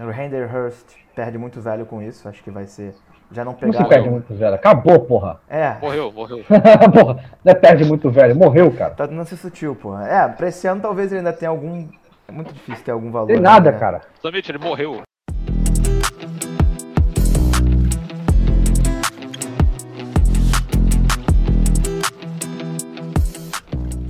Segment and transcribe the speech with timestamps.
[0.00, 2.94] O Render Hurst perde muito velho com isso, acho que vai ser.
[3.32, 3.84] Já não pegaram.
[3.84, 4.54] se perde muito velho?
[4.54, 5.40] Acabou, porra.
[5.48, 6.44] É, Morreu, morreu.
[6.94, 8.94] porra, não é perde muito velho, morreu, cara.
[8.94, 10.06] tá tentando ser sutil, porra.
[10.06, 11.88] É, pra esse ano talvez ele ainda tenha algum.
[12.28, 13.26] É muito difícil ter algum valor.
[13.26, 13.78] Tem ainda, nada, né?
[13.80, 14.02] cara.
[14.12, 15.02] Justamente, ele morreu.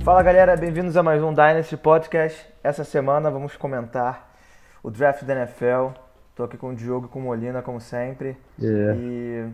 [0.03, 2.47] Fala galera, bem-vindos a mais um Dynasty Podcast.
[2.63, 4.28] Essa semana vamos comentar
[4.83, 5.89] o draft da NFL.
[6.35, 8.37] Tô aqui com o Diogo e com o Molina, como sempre.
[8.61, 8.95] É.
[8.95, 9.49] E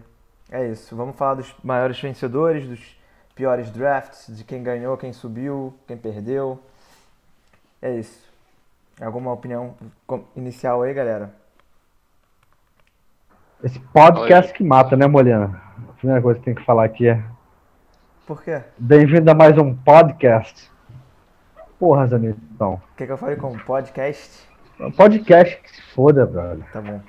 [0.51, 0.95] é isso.
[0.95, 2.97] Vamos falar dos maiores vencedores, dos
[3.33, 6.59] piores drafts, de quem ganhou, quem subiu, quem perdeu.
[7.81, 8.25] É isso.
[9.01, 9.75] Alguma opinião
[10.35, 11.33] inicial aí, galera?
[13.63, 15.61] Esse podcast que mata, né, Molina?
[15.89, 17.23] A primeira coisa que tem que falar aqui é
[18.27, 18.61] Por quê?
[18.77, 20.71] bem-vindo a mais um podcast.
[21.79, 22.75] Porra, Zanitão.
[22.75, 24.47] O que, que eu falei com podcast?
[24.95, 26.65] Podcast que se foda, brother.
[26.71, 26.99] Tá bom,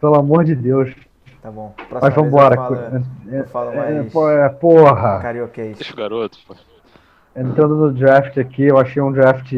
[0.00, 0.92] Pelo amor de Deus.
[1.40, 1.72] tá bom.
[1.78, 2.54] Mas Próxima vez vambora.
[2.54, 5.18] Eu falo, É, eu falo é, mais pô, é, porra.
[5.20, 5.76] carioquês.
[5.78, 6.54] Deixa o garoto, pô.
[7.36, 9.52] Entrando no draft aqui, eu achei um draft.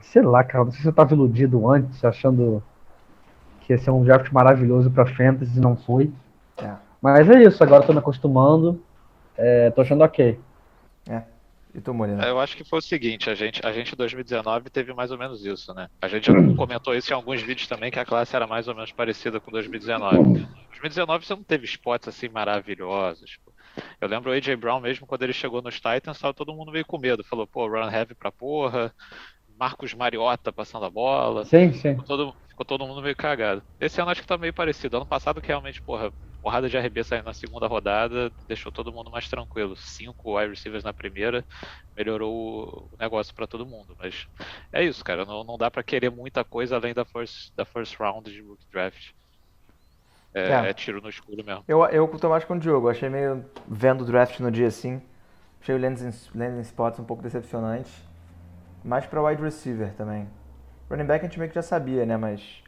[0.00, 0.64] Sei lá, cara.
[0.64, 2.62] Não sei se eu tava iludido antes, achando
[3.60, 6.10] que ia ser um draft maravilhoso pra Fantasy, não foi.
[6.58, 6.70] É.
[7.02, 8.80] Mas é isso, agora eu tô me acostumando.
[9.36, 10.38] É, tô achando ok.
[11.74, 12.24] E tu, Molina?
[12.24, 15.18] Eu acho que foi o seguinte, a gente, a gente em 2019 teve mais ou
[15.18, 15.88] menos isso, né?
[16.00, 18.74] A gente já comentou isso em alguns vídeos também, que a classe era mais ou
[18.76, 20.46] menos parecida com 2019.
[20.70, 23.38] 2019 você não teve spots assim maravilhosos.
[23.44, 23.52] pô.
[24.00, 26.86] Eu lembro o AJ Brown mesmo, quando ele chegou nos Titans, tava todo mundo meio
[26.86, 27.24] com medo.
[27.24, 28.94] Falou, pô, run heavy pra porra,
[29.58, 31.44] Marcos Mariota passando a bola.
[31.44, 31.90] Sim, sim.
[31.90, 33.62] Ficou todo, ficou todo mundo meio cagado.
[33.80, 34.96] Esse ano acho que tá meio parecido.
[34.96, 36.12] Ano passado que realmente, porra,
[36.44, 39.74] porrada de RB saindo na segunda rodada, deixou todo mundo mais tranquilo.
[39.74, 41.42] Cinco wide receivers na primeira,
[41.96, 43.96] melhorou o negócio pra todo mundo.
[43.98, 44.28] Mas
[44.70, 45.24] é isso, cara.
[45.24, 48.66] Não, não dá pra querer muita coisa além da first, da first round de rookie
[48.70, 49.12] draft.
[50.34, 50.68] É, É.
[50.68, 51.64] é tiro no escuro mesmo.
[51.66, 52.90] Eu, eu tô mais com o Diogo.
[52.90, 53.42] Achei meio.
[53.66, 55.00] Vendo o draft no dia assim.
[55.62, 57.90] Achei o landing, landing spots um pouco decepcionante.
[58.84, 60.28] Mais pra wide receiver também.
[60.90, 62.18] Running back a gente meio que já sabia, né?
[62.18, 62.62] Mas.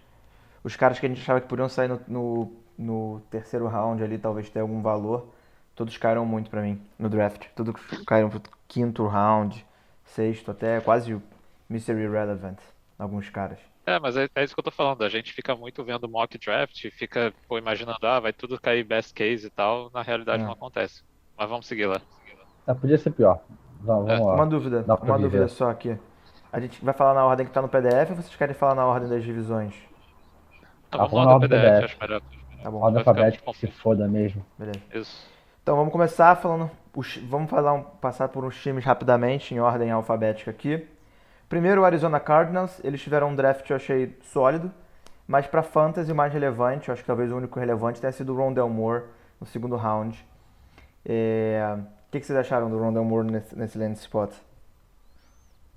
[0.65, 4.19] Os caras que a gente achava que podiam sair no, no, no terceiro round ali,
[4.19, 5.27] talvez ter algum valor.
[5.75, 7.47] Todos caíram muito pra mim no draft.
[7.55, 7.75] Todos
[8.07, 9.65] caíram pro quinto round,
[10.05, 11.23] sexto, até quase o
[11.69, 12.59] Mystery Irrelevant.
[12.99, 13.59] Alguns caras.
[13.85, 15.03] É, mas é, é isso que eu tô falando.
[15.05, 19.13] A gente fica muito vendo mock draft, fica pô, imaginando, ah, vai tudo cair best
[19.15, 19.91] case e tal.
[19.93, 20.47] Na realidade É.
[20.47, 21.03] não acontece.
[21.37, 22.01] Mas vamos seguir lá.
[22.67, 23.39] Ah, podia ser pior.
[23.81, 24.35] Vamos, vamos lá.
[24.35, 25.49] Uma dúvida, Dá uma dúvida viver.
[25.51, 25.97] só aqui.
[26.53, 28.87] A gente vai falar na ordem que tá no PDF ou vocês querem falar na
[28.87, 29.75] ordem das divisões?
[30.89, 31.85] Então, Ah, vamos vamos lá do PDF, PDF.
[31.85, 32.23] acho melhor.
[32.63, 34.45] Tá bom, ficar alfabética que se foda mesmo.
[34.59, 34.81] beleza.
[34.95, 35.27] Isso.
[35.63, 36.71] Então vamos começar falando.
[36.95, 40.87] os- vamos falar um- passar por uns times rapidamente, em ordem alfabética aqui.
[41.49, 42.81] Primeiro, o Arizona Cardinals.
[42.83, 44.73] Eles tiveram um draft que eu achei sólido,
[45.29, 48.33] mas para fantasy o mais relevante, eu acho que talvez o único relevante tenha sido
[48.33, 49.05] o Rondell Moore
[49.41, 50.25] no segundo round.
[51.05, 51.77] É,
[52.09, 54.33] O que, que vocês acharam do Rondell Moore nesse, nesse land spot?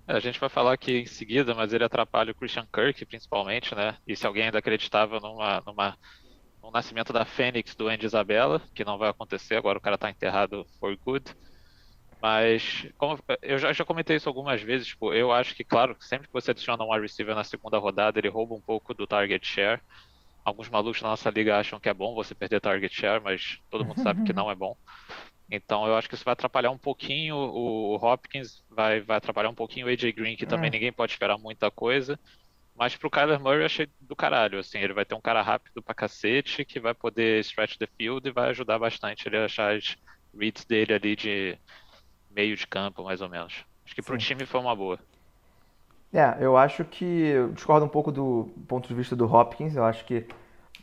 [0.07, 3.75] É, a gente vai falar aqui em seguida, mas ele atrapalha o Christian Kirk, principalmente,
[3.75, 3.95] né?
[4.07, 5.97] E se alguém ainda acreditava numa, numa,
[6.63, 10.09] no nascimento da Fênix do Andy Isabella, que não vai acontecer, agora o cara tá
[10.09, 11.33] enterrado for good.
[12.21, 16.27] Mas, como eu já, já comentei isso algumas vezes, tipo, eu acho que, claro, sempre
[16.27, 19.45] que você adiciona um wide receiver na segunda rodada, ele rouba um pouco do target
[19.47, 19.81] share.
[20.45, 23.85] Alguns malucos na nossa liga acham que é bom você perder target share, mas todo
[23.85, 24.75] mundo sabe que não é bom.
[25.51, 29.49] Então eu acho que isso vai atrapalhar um pouquinho o o Hopkins, vai, vai atrapalhar
[29.49, 30.71] um pouquinho o AJ Green, que também Hum.
[30.71, 32.19] ninguém pode esperar muita coisa.
[32.79, 35.83] Mas pro Kyler Murray eu achei do caralho, assim, ele vai ter um cara rápido
[35.83, 39.75] pra cacete, que vai poder stretch the field e vai ajudar bastante ele a achar
[39.75, 39.97] as
[40.33, 41.57] reads dele ali de
[42.31, 43.65] meio de campo, mais ou menos.
[43.85, 44.27] Acho que pro Sim.
[44.27, 44.97] time foi uma boa.
[46.13, 47.03] É, eu acho que.
[47.03, 49.75] Eu discordo um pouco do ponto de vista do Hopkins.
[49.75, 50.25] Eu acho que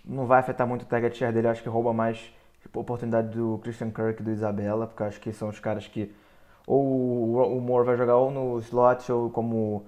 [0.05, 1.47] não vai afetar muito o target share dele.
[1.47, 2.19] Eu acho que rouba mais
[2.61, 5.61] tipo, a oportunidade do Christian Kirk e do Isabella, porque eu acho que são os
[5.61, 6.15] caras que.
[6.67, 9.87] Ou o o Moore vai jogar ou no slot ou como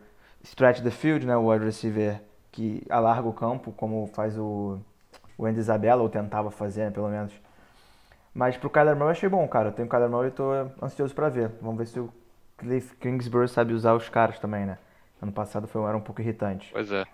[0.50, 1.36] stretch the field, né?
[1.36, 2.20] O wide receiver
[2.50, 4.78] que alarga o campo, como faz o,
[5.36, 7.32] o Andy Isabella, ou tentava fazer, né, pelo menos.
[8.34, 9.68] Mas pro Kyler Murray eu achei bom, cara.
[9.68, 10.50] Eu tenho o Kyler Murray e tô
[10.82, 11.50] ansioso pra ver.
[11.60, 12.12] Vamos ver se o
[12.56, 14.78] Cliff Kingsbury sabe usar os caras também, né?
[15.20, 16.70] Ano passado foi, era um pouco irritante.
[16.72, 17.04] Pois é.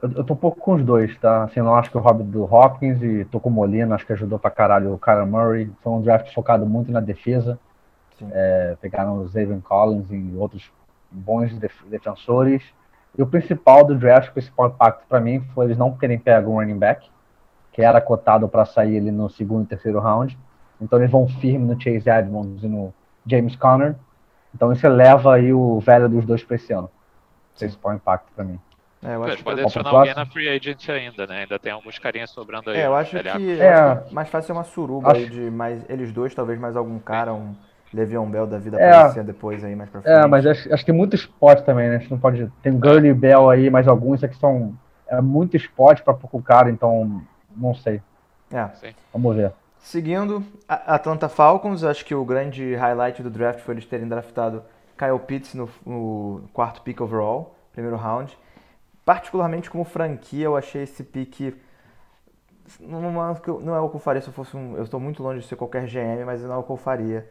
[0.00, 1.44] Eu, eu tô um pouco com os dois, tá?
[1.44, 4.06] Assim, eu não acho que o Hobbit do Hopkins e tô com o Molina, acho
[4.06, 5.70] que ajudou pra caralho o Kyler Murray.
[5.82, 7.58] Foi um draft focado muito na defesa.
[8.30, 10.70] É, pegaram o Zayvon Collins e outros
[11.12, 12.62] bons def- defensores.
[13.16, 16.50] E o principal do draft, o principal impacto pra mim, foi eles não terem pego
[16.50, 17.08] um running back,
[17.72, 20.38] que era cotado pra sair ali no segundo e terceiro round.
[20.80, 22.92] Então eles vão firme no Chase Edmonds e no
[23.26, 23.94] James Conner.
[24.54, 26.90] Então isso eleva aí o velho dos dois pra esse ano.
[27.58, 28.58] Principal impacto pra mim.
[29.04, 31.40] É, eu acho que podem Ó, adicionar alguém na free agent ainda, né?
[31.42, 32.78] Ainda tem alguns carinhas sobrando aí.
[32.78, 33.96] É, eu acho Ele que, É.
[33.96, 36.98] que mais fácil é uma suruba Acho- aí de mais eles dois, talvez mais algum
[36.98, 37.54] cara, um
[37.92, 38.90] Le'Veon Bell da vida É.
[38.94, 40.14] aparecer depois aí mais pra frente.
[40.14, 41.96] É, mas acho, acho que tem muito spot também, né?
[41.96, 42.50] A gente não pode.
[42.62, 44.74] Tem Gurney Bell aí, mais alguns, aqui são.
[45.06, 47.22] É muito spot pra pouco cara, então.
[47.54, 48.00] Não sei.
[48.50, 48.68] É.
[48.74, 48.94] Sim.
[49.12, 49.52] Vamos ver.
[49.78, 54.62] Seguindo, Atlanta Falcons, acho que o grande highlight do draft foi eles terem draftado
[54.96, 58.38] Kyle Pitts no, no quarto pick overall, primeiro round.
[59.04, 61.52] Particularmente como franquia, eu achei esse pick
[62.80, 64.76] não é o que eu- não é o que eu faria se eu fosse um.
[64.76, 67.28] Eu estou muito longe de ser qualquer GM, mas não é o que eu faria.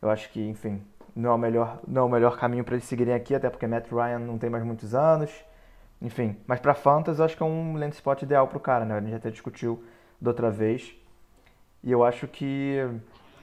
[0.00, 0.80] Eu acho que, enfim,
[1.14, 3.66] não é o melhor, não é o melhor caminho para eles seguirem aqui, até porque
[3.66, 5.30] Matt Ryan não tem mais muitos anos.
[6.00, 8.96] Enfim, mas para Fantasy eu acho que é um land spot ideal pro cara, né?
[8.96, 9.82] A gente até discutiu
[10.20, 10.94] da outra vez.
[11.82, 12.78] E eu acho que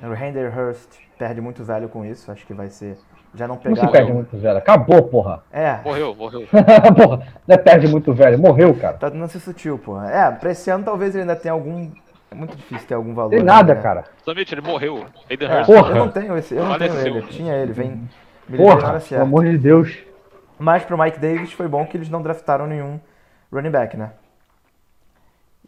[0.01, 2.31] o Render Hurst perde muito velho com isso.
[2.31, 2.97] Acho que vai ser.
[3.33, 3.87] Já não Não pegaram.
[3.87, 4.57] se perde muito velho.
[4.57, 5.43] Acabou, porra.
[5.51, 6.47] É, Morreu, morreu.
[6.95, 7.27] porra.
[7.45, 8.39] Não é perde muito velho.
[8.39, 8.97] Morreu, cara.
[8.97, 10.01] tá tentando ser sutil, pô.
[10.01, 11.91] É, pra esse ano talvez ele ainda tenha algum.
[12.31, 13.29] É muito difícil ter algum valor.
[13.29, 13.81] Tem nada, né?
[13.81, 14.05] cara.
[14.23, 15.05] Samit, ele morreu.
[15.29, 15.89] Aiden É, Porra.
[15.91, 17.19] Eu não tenho esse, eu não tenho ele.
[17.19, 18.09] Eu tinha ele, vem.
[18.47, 19.23] Me Porra, pelo certa.
[19.23, 19.97] amor de Deus.
[20.57, 22.99] Mas pro Mike Davis foi bom que eles não draftaram nenhum
[23.51, 24.11] running back, né?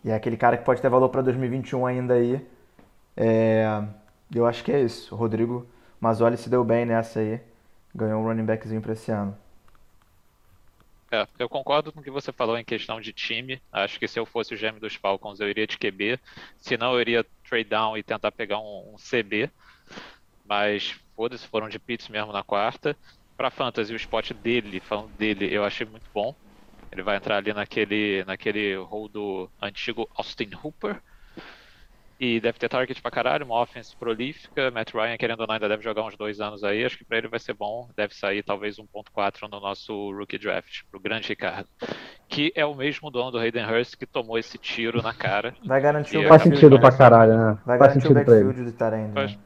[0.04, 2.45] E é aquele cara que pode ter valor pra 2021 ainda aí.
[3.15, 3.81] É,
[4.33, 5.13] eu acho que é isso.
[5.13, 5.65] O Rodrigo
[6.00, 7.42] Mazzoli se deu bem nessa aí.
[7.95, 9.36] Ganhou um running backzinho pra esse ano.
[11.12, 13.62] É, eu concordo com o que você falou em questão de time.
[13.71, 16.19] Acho que se eu fosse o GM dos Falcons, eu iria de QB.
[16.57, 19.50] Se não, eu iria trade down e tentar pegar um, um CB.
[20.45, 22.98] Mas foda-se, foram de Pitts mesmo na quarta.
[23.38, 26.36] Pra Fantasy, o spot dele, falando dele, eu achei muito bom.
[26.92, 31.01] Ele vai entrar ali naquele, naquele rol do antigo Austin Hooper.
[32.19, 34.72] E deve ter target pra caralho, uma offense prolífica.
[34.72, 36.84] Matt Ryan, querendo ou não, ainda deve jogar uns dois anos aí.
[36.84, 37.88] Acho que pra ele vai ser bom.
[37.96, 41.69] Deve sair talvez 1.4 no nosso rookie draft, pro grande Ricardo.
[42.28, 45.56] Que é o mesmo dono do Hayden Hurst que tomou esse tiro na cara.
[45.64, 47.58] Vai garantir o Faz sentido pra caralho, né?
[47.64, 48.74] Vai Faz garantir o backfield do
[49.14, 49.36] Faz.
[49.36, 49.40] né?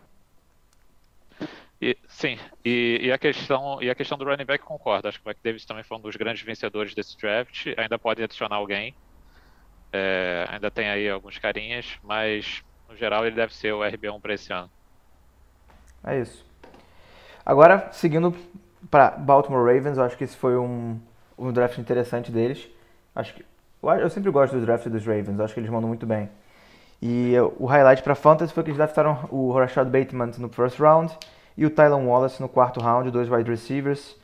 [1.81, 5.07] E, sim, e, e a questão, e a questão do running back concordo.
[5.07, 7.67] Acho que o McDavis também foi um dos grandes vencedores desse draft.
[7.75, 8.95] Ainda pode adicionar alguém.
[9.93, 14.33] É, ainda tem aí alguns carinhas, mas no geral ele deve ser o RB1 para
[14.33, 14.69] esse ano.
[16.03, 16.45] É isso.
[17.45, 18.35] Agora, seguindo
[18.89, 20.99] para Baltimore Ravens, eu acho que esse foi um,
[21.37, 22.67] um draft interessante deles.
[23.15, 23.45] Acho que
[23.81, 26.29] eu, eu sempre gosto do draft dos Ravens, acho que eles mandam muito bem.
[27.01, 31.11] E o highlight para Fantasy foi que eles draftaram o Rashad Bateman no first round
[31.57, 34.15] e o Tylan Wallace no quarto round, dois wide receivers.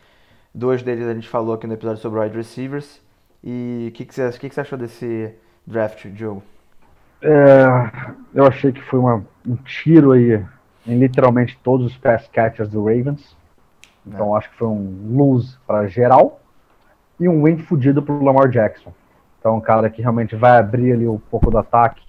[0.54, 3.02] Dois deles a gente falou aqui no episódio sobre wide receivers.
[3.44, 5.34] E o que, que, que você achou desse
[5.68, 6.42] draft, Diogo?
[7.22, 7.66] É,
[8.34, 10.44] eu achei que foi uma- um tiro aí
[10.86, 13.36] em literalmente todos os pass catchers do Ravens.
[14.06, 16.40] Então acho que foi um lose para geral
[17.19, 18.94] e um win fudido pro Lamar Jackson.
[19.40, 22.02] Então um cara que realmente vai abrir ali um pouco do ataque,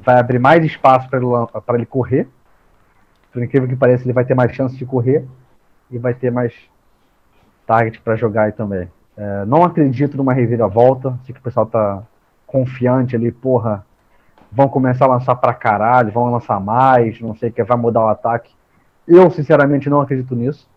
[0.00, 1.26] vai abrir mais espaço para ele,
[1.64, 2.28] pra ele correr.
[3.32, 5.24] Por incrível que pareça, ele vai ter mais chance de correr
[5.90, 6.52] e vai ter mais
[7.66, 8.90] target para jogar aí também.
[9.16, 12.02] É, não acredito numa reviravolta, sei que o pessoal tá
[12.48, 13.86] confiante ali, porra,
[14.50, 18.04] vão começar a lançar pra caralho, vão lançar mais, não sei o que, vai mudar
[18.04, 18.52] o ataque.
[19.06, 20.68] Eu, sinceramente, não acredito nisso.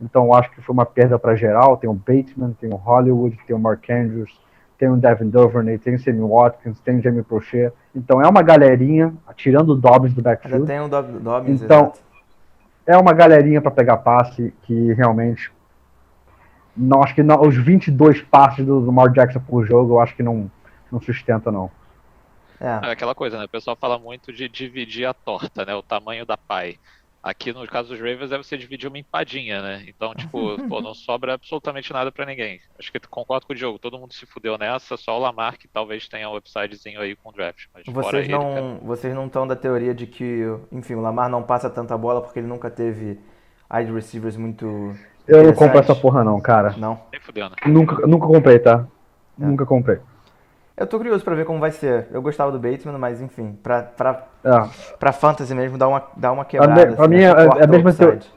[0.00, 1.76] Então, eu acho que foi uma perda para geral.
[1.76, 4.40] Tem o Bateman, tem o Hollywood, tem o Mark Andrews,
[4.76, 7.72] tem o Devin Duvernay, tem o Sammy Watkins, tem o Jamie Prochet.
[7.94, 11.92] Então, é uma galerinha, tirando o Dobbs do backfield, tem o Dobbins, Então,
[12.84, 15.52] é uma galerinha para pegar passe que realmente.
[16.76, 20.16] Não, acho que não, os 22 passes do, do Lamar Jackson por jogo, eu acho
[20.16, 20.50] que não,
[20.92, 21.70] não sustenta, não.
[22.60, 22.88] É.
[22.88, 23.46] É aquela coisa, né?
[23.46, 25.74] O pessoal fala muito de dividir a torta, né?
[25.74, 26.78] O tamanho da pai.
[27.22, 29.84] Aqui no caso dos Ravens é você dividir uma empadinha, né?
[29.86, 32.60] Então, tipo, pô, não sobra absolutamente nada pra ninguém.
[32.78, 35.68] Acho que concordo com o Diogo, todo mundo se fudeu nessa, só o Lamar que
[35.68, 37.66] talvez tenha um upsidezinho aí com o draft.
[37.72, 41.00] Mas fora Vocês ele, cara, não, vocês não estão da teoria de que, enfim, o
[41.00, 43.18] Lamar não passa tanta bola porque ele nunca teve
[43.72, 44.66] wide receivers muito.
[45.26, 46.74] Eu não compro essa porra, não, cara.
[46.76, 47.00] Não.
[47.12, 47.54] nem fudendo.
[47.66, 48.84] Nunca, nunca comprei, tá?
[49.40, 49.44] É.
[49.44, 50.00] Nunca comprei.
[50.76, 52.08] Eu tô curioso pra ver como vai ser.
[52.10, 56.32] Eu gostava do Bateman, mas enfim, pra, pra, É, pra fantasy mesmo, dá uma, dá
[56.32, 56.86] uma A quebrada.
[56.86, 58.30] me- pra assim, mim acho que é- é a mesma upside.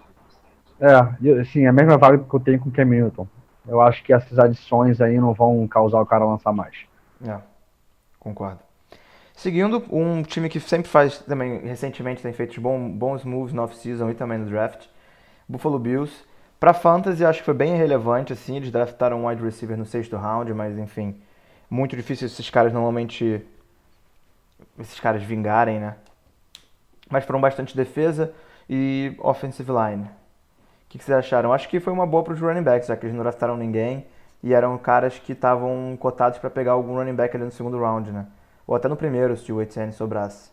[0.80, 3.28] é e, assim, a mesma vibe que eu tenho com o Cam Newton.
[3.68, 6.76] Eu acho que essas adições aí não vão causar o cara a lançar mais.
[7.26, 7.38] É,
[8.20, 8.60] concordo.
[9.34, 14.10] Seguindo, um time que sempre faz, também recentemente tem feito bom- bons moves no off-season
[14.10, 14.86] e também no draft,
[15.48, 16.14] Buffalo Bills.
[16.60, 20.16] Pra fantasy, acho que foi bem relevante, assim, eles draftaram um wide receiver no sexto
[20.16, 21.16] round, mas enfim,
[21.76, 23.46] muito difícil esses caras normalmente,
[24.80, 25.96] esses caras vingarem, né?
[27.10, 28.34] Mas foram bastante defesa
[28.70, 30.04] e offensive line.
[30.04, 30.10] O
[30.90, 31.54] que, que vocês acharam?
[31.54, 34.06] Acho que foi uma boa para os running backs, já que eles não draftaram ninguém
[34.42, 38.12] e eram caras que estavam cotados para pegar algum running back ali no segundo round,
[38.12, 38.28] né?
[38.66, 40.50] Ou até no primeiro, se o Etienne sobrasse.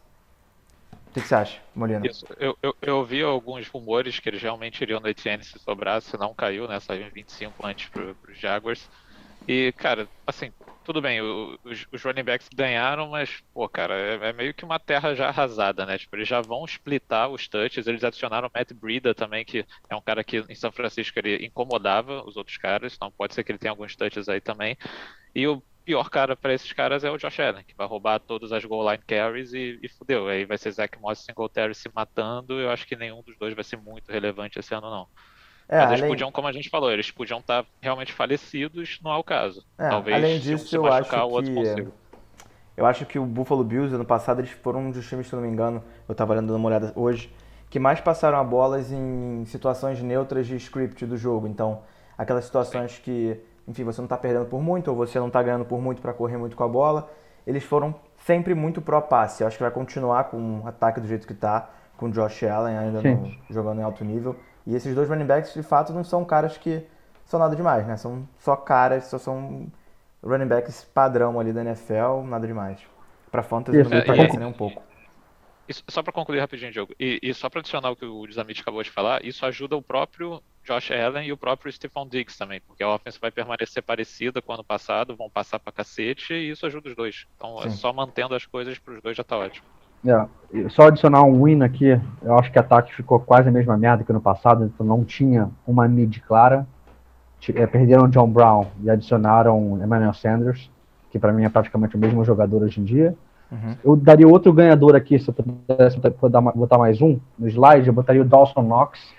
[1.09, 2.07] O que, que você acha, Molina?
[2.07, 6.17] Isso, eu, eu, eu ouvi alguns rumores que eles realmente iriam no Etienne se sobrasse,
[6.17, 6.81] não caiu, né?
[6.81, 8.88] Saiu em 25 antes para os Jaguars.
[9.47, 14.33] E, cara, assim, tudo bem, os, os, running backs ganharam, mas, pô, cara, é, é,
[14.33, 15.99] meio que uma terra já arrasada, né?
[15.99, 19.97] Tipo, eles já vão splitar os touches, eles adicionaram o Matt Breida também, que é
[19.97, 23.53] um cara que em São Francisco ele incomodava os outros caras, então pode ser que
[23.53, 24.77] ele tenha alguns touches aí também.
[25.35, 28.53] E o pior cara para esses caras é o Josh Allen, que vai roubar todas
[28.53, 30.29] as goal line carries e, e fudeu.
[30.29, 33.55] Aí vai ser Zach Moss e Singletary se matando, eu acho que nenhum dos dois
[33.55, 35.09] vai ser muito relevante esse ano, não.
[35.69, 36.12] É, Mas eles além...
[36.12, 39.64] podiam, como a gente falou, eles podiam estar realmente falecidos, não é o caso.
[39.78, 42.02] É, Talvez além disso, se eu acho que...
[42.75, 45.42] Eu acho que o Buffalo Bills, ano passado, eles foram um dos times, se não
[45.42, 47.33] me engano, eu estava dando uma olhada hoje,
[47.69, 51.47] que mais passaram a bolas em situações neutras de script do jogo.
[51.47, 51.83] Então,
[52.16, 53.02] aquelas situações Sim.
[53.02, 56.00] que, enfim, você não está perdendo por muito, ou você não está ganhando por muito
[56.00, 57.11] para correr muito com a bola,
[57.47, 59.42] eles foram sempre muito pró-passe.
[59.42, 62.45] Eu acho que vai continuar com o ataque do jeito que está, com o Josh
[62.45, 64.35] Allen ainda no, jogando em alto nível.
[64.66, 66.87] E esses dois running backs, de fato, não são caras que
[67.25, 67.97] são nada demais, né?
[67.97, 69.66] São só caras, só são
[70.23, 72.81] running backs padrão ali da NFL, nada demais.
[73.31, 74.83] Pra fantasy Isso, não me parece nem um pouco.
[75.69, 78.61] Isso, só para concluir rapidinho, Diogo, e, e só para adicionar o que o Dizamit
[78.61, 82.61] acabou de falar, isso ajuda o próprio Josh Allen e o próprio Stephon Diggs também,
[82.61, 86.50] porque a offense vai permanecer parecida com o ano passado, vão passar para cacete e
[86.50, 87.26] isso ajuda os dois.
[87.37, 87.69] Então é Sim.
[87.69, 89.66] é só mantendo as coisas para os dois já tá ótimo.
[90.04, 93.76] É, só adicionar um win aqui, eu acho que o ataque ficou quase a mesma
[93.76, 96.66] merda que no passado, então não tinha uma mid clara.
[97.54, 100.71] É, perderam John Brown e adicionaram Emmanuel Sanders,
[101.11, 103.16] que para mim é praticamente o mesmo jogador hoje em dia.
[103.50, 103.76] Uhum.
[103.85, 108.23] Eu daria outro ganhador aqui, se eu pudesse botar mais um no slide, eu botaria
[108.23, 109.12] o Dawson Knox.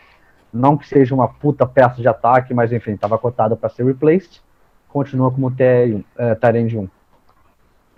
[0.53, 4.41] Não que seja uma puta peça de ataque, mas enfim, estava cotado para ser replaced.
[4.87, 6.87] Continua como T, é, Tyrande 1.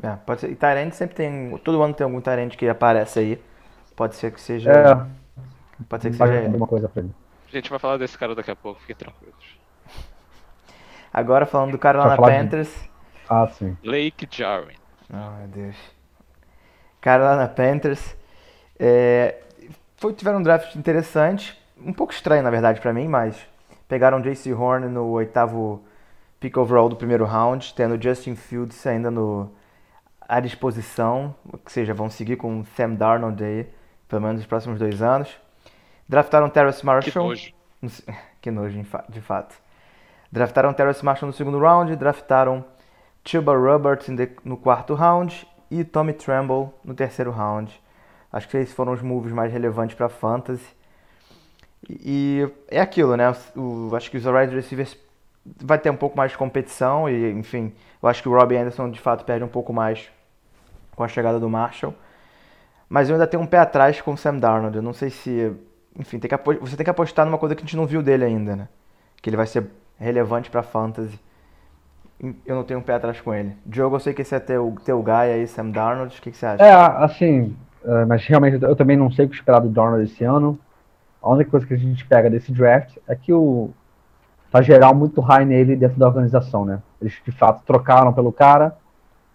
[0.05, 0.51] É, pode ser.
[0.51, 1.57] E Tyrande sempre tem.
[1.63, 3.41] Todo ano tem algum Tyrande que aparece aí.
[3.95, 4.71] Pode ser que seja.
[4.71, 4.95] É.
[5.89, 7.11] Pode ser que seja alguma coisa pra ele.
[7.47, 9.57] A gente vai falar desse cara daqui a pouco, fiquem tranquilos.
[11.13, 12.67] Agora falando do cara lá na Panthers.
[12.67, 12.91] De...
[13.29, 13.77] Ah, sim.
[13.83, 14.75] Lake Jarwin.
[15.09, 15.77] Oh, meu Deus.
[16.99, 18.15] Cara lá na Panthers.
[18.77, 19.39] É...
[19.95, 21.57] Foi, tiveram um draft interessante.
[21.79, 23.47] Um pouco estranho, na verdade, para mim, mas
[23.87, 24.53] pegaram J.C.
[24.53, 25.81] Horn no oitavo
[26.39, 29.49] pick overall do primeiro round, tendo Justin Fields ainda no
[30.27, 33.67] à disposição, ou seja, vão seguir com Sam Darnold aí,
[34.07, 35.35] pelo menos nos próximos dois anos.
[36.07, 37.33] Draftaram Terrace Marshall.
[37.81, 38.03] Que nojo.
[38.41, 39.55] que nojo, de fato.
[40.31, 42.65] Draftaram Terrace Marshall no segundo round, draftaram
[43.23, 44.07] Chuba Roberts
[44.43, 47.79] no quarto round e Tommy Tremble no terceiro round.
[48.31, 50.75] Acho que esses foram os moves mais relevantes para fantasy.
[51.89, 53.33] E, é aquilo, né?
[53.55, 54.97] O, acho que os wide receivers
[55.45, 58.89] vai ter um pouco mais de competição e, enfim, eu acho que o Robbie Anderson
[58.89, 60.09] de fato perde um pouco mais
[60.95, 61.93] com a chegada do Marshall.
[62.87, 64.75] Mas eu ainda tenho um pé atrás com o Sam Darnold.
[64.75, 65.53] Eu não sei se.
[65.97, 68.25] Enfim, tem que você tem que apostar numa coisa que a gente não viu dele
[68.25, 68.67] ainda, né?
[69.21, 71.19] Que ele vai ser relevante pra fantasy.
[72.45, 73.55] Eu não tenho um pé atrás com ele.
[73.65, 76.17] Diogo, eu sei que esse é teu, teu guy aí, Sam Darnold.
[76.17, 76.63] O que, que você acha?
[76.63, 76.73] É,
[77.03, 77.55] assim.
[77.83, 80.57] É, mas realmente eu também não sei o que esperar do Darnold esse ano.
[81.21, 83.71] A única coisa que a gente pega desse draft é que o.
[84.51, 86.81] Tá geral muito high nele dentro da organização, né?
[87.01, 88.75] Eles de fato trocaram pelo cara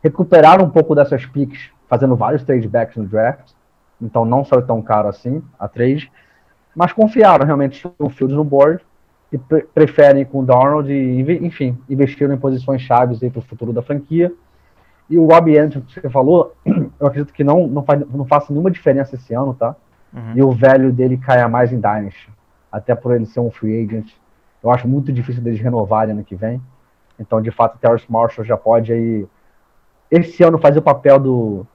[0.02, 3.52] recuperaram um pouco dessas picks, fazendo vários trade backs no draft,
[4.00, 6.10] então não saiu tão caro assim a trade,
[6.74, 8.82] mas confiaram realmente no Fields no board
[9.32, 13.72] e pre preferem com o Donald e, enfim, investiram em posições chaves para o futuro
[13.72, 14.32] da franquia.
[15.08, 18.52] E o Robbie Anderson, que você falou, eu acredito que não, não, faz, não faça
[18.52, 19.74] nenhuma diferença esse ano, tá?
[20.12, 20.32] Uhum.
[20.36, 22.30] E o velho dele caia mais em Dynasty,
[22.70, 24.12] até por ele ser um free agent.
[24.62, 26.60] Eu acho muito difícil deles renovarem ano que vem.
[27.18, 29.26] Então, de fato, o Terrence Marshall já pode aí
[30.10, 31.66] esse ano fazer o papel do,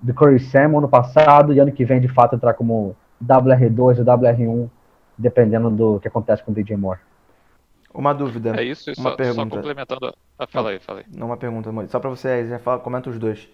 [0.00, 4.04] do Curry Sam ano passado e ano que vem de fato entrar como WR2 ou
[4.04, 4.70] WR1,
[5.16, 7.00] dependendo do que acontece com o DJ Moore.
[7.92, 8.54] Uma dúvida.
[8.60, 9.50] É isso, uma só, pergunta.
[9.50, 10.14] só complementando.
[10.38, 11.06] Ah, fala aí, fala aí.
[11.14, 13.48] Não, uma pergunta, só pra você, já fala, comenta os dois.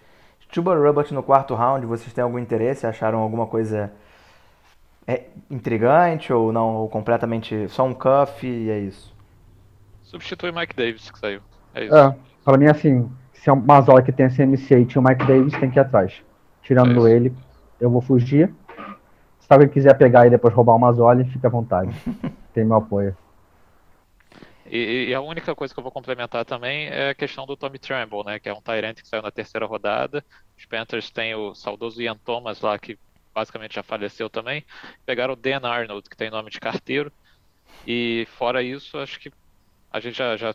[0.51, 2.85] Tuba Robert no quarto round, vocês têm algum interesse?
[2.85, 3.91] Acharam alguma coisa
[5.07, 6.75] é, intrigante ou não?
[6.75, 9.13] Ou completamente só um cuff e é isso?
[10.03, 11.41] Substitui Mike Davis que saiu.
[11.73, 11.95] É isso.
[11.95, 13.09] É, pra mim, assim,
[13.43, 15.77] se é uma Zola que tem a CMC e tinha o Mike Davis, tem que
[15.77, 16.23] ir atrás.
[16.61, 17.35] Tirando é ele,
[17.77, 18.53] eu vou fugir.
[19.41, 21.93] Se alguém quiser pegar e depois roubar uma Zola, fica à vontade.
[22.53, 23.17] tem meu apoio.
[24.65, 27.77] E, e, a única coisa que eu vou complementar também é a questão do Tommy
[27.77, 28.39] Tremble, né?
[28.39, 30.23] Que é um Tyrant que saiu na terceira rodada.
[30.57, 32.97] Os Panthers têm o saudoso Ian Thomas lá, que
[33.35, 34.63] basicamente já faleceu também.
[35.05, 37.11] Pegaram o Dan Arnold, que tem nome de carteiro.
[37.85, 39.29] E fora isso, acho que
[39.91, 40.53] a gente já, já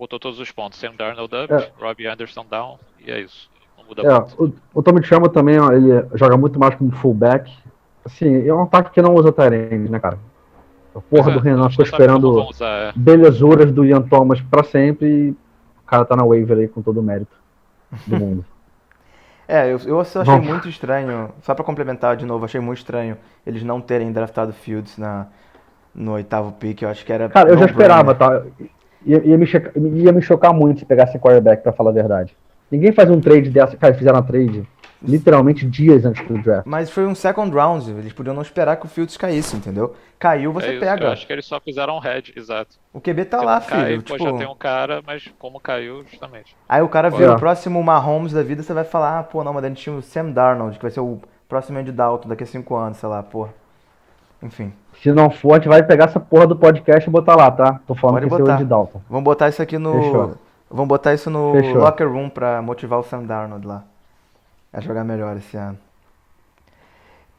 [0.00, 0.78] botou todos os pontos.
[0.80, 1.70] Sam Darnold up, É.
[1.78, 3.48] Robbie Anderson down, e é isso.
[3.78, 4.58] Não muda É, muito.
[4.74, 7.52] o, o Tommy Chama também, ó, ele joga muito mais como fullback.
[8.04, 10.18] Assim, é um ataque que não usa Tyrande, né, cara?
[10.94, 12.92] A porra É, do Renan ficou esperando usar, é.
[12.96, 16.98] belezuras do Ian Thomas pra sempre e o cara tá na waiver aí com todo
[16.98, 17.36] o mérito
[18.06, 18.44] do mundo.
[19.46, 20.46] É, eu, eu achei Vamos.
[20.46, 23.16] muito estranho, só pra complementar de novo, achei muito estranho
[23.46, 25.26] eles não terem draftado Fields na,
[25.94, 26.82] no oitavo pick.
[26.82, 27.28] Eu acho que era.
[27.28, 28.42] Cara, eu já esperava, tá?
[29.06, 32.36] Ia, ia me checar- ia me chocar muito se pegasse quarterback, pra falar a verdade.
[32.70, 33.76] Ninguém faz um trade dessa.
[33.76, 34.62] Cara, fizeram a trade
[35.02, 36.66] literalmente dias antes do draft.
[36.66, 39.94] Mas foi um second round, eles podiam não esperar que o Fields caísse, entendeu?
[40.18, 41.04] Caiu, você É isso, pega.
[41.06, 42.76] Eu acho que eles só fizeram um head, exato.
[42.92, 44.02] O QB tá Se lá, cai, filho.
[44.02, 46.54] pô, tipo, já tem um cara, mas como caiu, justamente.
[46.68, 47.30] Aí o cara vê É.
[47.30, 49.96] o próximo Mahomes da vida, você vai falar, ah, pô, não, mas a gente tinha
[49.96, 53.08] o Sam Darnold, que vai ser o próximo Andy Dalton daqui a cinco anos, sei
[53.08, 53.54] lá, porra.
[54.42, 54.70] Enfim,
[55.02, 57.80] Se não for, a gente vai pegar essa porra do podcast e botar lá, tá?
[57.86, 58.54] Tô falando Pode que esse é o botar.
[58.56, 59.02] Andy Dalton.
[59.08, 59.92] vamos botar isso aqui no.
[59.94, 60.34] Fechou.
[60.70, 61.78] Vamos botar isso no Fechou.
[61.78, 63.84] locker room pra motivar o Sam Darnold lá.
[64.72, 65.78] A jogar melhor esse ano.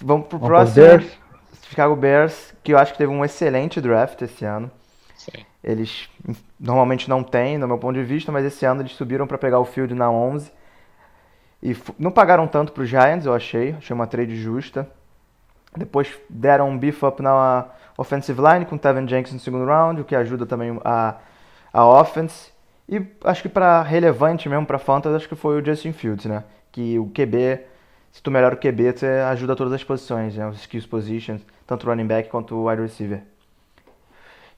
[0.04, 0.86] Vamos pro Vamos próximo.
[0.86, 1.22] Bears.
[1.64, 4.70] Chicago Bears, que eu acho que teve um excelente draft esse ano.
[5.16, 5.46] Sim.
[5.64, 6.10] Eles
[6.60, 9.60] normalmente não têm, no meu ponto de vista, mas esse ano eles subiram para pegar
[9.60, 10.52] o field na 11.
[11.62, 13.76] E não pagaram tanto pro Giants, eu achei.
[13.78, 14.90] Achei uma trade justa.
[15.76, 17.66] Depois deram um beef up na
[17.98, 21.16] offensive line com Tevin Jenkins no segundo round, o que ajuda também a,
[21.72, 22.52] a offense.
[22.90, 26.44] E acho que para relevante mesmo para fantasy, acho que foi o Justin Fields, né?
[26.72, 27.62] Que o QB,
[28.12, 30.48] se tu melhora o QB, você ajuda todas as posições, né?
[30.48, 33.24] Os skills positions, tanto running back quanto wide receiver.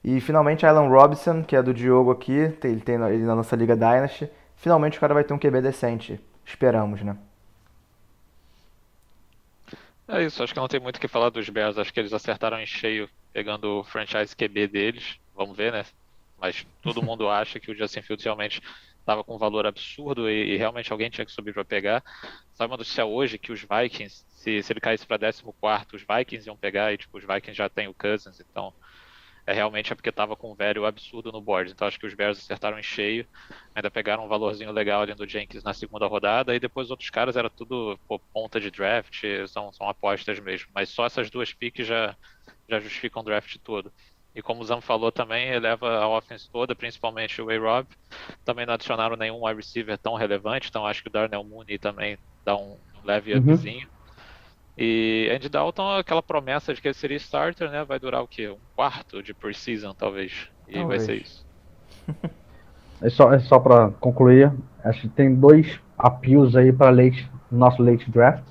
[0.02, 3.76] E finalmente Alan Robinson, que é do Diogo aqui, ele tem ele na nossa Liga
[3.76, 4.28] Dynasty.
[4.56, 6.20] Finalmente o cara vai ter um QB decente.
[6.44, 7.16] Esperamos, né?
[10.06, 11.78] É isso, acho que não tem muito o que falar dos Bears.
[11.78, 15.18] Acho que eles acertaram em cheio pegando o franchise QB deles.
[15.34, 15.84] Vamos ver, né?
[16.38, 18.60] Mas todo mundo acha que o Justin Fields realmente
[18.98, 22.02] estava com um valor absurdo e, e realmente alguém tinha que subir para pegar.
[22.52, 25.42] Sabe uma notícia hoje que os Vikings, se, se ele caísse para 14,
[25.92, 28.72] os Vikings iam pegar e tipo, os Vikings já têm o Cousins, então
[29.46, 31.72] é realmente é porque estava com um velho absurdo no board.
[31.72, 33.26] Então acho que os Bears acertaram em cheio,
[33.74, 37.10] ainda pegaram um valorzinho legal ali do Jenkins na segunda rodada, e depois os outros
[37.10, 40.68] caras era tudo pô, ponta de draft, são, são apostas mesmo.
[40.74, 42.16] Mas só essas duas picks já,
[42.68, 43.92] já justificam o draft todo.
[44.34, 47.88] E como o Zam falou também, eleva a offense toda, principalmente o A-Rob.
[48.44, 52.18] Também não adicionaram nenhum wide receiver tão relevante, então acho que o Darnell Mooney também
[52.44, 53.36] dá um leve Uhum.
[53.36, 53.88] upzinho.
[54.76, 57.84] E Andy Dalton, aquela promessa de que ele seria starter, né?
[57.84, 58.48] Vai durar o quê?
[58.48, 60.48] Um quarto de preseason, talvez.
[60.66, 61.02] E vai Talvez.
[61.04, 61.46] ser isso.
[63.02, 64.50] É só, é só pra concluir,
[64.82, 68.44] acho que tem dois appeals aí para late, nosso late draft.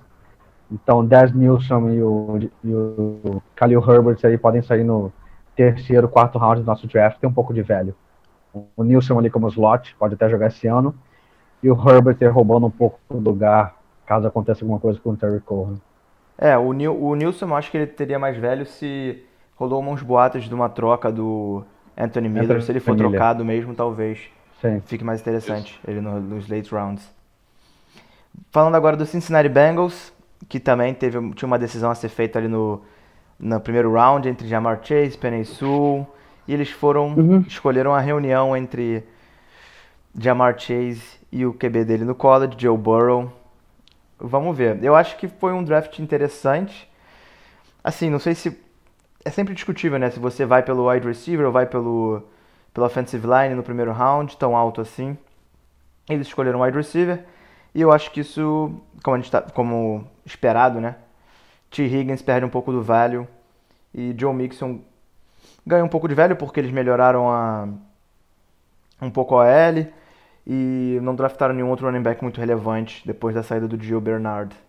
[0.71, 5.11] Então, Dez Nilsson e o, e o Khalil Herbert aí podem sair no
[5.55, 7.19] terceiro, quarto round do nosso draft.
[7.19, 7.95] Tem um pouco de velho.
[8.75, 10.93] O Nilsson ali como slot, pode até jogar esse ano.
[11.63, 15.17] E o Herbert aí roubando um pouco do lugar, caso aconteça alguma coisa com o
[15.17, 15.81] Terry Cohen.
[16.45, 19.23] É, o, Nil, o Nilson eu acho que ele teria mais velho se
[19.55, 21.63] rolou uns boatos de uma troca do
[21.97, 22.43] Anthony Miller.
[22.45, 23.11] Anthony se ele for Miller.
[23.11, 24.19] trocado mesmo, talvez
[24.61, 24.81] Sim.
[24.85, 27.09] fique mais interessante ele no- nos late rounds.
[28.51, 30.11] Falando agora do Cincinnati Bengals,
[30.49, 32.81] que também teve, tinha uma decisão a ser feita ali no,
[33.39, 36.05] no primeiro round entre Jamar Chase, Penny Sewell,
[36.47, 37.39] e eles foram, Uhum.
[37.47, 39.03] escolheram a reunião entre
[40.19, 41.01] Jamar Chase
[41.31, 43.31] e o QB dele no college, Joe Burrow.
[44.25, 44.81] Vamos ver.
[44.81, 46.89] Eu acho que foi um draft interessante.
[47.83, 48.57] Assim, não sei se.
[49.25, 50.09] É sempre discutível, né?
[50.09, 52.23] Se você vai pelo wide receiver ou vai pelo,
[52.73, 55.17] pelo offensive line no primeiro round, tão alto assim.
[56.09, 57.25] Eles escolheram wide receiver.
[57.75, 60.95] E eu acho que isso, como, a gente tá, como esperado, né?
[61.69, 61.83] T.
[61.83, 63.27] Higgins perde um pouco do value.
[63.93, 64.79] E Joe Mixon
[65.67, 67.67] ganha um pouco de value porque eles melhoraram a,
[69.01, 69.85] um pouco a OL.
[70.47, 74.55] E não draftaram nenhum outro running back muito relevante depois da saída do Gio Bernard.
[74.55, 74.59] O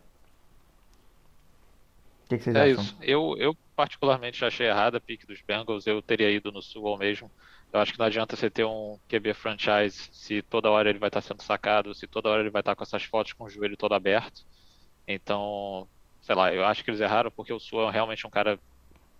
[2.28, 2.68] que, que vocês É acham?
[2.68, 2.96] isso.
[3.00, 5.86] Eu, eu particularmente achei errada a pick dos Bengals.
[5.86, 7.32] Eu teria ido no Sewell mesmo.
[7.72, 11.08] Eu acho que não adianta você ter um QB franchise se toda hora ele vai
[11.08, 13.76] estar sendo sacado, se toda hora ele vai estar com essas fotos com o joelho
[13.76, 14.42] todo aberto.
[15.08, 15.88] Então,
[16.22, 18.60] sei lá, eu acho que eles erraram porque o Sewell é realmente um cara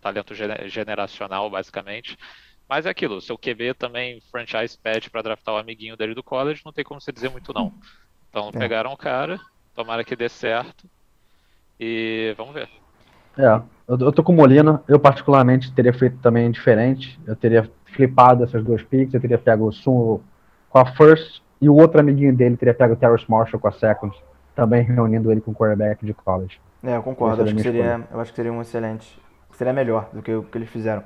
[0.00, 2.16] talento gene- generacional, basicamente.
[2.68, 6.62] Mas é aquilo, seu QB também franchise pede para draftar o amiguinho dele do college,
[6.64, 7.72] não tem como você dizer muito não.
[8.30, 8.58] Então É.
[8.58, 9.38] pegaram o cara,
[9.74, 10.88] tomara que dê certo.
[11.78, 12.68] E vamos ver.
[13.36, 17.20] É, eu, eu tô com o Molina, eu particularmente teria feito também diferente.
[17.26, 20.20] Eu teria flipado essas duas picks, eu teria pego o Sun
[20.68, 23.72] com a first e o outro amiguinho dele teria pego o Terrace Marshall com a
[23.72, 24.14] second,
[24.54, 26.60] também reunindo ele com o quarterback de college.
[26.82, 27.34] É, eu concordo.
[27.34, 29.18] Essa Acho que seria, eu acho que seria um excelente.
[29.52, 31.04] Seria melhor do que o que eles fizeram.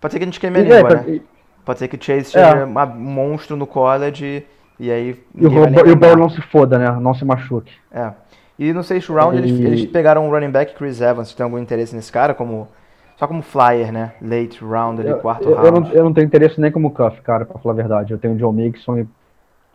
[0.00, 1.10] Pode ser que a gente queime a é, língua, pra- né?
[1.10, 1.22] e-
[1.64, 2.24] Pode ser que Chase É.
[2.24, 4.46] seja uma- um monstro no college
[4.78, 5.20] e aí.
[5.34, 5.96] E o, o.
[5.96, 6.90] Burrow não se foda, né?
[7.00, 7.72] Não se machuque.
[7.90, 8.12] É.
[8.58, 11.34] E no sexto round eles, E- eles pegaram o running back Chris Evans.
[11.34, 12.32] Tem algum interesse nesse cara?
[12.34, 12.68] como
[13.16, 14.12] Só como flyer, né?
[14.20, 15.88] Late round ali, Eu, quarto eu- eu round.
[15.88, 18.12] não, eu não tenho interesse nem como Cuff, cara, pra falar a verdade.
[18.12, 19.08] Eu tenho o Joe Mixon e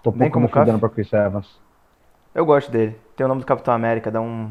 [0.03, 1.60] tô pouco me fudendo pra Chris Evans.
[2.36, 2.95] Eu gosto dele.
[3.17, 4.49] Tem o nome do Capitão América, dá um.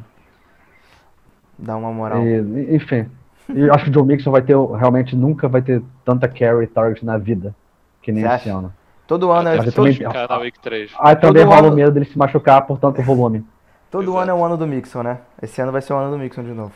[1.58, 2.22] Dá uma moral.
[2.26, 3.06] E, enfim.
[3.54, 6.66] E eu acho que o Joe Mixon vai ter, realmente nunca vai ter tanta carry
[6.66, 7.54] target na vida
[8.02, 8.58] que nem Você esse acha?
[8.58, 8.72] ano.
[9.06, 10.92] Todo ano, é, todo, também- Ficar na Week 3.
[11.00, 13.44] Aí também Todo rola ano- o medo dele se machucar por tanto volume.
[13.90, 14.18] todo Exato.
[14.18, 15.18] ano é o ano do Mixon, né?
[15.42, 16.72] Esse ano vai ser o ano do Mixon de novo.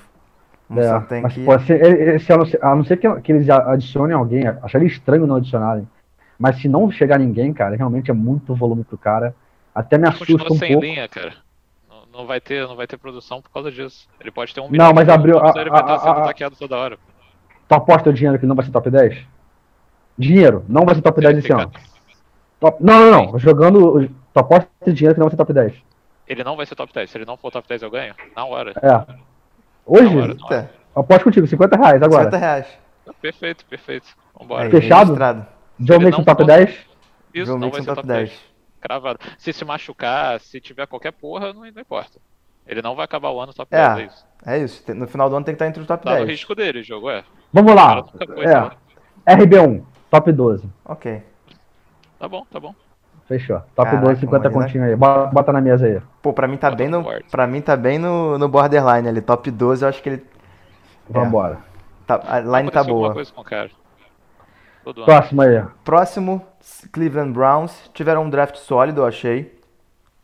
[0.76, 1.44] É, só tem mas, que.
[1.44, 5.36] pô, se, esse ano, a não ser que, que eles adicionem alguém, acharia estranho não
[5.36, 5.86] adicionarem.
[6.38, 9.34] Mas se não chegar ninguém, cara, realmente é muito volume pro cara.
[9.74, 10.84] Até me assusta Continua um sem pouco.
[10.84, 11.34] linha, cara.
[12.14, 14.08] Não, não vai ter, não vai ter produção por causa disso.
[14.20, 16.56] Ele pode ter um Não, milhão mas de abriu- a- ele vai estar sendo taqueado
[16.56, 16.96] toda hora.
[17.68, 19.18] Tu aposta o dinheiro que não vai ser top 10?
[20.16, 21.72] Dinheiro, não vai ser top 10 esse ano.
[22.60, 23.38] Top- Não, não, não.
[23.38, 24.08] Jogando.
[24.32, 25.74] Tu aposta o dinheiro que não vai ser top 10.
[26.28, 27.10] Ele não vai ser top 10.
[27.10, 28.14] Se ele não for top 10, eu ganho?
[28.36, 28.72] Na hora.
[28.80, 29.14] É.
[29.84, 30.32] Hoje, Na hora.
[30.32, 32.38] Eita, eu aposto contigo, 50 reais 50 agora.
[32.38, 32.66] reais.
[33.20, 34.06] Perfeito, perfeito.
[34.38, 34.64] Vambora.
[34.64, 35.12] Aí, Fechado?
[35.78, 36.70] Mixon não top for- 10?
[37.34, 38.28] Isso, Joe não vai ser top top 10.
[38.30, 38.53] 10.
[38.84, 39.18] Cravado.
[39.38, 42.18] Se se machucar, se tiver qualquer porra, não, não importa.
[42.66, 43.94] Ele não vai acabar o ano top É.
[43.94, 44.26] 10, é isso.
[44.46, 44.94] É isso.
[44.94, 46.28] No final do ano tem que estar entre os top Tá no 10.
[46.28, 47.24] risco dele, jogo, é.
[47.50, 48.04] Vamos lá.
[49.26, 49.34] É.
[49.36, 50.68] RB1, top 12.
[50.84, 51.22] Ok.
[52.18, 52.74] Tá bom, tá bom.
[53.26, 53.58] Fechou.
[53.74, 54.62] Top Caraca, 12, 50 mas, né?
[54.62, 54.94] continho aí.
[54.96, 55.98] Bota, bota na mesa aí.
[56.20, 57.04] Pô, pra mim tá Bota bem no no.
[57.04, 57.24] board.
[57.30, 59.22] Pra mim tá bem no, no borderline ali.
[59.22, 60.24] Top 12, eu acho que ele.
[61.08, 61.58] Vambora.
[62.06, 63.14] Tá, a line tá alguma boa.
[63.14, 63.70] coisa com o cara.
[64.84, 65.06] Todo ano.
[65.06, 65.62] Próximo aí.
[65.84, 66.42] Próximo,
[66.92, 67.90] Cleveland Browns.
[67.94, 69.58] Tiveram um draft sólido, eu achei.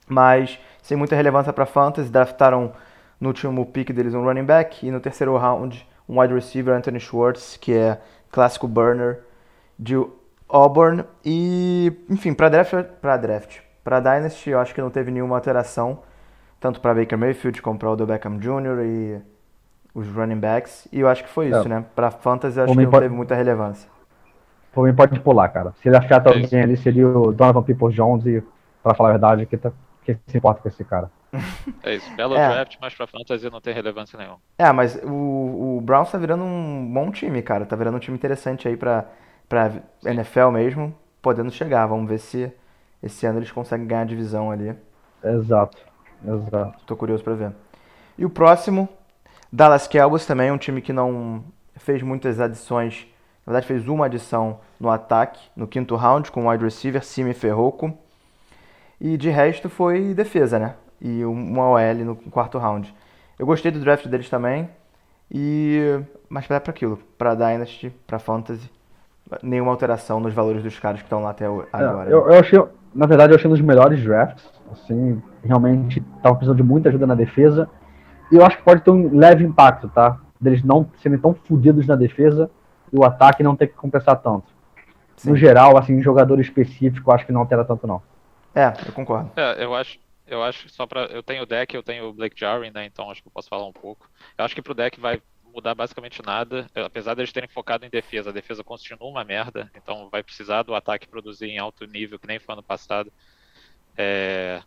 [0.09, 2.11] Mas sem muita relevância pra fantasy.
[2.11, 2.73] Draftaram
[3.21, 4.87] no último pick deles um running back.
[4.87, 7.99] E no terceiro round, um wide receiver, Anthony Schwartz, que é
[8.31, 9.21] clássico burner
[9.79, 9.95] de
[10.49, 11.05] Auburn.
[11.25, 13.59] E, enfim, pra draft, pra draft.
[13.83, 16.01] Pra Dynasty, eu acho que não teve nenhuma alteração.
[16.61, 18.85] Tanto pra Baker Mayfield como pra Odell Beckham Jr.
[18.85, 19.21] e
[19.95, 20.87] os running backs.
[20.93, 21.69] E eu acho que foi isso, É.
[21.69, 21.85] né?
[21.97, 23.89] Pra fantasy, eu acho Por que não pode- teve muita relevância.
[24.73, 25.73] Por mim pode pular, cara.
[25.83, 26.57] Se ele achar É isso.
[26.57, 28.43] alguém ali, seria o Donovan People Jones e,
[28.83, 29.73] pra falar a verdade, que, tá,
[30.05, 31.11] que se importa com esse cara.
[31.83, 32.11] É isso.
[32.17, 32.49] Belo É.
[32.49, 34.39] draft, mas pra fantasy não tem relevância nenhuma.
[34.59, 37.65] É, mas o, o Browns tá virando um bom time, cara.
[37.67, 39.07] Tá virando um time interessante aí pra,
[39.49, 39.71] pra
[40.05, 41.87] NFL mesmo, podendo chegar.
[41.87, 42.53] Vamos ver se
[43.03, 44.75] esse ano eles conseguem ganhar a divisão ali.
[45.23, 45.79] Exato.
[46.27, 46.85] Exato.
[46.87, 47.53] Tô curioso pra ver.
[48.19, 48.89] E o próximo,
[49.53, 51.43] Dallas Cowboys também, um time que não
[51.77, 53.07] fez muitas adições.
[53.47, 57.35] Na verdade, fez uma adição no ataque, no quinto round, com o wide receiver, Simi
[57.35, 57.93] Ferroco.
[59.01, 60.75] E de resto foi defesa, né?
[61.01, 62.95] E uma OL no quarto round.
[63.39, 64.69] Eu gostei do draft deles também.
[65.31, 66.01] E.
[66.29, 66.99] Mas é pra aquilo.
[67.17, 68.71] Pra Dynasty, pra Fantasy.
[69.43, 72.05] Nenhuma alteração nos valores dos caras que estão lá até É, agora.
[72.05, 72.13] né?
[72.13, 72.61] eu, eu achei,
[72.95, 74.45] na verdade, eu achei um dos melhores drafts.
[74.73, 77.69] Assim, realmente tava precisando de muita ajuda na defesa.
[78.31, 80.19] E eu acho que pode ter um leve impacto, tá?
[80.41, 82.51] Deles não serem tão fodidos na defesa
[82.93, 84.47] e o ataque não ter que compensar tanto.
[85.17, 85.31] Sim.
[85.31, 88.03] No geral, assim, jogador específico, acho que não altera tanto, não.
[88.55, 89.31] É, eu concordo.
[89.37, 91.03] É, eu acho, eu acho que só pra.
[91.03, 92.85] Eu tenho o deck, eu tenho o Blake Jarwin, né?
[92.87, 94.09] Então acho que eu posso falar um pouco.
[94.37, 95.21] Eu acho que pro deck vai
[95.53, 96.67] mudar basicamente nada.
[96.75, 99.71] Eu- Apesar deles terem focado em defesa, a defesa continua uma merda.
[99.77, 103.13] Então vai precisar do ataque produzir em alto nível, que nem foi ano passado.
[103.97, 104.63] É,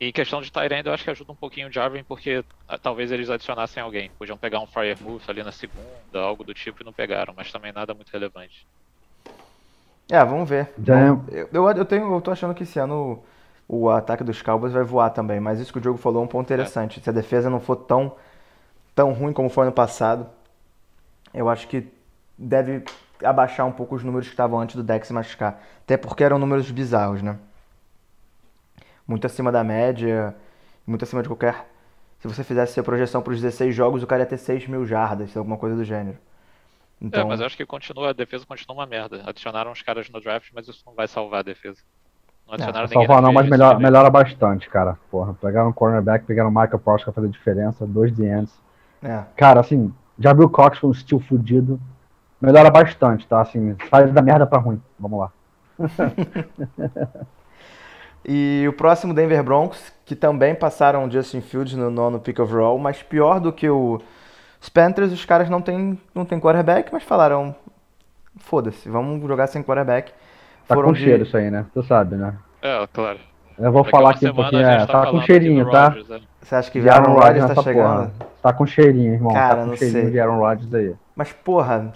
[0.00, 3.12] E questão de Tyrande, eu acho que ajuda um pouquinho o Jarvin, porque ah, talvez
[3.12, 4.10] eles adicionassem alguém.
[4.18, 7.52] Podiam pegar um Fire Move ali na segunda, algo do tipo, e não pegaram, mas
[7.52, 8.66] também nada muito relevante.
[10.10, 10.68] É, vamos ver.
[10.86, 13.22] É- Eu, eu, eu tenho, eu tô achando que esse ano
[13.68, 16.28] o, ataque dos Cowboys vai voar também, mas isso que o Diogo falou é um
[16.28, 17.00] ponto interessante.
[17.00, 18.14] Se a defesa não for tão,
[18.94, 20.28] tão ruim como foi ano passado,
[21.32, 21.86] eu acho que
[22.38, 22.84] deve
[23.22, 25.62] abaixar um pouco os números que estavam antes do Dex se machucar.
[25.84, 27.38] Até porque eram números bizarros, né?
[29.06, 30.34] Muito acima da média,
[30.86, 31.66] muito acima de qualquer.
[32.18, 34.86] Se você fizesse a projeção para os 16 jogos, o cara ia ter 6 mil
[34.86, 36.16] jardas, alguma coisa do gênero.
[37.00, 39.22] É, Então, mas eu acho que continua, a defesa continua uma merda.
[39.26, 41.80] Adicionaram os caras no draft, mas isso não vai salvar a defesa.
[42.46, 44.98] Não adicionaram ninguém Salvar não, mas melhor, melhora bastante, cara.
[45.10, 48.58] Porra, pegaram um cornerback, pegaram o Michael Prost pra fazer diferença, dois de ends.
[49.02, 49.22] é.
[49.36, 51.80] Cara, assim, já viu o Cox com um estilo fudido.
[52.40, 53.40] Melhora bastante, tá?
[53.40, 54.80] Assim, sai da merda pra ruim.
[54.98, 55.32] Vamos lá.
[58.26, 62.78] E o próximo Denver Broncos, que também passaram o Justin Fields no nono pick overall,
[62.78, 64.00] mas pior do que o-
[64.60, 67.54] os Panthers, os caras não tem, não tem quarterback, mas falaram,
[68.38, 70.12] foda-se, vamos jogar sem quarterback.
[70.66, 71.66] Tá Foram com de- cheiro isso aí, né?
[71.74, 72.34] Tu sabe, né?
[72.62, 73.18] É, claro.
[73.58, 74.62] Eu vou Daqui falar aqui um pouquinho.
[74.62, 75.88] É, tá, falando com cheirinho, tá?
[75.88, 76.20] Rodgers, é.
[76.40, 78.10] Você acha que Aaron Rodgers tá nessa chegando?
[78.10, 78.12] porra.
[78.42, 79.32] Tá com cheirinho, irmão.
[79.32, 80.20] Cara, tá com não cheirinho sei.
[80.20, 80.94] Aaron Rodgers aí.
[81.14, 81.92] Mas porra,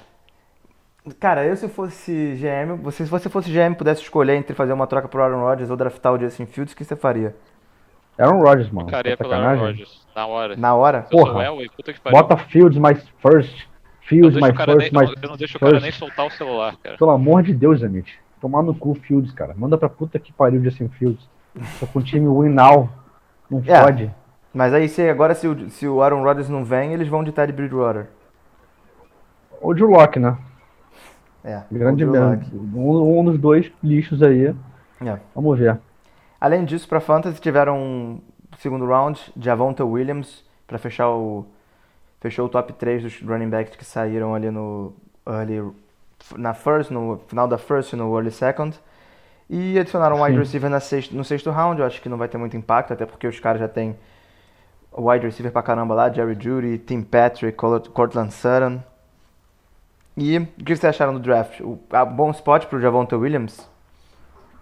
[1.21, 4.73] Cara, eu se fosse GM, você, se você fosse GM e pudesse escolher entre fazer
[4.73, 7.35] uma troca pro Aaron Rodgers ou draftar o Justin Fields, o que você faria?
[8.19, 8.87] Aaron Rodgers, mano.
[8.89, 9.61] Ficaria Tá pelo Aaron?
[9.61, 10.57] Rodgers, na hora.
[10.57, 11.03] Na hora?
[11.05, 11.45] Se Porra.
[11.45, 12.19] Elway, puta que pariu.
[12.19, 13.67] Bota Fields mais first.
[14.01, 16.77] Fields mais o first, nem, mais eu, não- deixo o cara nem soltar o celular,
[16.83, 16.97] cara.
[16.97, 18.19] Pelo amor de Deus, Amit.
[18.41, 19.55] Tomar no cu Fields, cara.
[19.57, 21.29] Manda pra puta que pariu Justin Fields.
[21.79, 22.89] Tô com o time win now.
[23.51, 23.83] Não É.
[23.83, 24.11] pode.
[24.55, 27.31] Mas aí se, agora se o, se o Aaron Rodgers não vem, eles vão de
[27.33, 28.07] Teddy Bridgewater.
[29.61, 30.37] Ou de Lock, né?
[31.51, 31.63] É.
[31.73, 32.45] Grande merda.
[32.55, 34.55] Um, um dos dois lixos aí.
[35.01, 35.19] É.
[35.35, 35.79] Vamos ver.
[36.41, 38.21] Além disso, pra Fantasy tiveram um
[38.59, 41.47] segundo round, Javonta Williams, pra fechar o
[42.21, 44.93] fechou o top 3 dos running backs que saíram ali no
[45.27, 45.73] early
[46.37, 48.77] na first, no final da first e no early second.
[49.49, 52.29] E adicionaram um wide receiver na sexto, no sexto round, eu acho que não vai
[52.29, 53.97] ter muito impacto, até porque os caras já têm
[54.97, 58.81] wide receiver pra caramba lá, Jerry Judy, Tim Patrick, Cort- Cortland Sutton.
[60.19, 61.61] E o que vocês acharam do draft?
[61.61, 63.71] O, a bom spot pro Javonta Williams?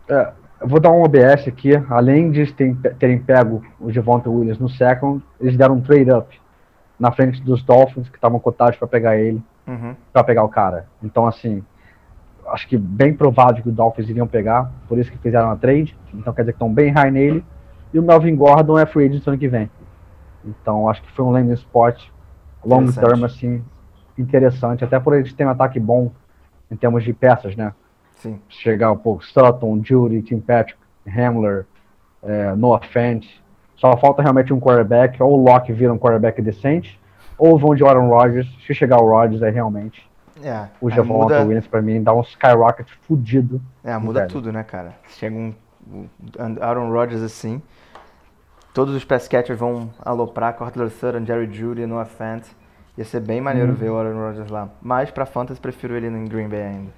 [0.08, 1.72] É, eu vou dar um OBS aqui.
[1.88, 6.38] Além de terem, terem pego o Javonta Williams no second, eles deram um trade up
[6.98, 9.96] na frente dos Dolphins, que estavam cotados pra pegar ele, Uhum.
[10.12, 10.86] pra pegar o cara.
[11.02, 11.62] Então, assim,
[12.48, 15.96] acho que bem provável que os Dolphins iriam pegar, por isso que fizeram a trade.
[16.14, 17.44] Então quer dizer que estão bem high nele.
[17.92, 19.70] E o Melvin Gordon é free agent no ano que vem.
[20.44, 22.00] Então acho que foi um landing spot
[22.64, 23.64] long term, assim,
[24.18, 24.84] interessante.
[24.84, 26.10] Até por eles terem um ataque bom
[26.70, 27.72] em termos de peças, né?
[28.16, 28.40] Sim.
[28.48, 31.66] chegar um pouco Sutton, Judy, Tim Patrick, Hamler,
[32.22, 33.24] é, Noah Fant.
[33.76, 36.98] Só falta realmente um quarterback, ou o Locke vira um quarterback decente,
[37.36, 38.46] ou vão de Aaron Rodgers.
[38.66, 40.08] Se chegar o Rodgers, aí realmente
[40.42, 43.60] É, o Javonta muda, Williams pra mim dá um skyrocket fudido.
[43.84, 44.32] é, muda velho.
[44.32, 44.94] tudo, né, cara?
[45.10, 45.54] Chega um,
[45.92, 46.08] um
[46.60, 47.60] Aaron Rodgers assim,
[48.72, 52.44] todos os pass catchers vão aloprar, Cortland Sutton, Jerry Judy, Noah Fant.
[52.96, 53.76] Ia ser bem maneiro Uhum.
[53.76, 54.68] ver o Aaron Rodgers lá.
[54.80, 56.92] Mas pra Fantasy prefiro ele em Green Bay ainda.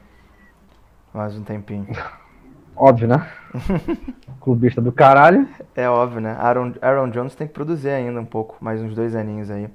[1.12, 1.86] Mais um tempinho.
[2.76, 3.28] Óbvio, né?
[4.40, 5.48] Clubista do caralho.
[5.74, 6.36] É óbvio, né?
[6.38, 9.68] Aaron, Aaron Jones tem que produzir ainda um pouco, mais uns dois aninhos aí.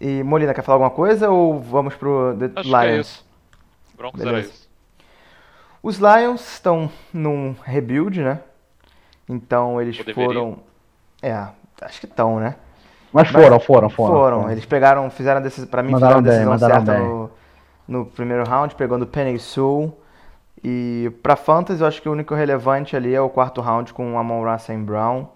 [0.00, 3.06] E Molina, quer falar alguma coisa ou vamos pro The Acho que é Lions?
[3.06, 3.26] isso.
[3.96, 4.70] Broncos era isso.
[5.82, 8.40] Os Lions estão num rebuild, né?
[9.28, 10.58] Então eles foram.
[11.22, 11.46] É,
[11.82, 12.56] acho que estão, né?
[13.14, 14.14] Mas foram, foram, foram.
[14.14, 14.50] Foram.
[14.50, 15.68] Eles pegaram, fizeram a decisão.
[15.68, 17.08] Pra mim, Mandaram fizeram a bem, decisão mandaram certa bem.
[17.08, 17.30] no,
[17.86, 19.96] no primeiro round, pegando Penny Sewell.
[20.64, 24.14] E pra Fantasy, eu acho que o único relevante ali é o quarto round com
[24.14, 25.28] o Amon Russell Brown,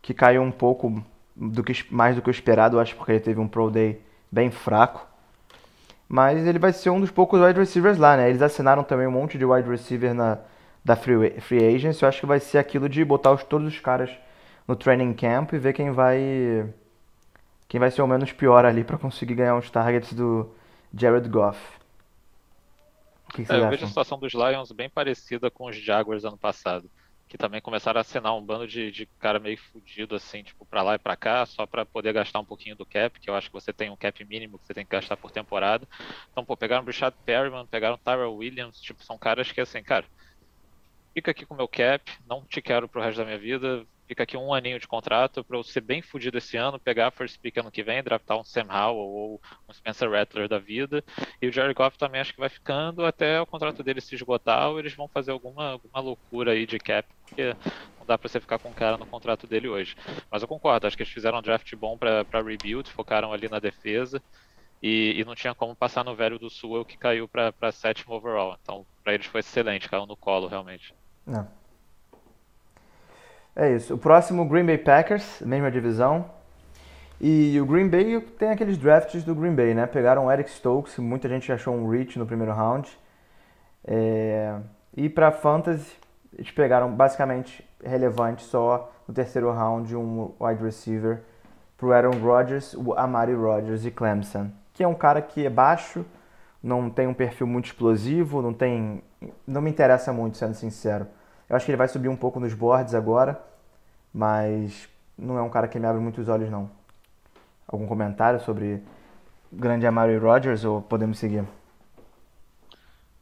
[0.00, 1.02] que caiu um pouco
[1.34, 4.00] do que, mais do que o esperado, eu acho, porque ele teve um Pro Day
[4.30, 5.04] bem fraco.
[6.08, 8.30] Mas ele vai ser um dos poucos wide receivers lá, né?
[8.30, 10.38] Eles assinaram também um monte de wide receiver na,
[10.84, 12.00] da free, free Agents.
[12.00, 14.10] Eu acho que vai ser aquilo de botar os, todos os caras
[14.68, 16.64] no training camp e ver quem vai
[17.68, 20.48] quem vai ser o menos pior ali pra conseguir ganhar uns targets do
[20.94, 21.58] Jared Goff.
[23.34, 23.88] Que, que É, eu vejo a acham?
[23.88, 26.90] situação dos Lions bem parecida com os Jaguars ano passado.
[27.26, 30.82] Que também começaram a assinar um bando de, de cara meio fudido, assim, tipo, pra
[30.82, 33.48] lá e pra cá, só pra poder gastar um pouquinho do cap, que eu acho
[33.48, 35.86] que você tem um cap mínimo que você tem que gastar por temporada.
[36.30, 39.82] Então, pô, pegaram o Brishad Perryman, pegaram o Tyrell Williams, tipo, são caras que, assim,
[39.82, 40.06] cara,
[41.14, 44.22] fica aqui com o meu cap, não te quero pro resto da minha vida, fica
[44.22, 47.38] aqui um aninho de contrato pra eu ser bem fudido esse ano, pegar a first
[47.40, 51.04] pick ano que vem, draftar um Sam Howell ou um Spencer Rattler da vida.
[51.40, 54.70] E o Jared Goff também acho que vai ficando até o contrato dele se esgotar
[54.70, 57.54] ou eles vão fazer alguma, alguma loucura aí de cap, porque
[57.98, 59.94] não dá pra você ficar com o cara no contrato dele hoje.
[60.30, 63.60] Mas eu concordo, acho que eles fizeram um draft bom pra rebuild, focaram ali na
[63.60, 64.22] defesa.
[64.80, 68.56] E, e não tinha como passar no velho do Sul, que caiu pra sétimo overall.
[68.62, 70.94] Então, pra eles foi excelente, caiu no colo, realmente.
[71.26, 71.57] Não.
[73.58, 73.94] É isso.
[73.94, 76.26] O próximo, Green Bay Packers, mesma divisão.
[77.20, 79.84] E o Green Bay tem aqueles drafts do Green Bay, né?
[79.86, 82.88] Pegaram o Eric Stokes, muita gente achou um reach no primeiro round.
[83.84, 84.54] É,
[84.96, 85.92] E pra Fantasy,
[86.32, 91.22] eles pegaram basicamente relevante só no terceiro round um wide receiver
[91.76, 96.04] pro Aaron Rodgers, o Amari Rodgers de Clemson, que é um cara que é baixo,
[96.62, 99.02] não tem um perfil muito explosivo, não tem,
[99.46, 101.06] não me interessa muito, sendo sincero.
[101.48, 103.40] Eu acho que ele vai subir um pouco nos boards agora,
[104.12, 106.70] mas não é um cara que me abre muitos olhos não.
[107.66, 108.82] Algum comentário sobre
[109.52, 111.44] o grande Amari Rodgers ou podemos seguir?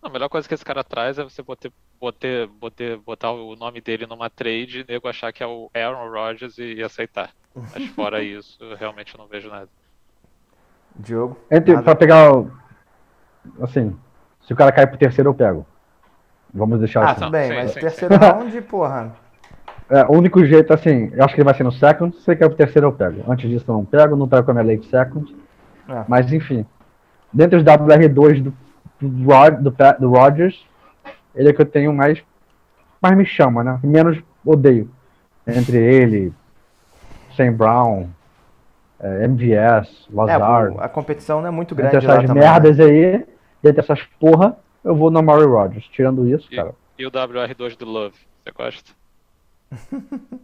[0.02, 3.80] A melhor coisa que esse cara traz é você botar, botar, botar, botar o nome
[3.80, 7.32] dele numa trade e nego achar que é o Aaron Rodgers e, e aceitar.
[7.54, 9.68] Mas fora isso, eu realmente não vejo nada.
[10.94, 11.36] Diogo?
[11.50, 11.84] Entre, Nada?
[11.84, 12.32] pra pegar.
[12.32, 12.50] o-
[13.60, 13.96] Assim,
[14.42, 15.66] se o cara cair pro terceiro, eu pego.
[16.54, 17.20] Vamos deixar Ah, assim.
[17.20, 19.12] tudo bem, sim, mas sim, terceiro round, porra.
[19.88, 22.16] É, o único jeito, assim, eu acho que ele vai ser no second.
[22.16, 23.30] Se ele cair pro terceiro, eu pego.
[23.30, 24.16] Antes disso, eu não pego.
[24.16, 25.32] Não pego com a minha late second.
[25.88, 26.04] É.
[26.08, 26.66] Mas, enfim.
[27.32, 28.52] Dentre os WR2
[29.00, 30.66] do Rod, do, do Rodgers,
[31.34, 32.20] ele é que eu tenho mais,
[33.00, 33.78] mais me chama, né?
[33.82, 34.90] Menos odeio.
[35.46, 36.32] Entre ele,
[37.36, 38.08] Sam Brown,
[38.98, 40.76] é, MVS, Lazard.
[40.78, 43.14] É, a competição não é muito grande entre essas lá merdas também, né?
[43.16, 43.26] aí,
[43.62, 44.56] entre essas porra,
[44.86, 45.86] eu vou no Murray Rodgers.
[45.88, 46.74] Tirando isso, e, cara.
[46.96, 48.92] E o WR2 do Love, você gosta?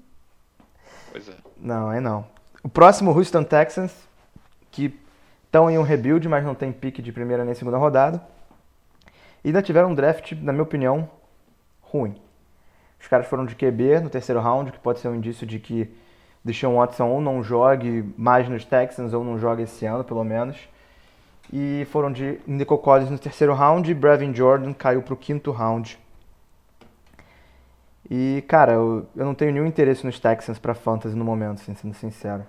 [1.12, 1.34] pois é.
[1.56, 2.26] Não, é não.
[2.62, 4.08] O próximo, Houston Texans,
[4.70, 4.94] que
[5.44, 8.20] estão em um rebuild, mas não tem pique de primeira nem segunda rodada.
[9.44, 11.08] E ainda tiveram um draft, na minha opinião,
[11.80, 12.16] ruim.
[13.00, 15.92] Os caras foram de QB no terceiro round, que pode ser um indício de que
[16.44, 20.56] Deshaun Watson ou não jogue mais nos Texans ou não jogue esse ano, pelo menos.
[21.50, 25.50] E foram de Nico Collins no terceiro round e Brevin Jordan caiu para o quinto
[25.50, 25.98] round.
[28.10, 31.74] E, cara, eu, eu não tenho nenhum interesse nos Texans para fantasy no momento, assim,
[31.74, 32.42] sendo sincero.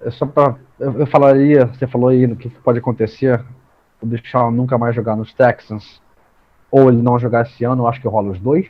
[0.00, 3.42] É só pra, eu, eu falaria, você falou aí no que pode acontecer,
[4.00, 6.00] o Deshaun nunca mais jogar nos Texans,
[6.70, 8.68] ou ele não jogar esse ano, eu acho que rola os dois.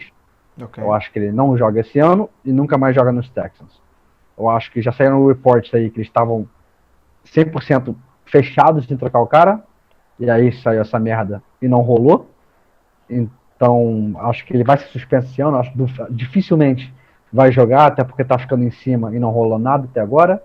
[0.61, 0.85] Okay.
[0.85, 3.81] Eu acho que ele não joga esse ano e nunca mais joga nos Texans.
[4.39, 6.49] Eu acho que já saíram reports aí que eles estavam
[7.27, 7.95] 100%
[8.35, 9.63] fechados de trocar o cara,
[10.19, 12.29] e aí saiu essa merda e não rolou.
[13.09, 15.73] Então, acho que ele vai ser suspenso esse ano, acho
[16.11, 16.93] dificilmente
[17.33, 20.43] vai jogar, até porque tá ficando em cima e não rolou nada até agora.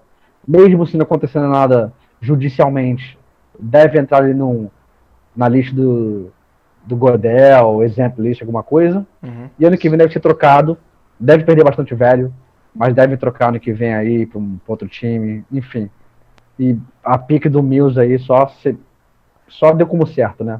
[0.48, 3.18] Mesmo se não acontecendo nada judicialmente,
[3.60, 4.70] deve entrar ali no,
[5.36, 6.32] na lista do,
[6.86, 9.06] do Godel, exemplo list, alguma coisa.
[9.24, 9.50] Uhum.
[9.60, 10.78] E ano que vem deve ser trocado.
[11.20, 12.34] Deve perder bastante velho,
[12.74, 15.90] mas deve trocar ano que vem aí para um outro time, enfim.
[16.60, 18.78] E a pique do Mills aí só se,
[19.48, 20.60] só deu como certo, né?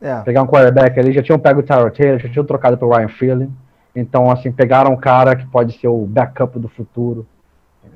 [0.00, 0.20] É.
[0.22, 3.08] Pegar um quarterback ali, já tinham pego o Tyler Taylor, já tinham trocado pro Ryan
[3.08, 3.50] Philly.
[3.94, 7.26] Então, assim, pegaram um cara que pode ser o backup do futuro.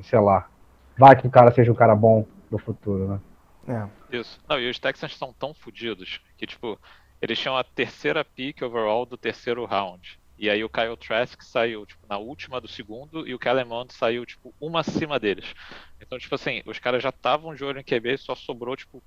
[0.03, 0.49] Sei lá.
[0.97, 3.21] Vai que o cara seja um cara bom do futuro, né?
[3.69, 4.17] É.
[4.17, 4.41] Isso.
[4.49, 6.79] Não, e os Texans são tão fodidos que, tipo,
[7.21, 10.19] eles tinham a terceira pick overall do terceiro round.
[10.39, 13.93] E aí o Kyle Trask saiu, tipo, na última do segundo e o Kellen Mond
[13.93, 15.53] saiu, tipo, uma acima deles.
[16.01, 19.03] Então, tipo assim, os caras já estavam de olho em QB e só sobrou, tipo,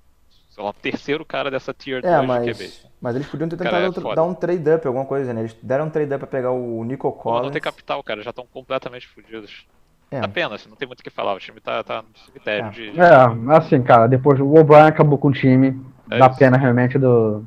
[0.50, 2.72] sei lá, o terceiro cara dessa tier 2 é, mas, de QB.
[3.00, 5.40] Mas eles podiam ter tentado é dar um trade-up, alguma coisa, né?
[5.40, 7.44] Eles deram um trade-up pra pegar o Nico Collins.
[7.44, 9.66] Não, tem capital, cara, já estão completamente fodidos.
[10.10, 10.18] É.
[10.18, 12.70] Apenas, não tem muito o que falar, o time tá, tá no cemitério é.
[12.70, 13.00] de, de...
[13.00, 16.38] É, assim, cara, depois o O'Brien acabou com o time, é dá isso.
[16.38, 17.42] pena realmente do,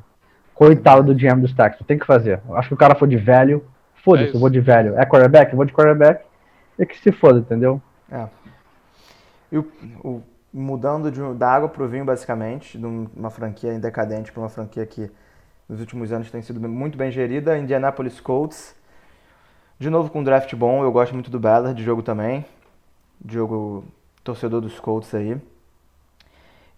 [0.56, 2.40] Coitado do GM dos Texans, tem que fazer.
[2.54, 3.62] Acho que o cara foi de velho,
[4.06, 4.96] foda-se, é eu vou de velho.
[4.96, 5.50] É quarterback?
[5.50, 6.24] Eu vou de quarterback.
[6.78, 7.82] E que se foda, entendeu?
[8.10, 8.28] É.
[9.50, 9.66] E o,
[10.04, 10.22] o
[10.54, 14.86] mudando de, da água pro vinho, basicamente, de uma franquia em decadente para uma franquia
[14.86, 15.10] que
[15.68, 18.76] nos últimos anos tem sido muito bem gerida, Indianapolis Colts.
[19.78, 22.46] De novo com um draft bom, eu gosto muito do Ballard, de jogo também.
[23.28, 23.84] Jogo
[24.22, 25.36] torcedor dos Colts aí.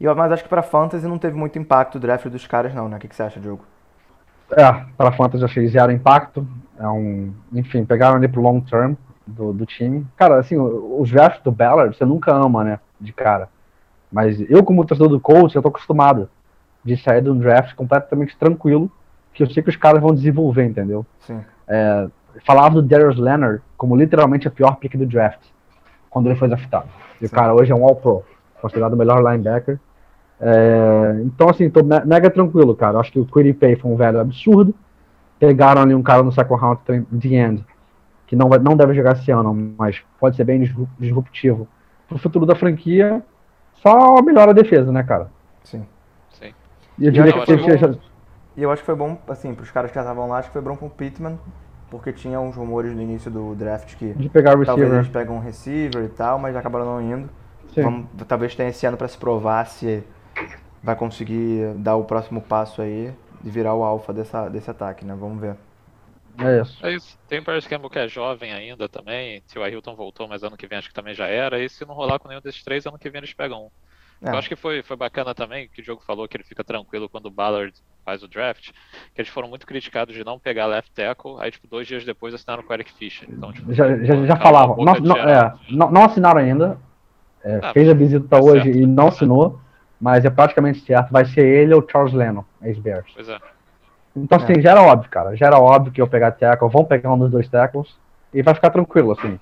[0.01, 2.89] E, mas acho que para Fantasy não teve muito impacto o draft dos caras, não,
[2.89, 2.97] né?
[2.97, 3.65] O que, que você acha, Diogo?
[4.51, 6.47] É, para Fantasy achei zero impacto.
[6.79, 8.95] É um, enfim, pegaram ali pro long term
[9.27, 10.07] do, do time.
[10.17, 12.79] Cara, assim, os drafts do Ballard você nunca ama, né?
[13.01, 13.49] De cara.
[14.11, 16.29] Mas eu, como torcedor do Colts, eu tô acostumado
[16.85, 18.91] de sair de um draft completamente tranquilo,
[19.35, 21.05] que eu sei que os caras vão desenvolver, entendeu?
[21.21, 21.41] Sim.
[21.67, 22.09] É,
[22.47, 25.41] falava do Darius Leonard como literalmente a pior pick do draft,
[26.09, 26.89] quando ele foi draftado.
[27.21, 28.25] E o cara hoje é um All-Pro,
[28.61, 29.79] considerado o melhor linebacker.
[30.41, 32.99] É, então, assim, tô mega tranquilo, cara.
[32.99, 34.75] Acho que o Quiddy Pay foi um velho absurdo.
[35.39, 37.65] Pegaram ali um cara no second round, The End,
[38.27, 40.61] que não, vai, não deve jogar esse ano, mas pode ser bem
[40.99, 41.69] disruptivo
[42.09, 43.23] pro futuro da franquia.
[43.75, 45.31] Só melhora a defesa, né, cara?
[45.63, 45.87] Sim.
[46.31, 46.53] Sim.
[46.99, 47.99] E eu, diria que, que bom,
[48.57, 50.53] E eu acho que foi bom, assim, pros caras que já estavam lá, acho que
[50.53, 51.39] foi bom pro Pittman,
[51.91, 54.67] porque tinha uns rumores no início do draft que de pegar o receiver.
[54.67, 57.31] talvez eles pegam um receiver e tal, mas acabaram não indo.
[57.77, 60.03] Vamos, talvez tenha esse ano para se provar se
[60.83, 63.13] vai conseguir dar o próximo passo aí
[63.45, 65.17] e virar o alfa dessa, desse ataque, né?
[65.19, 65.57] Vamos ver.
[66.39, 66.87] É isso.
[66.87, 67.19] É isso.
[67.29, 69.43] Tem o Paris Campbell que é jovem ainda também.
[69.47, 71.59] Se o Ailton voltou, mas ano que vem acho que também já era.
[71.59, 73.71] E se não rolar com nenhum desses três, ano que vem eles pegam um.
[74.21, 74.31] É.
[74.31, 77.09] Eu acho que foi, foi bacana também que o jogo falou que ele fica tranquilo
[77.09, 77.73] quando o Ballard
[78.05, 78.71] faz o draft,
[79.15, 82.35] que eles foram muito criticados de não pegar left tackle, aí tipo, dois dias depois
[82.35, 83.29] assinaram com o Eric Fischer.
[83.31, 84.77] Então, tipo, já já, já falavam.
[84.85, 86.79] Não, não, é, não, não, assinaram ainda.
[87.45, 88.79] É, ah, fez a visita tá hoje certo.
[88.79, 89.61] e não assinou
[90.01, 93.11] mas é praticamente certo, vai ser ele ou Charles Lennon, ex-Bears.
[93.15, 93.39] Pois é.
[94.17, 94.61] Então, assim, é.
[94.61, 95.37] já era óbvio, cara.
[95.37, 97.97] Já era óbvio que eu pegar tackle, vão pegar um dos dois tackles
[98.33, 99.39] e vai ficar tranquilo, assim.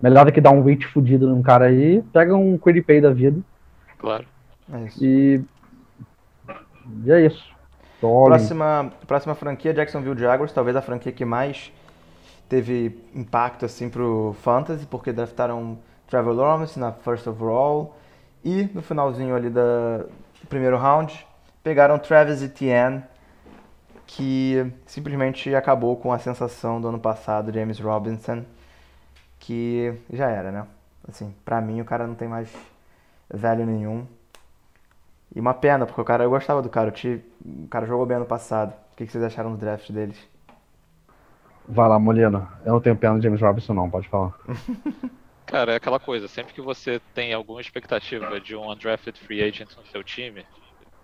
[0.00, 3.40] Melhor do que dar um reach fudido num cara aí, pega um Pay da vida.
[3.98, 4.24] Claro.
[4.72, 5.04] É isso.
[5.04, 5.42] E.
[7.04, 7.56] E é isso.
[8.00, 11.72] Próxima, próxima franquia, Jacksonville Jaguars, talvez a franquia que mais
[12.48, 17.96] teve impacto assim pro Fantasy, porque draftaram Trevor Lawrence na first overall,
[18.46, 21.26] e no finalzinho ali da, do primeiro round,
[21.64, 23.02] pegaram Travis Etienne,
[24.06, 28.44] que simplesmente acabou com a sensação do ano passado, James Robinson,
[29.40, 30.64] que já era, né?
[31.08, 32.48] Assim, pra mim o cara não tem mais
[33.28, 34.06] velho nenhum.
[35.34, 38.18] E uma pena, porque o cara, eu gostava do cara, o, o cara jogou bem
[38.18, 38.72] ano passado.
[38.92, 40.16] O que, vocês acharam do draft deles?
[41.68, 42.46] Vai lá, Molino.
[42.64, 44.34] Eu não tenho pena do James Robinson, não, pode falar.
[45.46, 49.70] Cara, é aquela coisa, sempre que você tem alguma expectativa de um undrafted free agent
[49.76, 50.44] no seu time,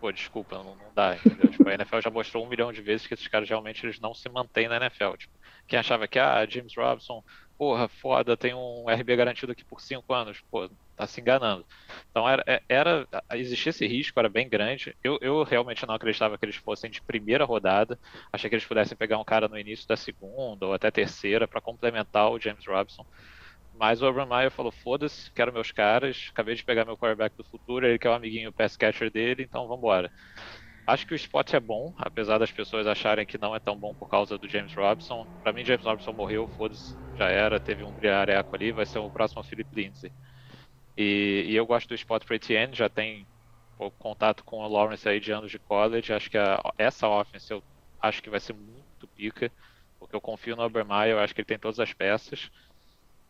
[0.01, 1.51] pô, desculpa, não, não dá, entendeu?
[1.51, 4.15] Tipo, a NFL já mostrou um milhão de vezes que esses caras realmente eles não
[4.15, 5.17] se mantêm na NFL.
[5.17, 5.33] Tipo,
[5.69, 7.23] quem achava que, ah, James Robinson,
[7.59, 11.67] porra, foda, tem um RB garantido aqui por cinco anos, pô, tá se enganando.
[12.11, 14.97] Então era, é- era existia esse risco, era bem grande.
[15.05, 17.99] Eu, eu realmente não acreditava que eles fossem de primeira rodada.
[18.33, 21.61] Achei que eles pudessem pegar um cara no início da segunda ou até terceira para
[21.61, 23.05] complementar o James Robinson.
[23.83, 26.29] Mas o Urban Meyer falou: foda-se, quero meus caras.
[26.33, 29.45] Acabei de pegar meu quarterback do futuro, ele que é o amiguinho pass catcher dele,
[29.45, 30.13] então vambora.
[30.87, 33.95] Acho que o spot é bom, apesar das pessoas acharem que não é tão bom
[33.95, 35.27] por causa do James Robinson.
[35.43, 39.11] Pra mim, James Robinson morreu, foda-se, já era, teve um brilhareco ali, vai ser o
[39.11, 40.13] próximo Philip Lindsay.
[40.97, 43.29] E, e eu gosto do spot para Etienne, já tem
[43.99, 46.13] contato com o Lawrence aí de anos de college.
[46.13, 47.65] Acho que a- essa offense eu
[48.01, 49.53] acho que vai ser muito pica,
[49.99, 52.49] porque eu confio no Obermeyer, eu acho que ele tem todas as peças.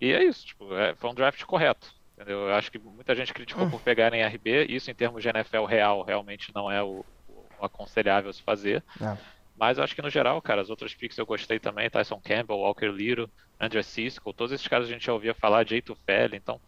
[0.02, 1.92] E é isso, tipo, é- foi um draft correto.
[2.14, 2.40] Entendeu?
[2.48, 6.02] Eu acho que muita gente criticou por pegarem RB, isso em termos de NFL real
[6.02, 8.82] realmente não é o, o aconselhável se fazer.
[9.00, 9.16] É.
[9.56, 12.58] Mas eu acho que no geral, cara, as outras picks eu gostei também, Tyson Campbell,
[12.58, 13.30] Walker Little,
[13.60, 16.60] Andrew Cisco, todos esses caras a gente já ouvia falar, Jay Tufele, então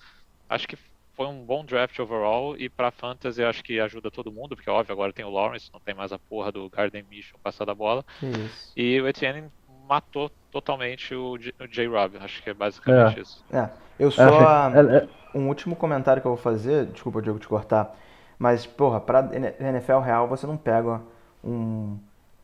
[0.48, 0.76] acho que
[1.14, 4.70] foi um bom draft overall e pra fantasy eu acho que ajuda todo mundo, porque
[4.70, 7.74] óbvio, agora tem o Lawrence, não tem mais a porra do Garden Mission passar da
[7.74, 8.72] bola, isso.
[8.76, 9.48] e o Etienne
[9.88, 13.44] matou totalmente o J- o J-Rob, acho que é basicamente isso.
[13.52, 14.46] É, eu É, só.
[14.78, 17.96] é, é, Um último comentário que eu vou fazer, desculpa, Diego, te cortar,
[18.38, 21.00] mas, porra, pra NFL real você não pega
[21.42, 21.98] um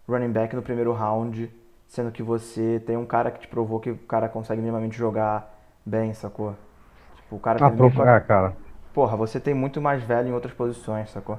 [0.08, 1.50] running back no primeiro round,
[1.86, 5.56] sendo que você tem um cara que te provou que o cara consegue minimamente jogar
[5.86, 6.56] bem, sacou?
[7.16, 7.70] Tipo, o cara ah,
[8.16, 8.56] é, cara.
[8.92, 11.38] Porra, você tem muito mais velho em outras posições, sacou?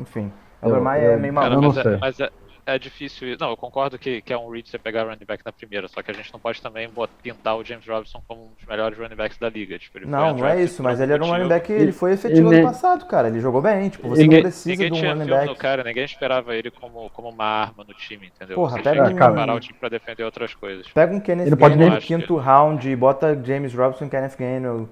[0.00, 0.32] Enfim,
[0.62, 1.60] o Eu- é meio Cara, maluco.
[1.60, 1.98] não mas, é, sei.
[2.00, 2.30] mas é,
[2.66, 3.36] é difícil.
[3.40, 6.02] Não, eu concordo que, que é um reach você pegar running back na primeira, só
[6.02, 6.88] que a gente não pode também
[7.22, 9.78] pintar o James Robinson como um dos melhores running backs da liga.
[9.78, 12.12] Tipo, ele foi Não, não é isso, mas ele era um running back, ele foi
[12.12, 13.28] efetivo e ano ne- passado, cara.
[13.28, 15.46] Ele jogou bem, tipo, você Ninguém- não precisa Ninguém de um tinha running back.
[15.46, 18.56] no cara, ninguém esperava ele como, como uma arma no time, entendeu?
[18.56, 20.88] Porra, Você pega tinha um- preparar o time pra defender outras coisas.
[20.88, 24.08] Pega um Kenneth Ele pode Gainwell nem- no quinto round e bota James Robinson e
[24.10, 24.88] Kenneth Gainwell,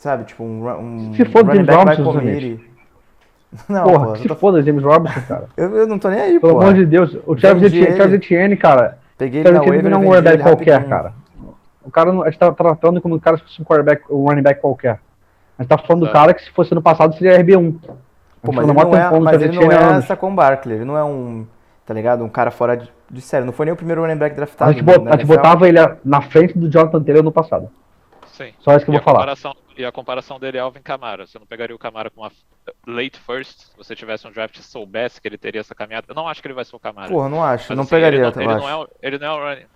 [0.00, 0.24] sabe?
[0.24, 2.73] Tipo, um, um Se for running James back Robinson, committee.
[3.68, 5.44] Não, Porra, pô, que eu, tô- se foda James Robinson, cara.
[5.56, 6.60] eu, eu não tô nem aí, Pelo pô.
[6.60, 7.16] amor de Deus.
[7.26, 8.98] O Travis Vendi Etienne, cara.
[9.16, 10.90] Peguei ele na waiver não é um quarterback qualquer, rapidinho.
[10.98, 11.12] cara.
[11.84, 14.24] O cara não, a gente tá tratando como um cara se fosse um quarterback, um
[14.28, 14.98] running back qualquer.
[15.58, 16.18] A gente tá falando do Exato.
[16.18, 17.74] cara que se fosse no passado seria RB1.
[18.42, 20.04] Pô, A mas gente ele não é, do mas ele não é anos.
[20.06, 21.46] Saquon Barkley, ele não é um,
[21.86, 22.24] tá ligado?
[22.24, 23.44] Um cara fora de, de série.
[23.44, 25.34] Não foi nem o primeiro running back draftado A gente, bot- a gente NFL.
[25.36, 27.68] botava ele na frente do Jonathan Taylor no passado.
[28.36, 28.52] Sim.
[28.58, 29.28] Só isso que eu E vou falar.
[29.30, 31.26] comparação, e a comparação dele é Alvin Kamara.
[31.26, 32.32] Você não pegaria o Kamara com uma
[32.86, 36.06] late first, se você tivesse um draft e soubesse que ele teria essa caminhada.
[36.08, 37.16] Eu não acho que ele vai ser o Kamara.
[37.16, 38.68] Porra, não acho, Mas, não assim, pegaria, ele não, ele acho.
[38.68, 39.68] não, é, o- ele não é o running.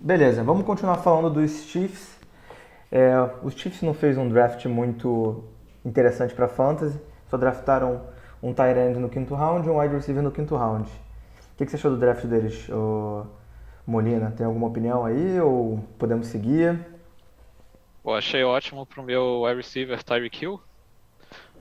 [0.00, 2.16] Beleza, vamos continuar falando dos Chiefs.
[2.92, 3.14] É,
[3.44, 5.44] os Chiefs não fez um draft muito
[5.84, 6.98] interessante para fantasy,
[7.28, 8.02] só draftaram
[8.42, 10.88] um tight end no quinto round e um wide receiver no quinto round.
[10.90, 12.68] O que, que você achou do draft deles,
[13.86, 14.32] Molina?
[14.36, 16.78] Tem alguma opinião aí ou podemos seguir?
[18.06, 20.60] Pô, achei ótimo pro meu wide receiver Tyreek Hill.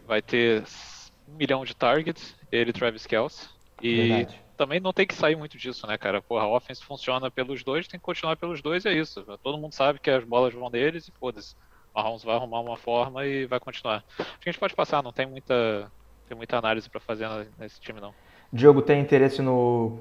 [0.05, 0.63] Vai ter
[1.27, 3.49] um milhão de targets, ele e Travis Kelce.
[3.81, 4.41] E Verdade.
[4.55, 6.21] também não tem que sair muito disso, né, cara?
[6.21, 9.25] Porra, a offense funciona pelos dois, tem que continuar pelos dois e é isso.
[9.41, 11.55] Todo mundo sabe que as bolas vão neles e foda-se.
[11.91, 14.03] O Mahomes vai arrumar uma forma e vai continuar.
[14.19, 15.91] Acho que a gente pode passar, não tem muita,
[16.27, 17.27] tem muita análise pra fazer
[17.57, 18.13] nesse time, não.
[18.53, 19.97] Diogo tem interesse no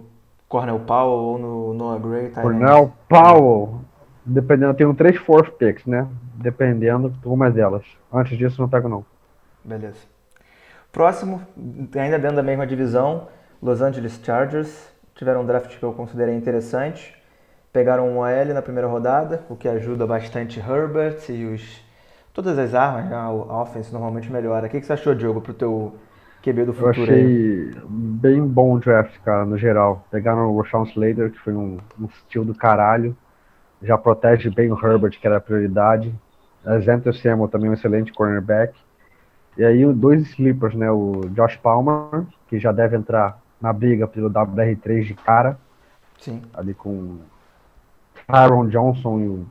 [0.46, 2.26] Cornel Powell ou no Noah Gray?
[2.26, 2.34] end?
[2.34, 3.80] Cornell Powell.
[4.26, 6.08] Dependendo, eu tenho três fourth picks, né?
[6.34, 7.84] Dependendo de uma delas.
[8.12, 9.06] Antes disso, não pego, não.
[9.64, 10.06] Beleza.
[10.92, 11.42] Próximo,
[11.96, 13.28] ainda dentro da mesma divisão,
[13.62, 14.92] Los Angeles Chargers.
[15.14, 17.16] Tiveram um draft que eu considerei interessante.
[17.72, 21.82] Pegaram um OL na primeira rodada, o que ajuda bastante Herbert e os
[22.32, 23.16] todas as armas, né?
[23.16, 24.66] a offense normalmente melhora.
[24.66, 25.94] O que que você achou, Diogo, pro teu
[26.42, 27.30] QB do Eu futuro aí?
[27.30, 30.06] achei bem bom o draft, cara, no geral.
[30.10, 33.16] Pegaram o Rashawn Slater, que foi um, um estilo do caralho.
[33.84, 36.12] Já protege bem o Herbert, que era a prioridade.
[36.64, 38.74] Xavier Samuel também um excelente cornerback.
[39.56, 40.90] E aí o- dois sleepers, né?
[40.90, 45.58] O Josh Palmer, que já deve entrar na briga pelo WR3 de cara,
[46.18, 46.42] Sim.
[46.54, 47.18] ali com
[48.26, 49.46] Aaron Johnson e o.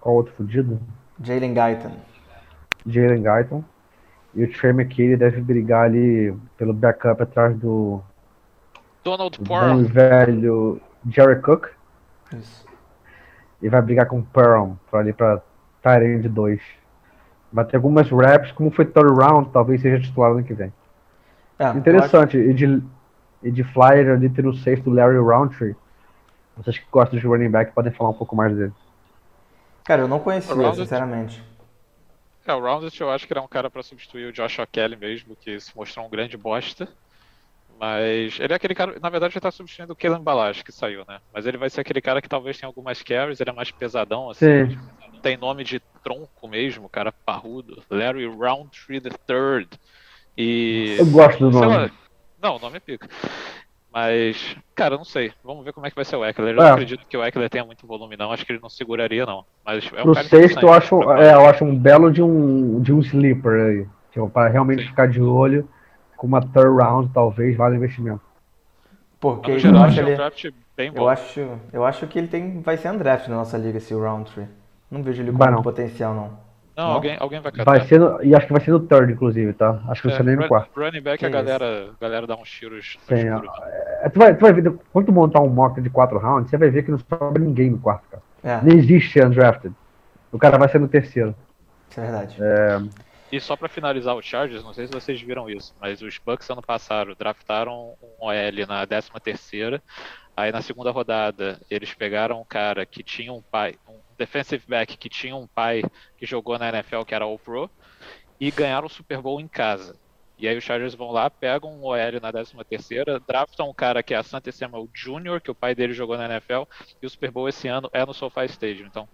[0.00, 0.80] Qual outro fudido?
[1.22, 1.92] Jalen Guyton.
[2.86, 3.64] Jalen Guyton.
[4.34, 8.00] E o Trey McKinney deve brigar ali pelo backup atrás do,
[9.04, 9.80] Donald do Parham.
[9.82, 11.68] e velho Jerry Cook.
[12.36, 12.63] Isso.
[13.62, 15.40] E vai brigar com o Perron pra ali pra
[15.82, 16.60] Tyrande 2.
[17.52, 20.72] Vai ter algumas raps, como foi third round, talvez seja titular ano que vem.
[21.58, 22.36] É, eu acho- Interessante.
[22.36, 22.82] E de,
[23.42, 25.76] e de flyer ali ter o safety Larry Roundtree.
[26.56, 28.72] Vocês que gostam de running back podem falar um pouco mais dele.
[29.84, 30.76] Cara, eu não conhecia, Rounded.
[30.76, 31.42] sinceramente.
[32.46, 35.34] É, o Rounded eu acho que era um cara pra substituir o Joshua Kelly mesmo,
[35.36, 36.88] que se mostrou um grande bosta.
[37.78, 41.04] Mas ele é aquele cara, na verdade ele tá substituindo o Kellen Balash, que saiu,
[41.08, 41.18] né?
[41.32, 44.30] Mas ele vai ser aquele cara que talvez tenha algumas carries, ele é mais pesadão,
[44.30, 44.68] assim.
[44.70, 44.78] Sim.
[45.22, 47.82] Tem nome de tronco mesmo, cara parrudo.
[47.90, 49.68] Larry Roundtree III.
[50.36, 50.96] E.
[50.98, 51.76] Eu gosto do nome.
[51.76, 51.90] lá,
[52.42, 53.08] não, o nome é pica.
[53.92, 55.32] Mas, cara, não sei.
[55.42, 56.54] Vamos ver como é que vai ser o Eckler.
[56.54, 56.64] Eu É.
[56.64, 58.32] não acredito que o Eckler tenha muito volume, não.
[58.32, 59.44] Acho que ele não seguraria, não.
[59.64, 62.80] Mas é um Pro cara sexto, eu acho, é, eu acho um belo de um,
[62.82, 63.86] de um sleeper aí.
[64.10, 64.88] Tipo, para realmente Sim.
[64.88, 65.68] ficar de olho.
[66.24, 68.22] Com uma third round, talvez, vale o investimento.
[69.20, 70.44] Porque No eu geral, acho, achei um ele, draft
[70.76, 71.00] bem bom.
[71.00, 71.40] eu acho,
[71.72, 74.46] eu acho que ele tem, vai ser undraft na nossa liga, esse Roundtree.
[74.90, 75.62] Não vejo ele com não.
[75.62, 76.38] potencial, não.
[76.76, 76.92] Não, Não?
[76.92, 77.64] Alguém, alguém vai catar.
[77.70, 79.80] Vai ser no, e acho que vai ser no third, inclusive, tá?
[79.88, 80.70] Acho que não É, sei nem no quarto.
[80.76, 83.14] running back, Que a galera, galera dá uns tiros Sim.
[84.02, 86.56] É, tu, vai, tu vai ver, quando tu montar um mock de quatro rounds, você
[86.56, 88.22] vai ver que não sobra ninguém no quarto, cara.
[88.42, 89.74] É, Nem existe undrafted.
[90.32, 91.34] O cara vai ser no terceiro.
[91.90, 92.44] isso é verdade.
[93.34, 96.48] E só pra finalizar o Chargers, não sei se vocês viram isso, mas os Bucks
[96.50, 99.82] ano passado draftaram um OL na 13 terceira.
[100.36, 104.96] Aí na segunda rodada eles pegaram um cara que tinha um pai, um defensive back
[104.96, 105.82] que tinha um pai
[106.16, 107.68] que jogou na NFL que era All Pro
[108.38, 109.98] e ganharam o Super Bowl em casa.
[110.38, 114.00] E aí os Chargers vão lá, pegam um OL na 13 terceira, draftam um cara
[114.00, 116.62] que é a Santa Samuel Jr., que o pai dele jogou na NFL,
[117.02, 118.86] e o Super Bowl esse ano é no SoFi Stadium.
[118.86, 119.08] Então,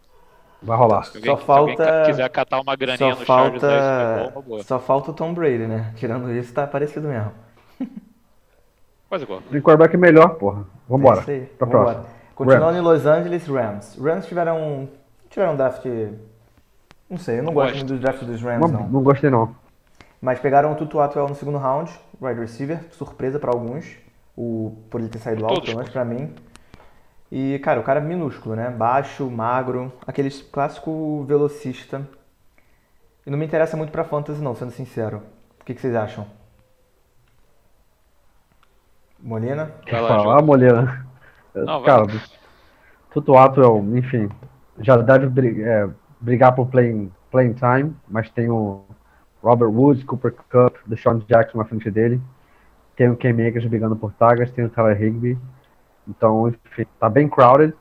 [0.62, 1.02] Vai rolar.
[1.04, 4.62] se alguém, Só falta- quiser catar uma graninha Só no Chargers falta, boa.
[4.62, 5.92] só falta o Tom Brady, né?
[5.96, 7.32] Tirando isso, tá parecido mesmo.
[9.08, 9.40] Quase igual.
[9.50, 10.64] Tem quarterback melhor, porra.
[10.88, 11.18] Vambora.
[11.18, 11.84] É isso aí, Pra vambora.
[11.94, 12.14] próxima.
[12.34, 12.78] Continuando Rams.
[12.78, 13.98] em Los Angeles, Rams.
[13.98, 14.88] Rams tiveram,
[15.28, 15.84] tiveram um draft...
[17.08, 17.76] Não sei, eu não gosto Gosto.
[17.78, 18.88] muito do draft dos Não, Rams, não.
[18.88, 19.54] não gostei, não.
[20.22, 21.90] Mas pegaram o Tutu Atwell no segundo round,
[22.20, 23.96] wide receiver, surpresa pra alguns,
[24.36, 26.32] o, por ele ter saído alto, pelo menos pra mim.
[27.30, 28.70] E, cara, o cara é minúsculo, né?
[28.70, 32.06] Baixo, magro, aquele clássico velocista.
[33.26, 35.22] E não me interessa muito pra fantasy, não, sendo sincero.
[35.60, 36.26] O que, que vocês acham?
[39.22, 39.70] Molina?
[39.90, 40.42] Vai lá, Falar.
[40.42, 41.06] Moleira.
[41.54, 42.06] Não, vai Cara, lá.
[43.12, 44.28] Tuto Atwell, enfim,
[44.78, 45.88] já deve bri- é,
[46.20, 48.84] brigar por playing, playing time, mas tem o
[49.42, 52.20] Robert Woods, Cooper Cup, Deshaun Jackson na frente dele.
[52.96, 55.38] Tem o Cam Akers brigando por Tigers, tem o Tyler Higby.
[56.08, 57.74] Então, enfim, tá bem crowded.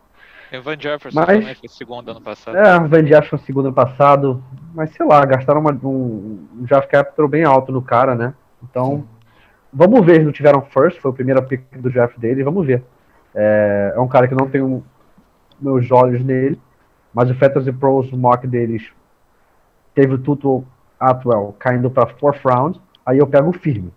[0.51, 2.57] E o Van Jefferson Mas- também foi segundo ano passado.
[2.57, 4.43] É, o Van Jefferson segundo ano passado,
[4.73, 8.33] mas sei lá, gastaram uma- um, um draft capital bem alto no cara, né?
[8.63, 9.05] Então,
[9.71, 12.83] vamos ver, eles não tiveram first, foi o primeiro pick do draft dele, vamos ver.
[13.35, 14.83] É, é um cara que não tenho
[15.61, 16.59] meus olhos nele,
[17.13, 18.91] mas o Fantasy Pros mock deles
[19.93, 20.65] teve o Tuto
[20.99, 23.93] Atwell caindo para fourth round, aí eu pego firme.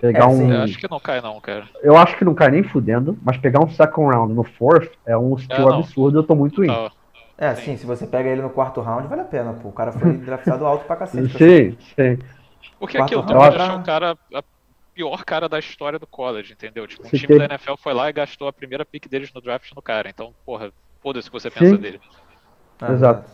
[0.00, 0.50] Pegar É, um, sim.
[0.52, 1.68] Eu acho que não cai não, cara.
[1.82, 5.16] eu acho que não cai nem fudendo, mas pegar um second round no fourth é
[5.16, 5.80] um skill não.
[5.80, 6.68] absurdo, eu tô muito in.
[6.68, 6.90] Tá,
[7.38, 9.68] É, sim, se você pega ele no quarto round, vale a pena, pô.
[9.68, 11.38] O cara foi draftado alto pra cacete.
[11.38, 12.18] Sim, sim.
[12.78, 13.44] Porque Quarto aquilo, tu round.
[13.44, 14.42] pode achar acho- o cara, a
[14.94, 16.86] pior cara da história do college, entendeu?
[16.86, 19.32] Tipo, um Você time tem- da NFL foi lá e gastou a primeira pick deles
[19.34, 20.08] no draft no cara.
[20.10, 20.72] Então, porra,
[21.02, 21.78] foda-se o que você pensa Sim.
[21.78, 22.00] dele.
[22.80, 23.30] Ah, Exato.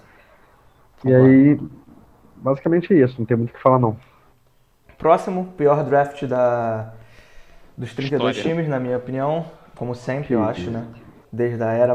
[1.05, 1.15] E Concordo.
[1.15, 1.59] aí,
[2.37, 3.97] basicamente é isso, não tem muito o que falar não.
[4.99, 6.93] Próximo, pior draft da,
[7.77, 8.55] dos 32 História.
[8.55, 9.45] times, na minha opinião.
[9.77, 10.87] Como sempre, eu acho, né?
[11.31, 11.95] Desde a era.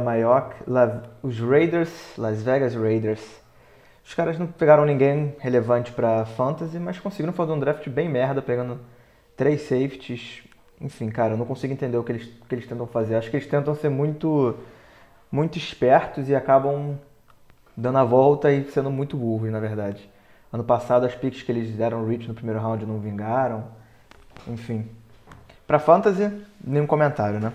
[0.68, 3.42] La- Os Raiders, Las Vegas Raiders.
[4.06, 8.42] Os caras não pegaram ninguém relevante pra fantasy, mas conseguiram fazer um draft bem merda,
[8.42, 8.80] pegando
[9.36, 10.44] três safeties.
[10.80, 13.16] Enfim, cara, eu não consigo entender o que eles, o que eles tentam fazer.
[13.16, 14.56] Acho que eles tentam ser muito,
[15.32, 16.98] muito espertos e acabam
[17.78, 20.10] dando a volta e sendo muito burros, na verdade.
[20.52, 23.72] Ano passado, as picks que eles deram reach no primeiro round não vingaram.
[24.48, 24.90] Enfim.
[25.66, 26.24] Pra fantasy,
[26.62, 27.54] nenhum comentário, né?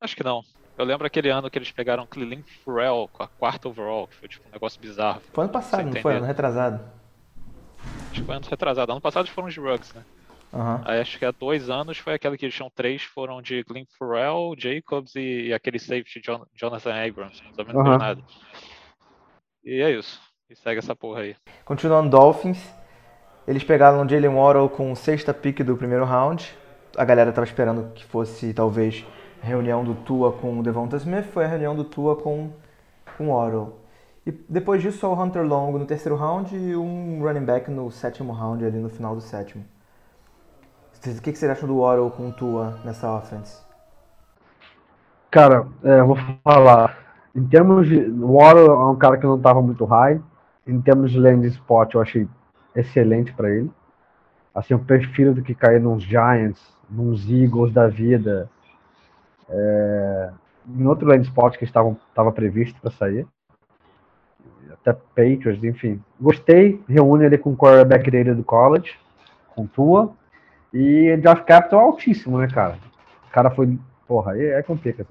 [0.00, 0.42] Acho que não.
[0.76, 4.28] Eu lembro aquele ano que eles pegaram Clelin Ferrell com a quarta overall, que foi
[4.28, 5.20] tipo um negócio bizarro.
[5.32, 6.16] Foi ano passado, não foi?
[6.16, 6.80] Ano retrasado.
[8.10, 8.92] Acho que foi ano retrasado.
[8.92, 10.04] Ano passado foram os Rugs, né?
[10.52, 10.82] Aham.
[10.84, 13.84] Aí acho que há dois anos foi aquela que eles tinham três, foram de Glenn
[13.98, 17.40] Ferrell, Jacobs e, e aquele safety Jon- Jonathan Abrams.
[17.56, 17.98] Não Aham.
[17.98, 18.22] nada.
[19.64, 20.20] E é isso.
[20.50, 21.36] E segue essa porra aí.
[21.64, 22.58] Continuando Dolphins,
[23.48, 26.54] eles pegaram o Jalen Waddle com sexta pick do primeiro round.
[26.96, 29.06] A galera tava esperando que fosse talvez
[29.42, 32.50] a reunião do Tua com o Devonta Smith, foi a reunião do Tua com
[33.16, 33.80] com o Waddle.
[34.26, 37.90] E depois disso, só o Hunter Long no terceiro round e um running back no
[37.90, 39.64] sétimo round, ali no final do sétimo.
[41.06, 43.62] O que, que você acha do Waddle com Tua nessa offense?
[45.30, 46.98] Cara, é, vou falar.
[47.34, 47.98] Em termos de.
[47.98, 50.20] O Waddle é um cara que não estava muito high.
[50.66, 52.28] Em termos de landing spot, eu achei
[52.74, 53.70] excelente para ele.
[54.54, 58.50] Assim, eu prefiro do que cair nos Giants, nos Eagles da vida.
[59.48, 60.30] É,
[60.68, 63.26] em outro landing spot que estava previsto para sair
[64.86, 66.00] até Patriots, enfim.
[66.20, 68.94] Gostei, reúne ele com o quarterback dele do college,
[69.54, 70.12] com Tua,
[70.72, 72.78] e draft capital altíssimo, né, cara?
[73.28, 75.08] O cara foi, porra, aí é complicado.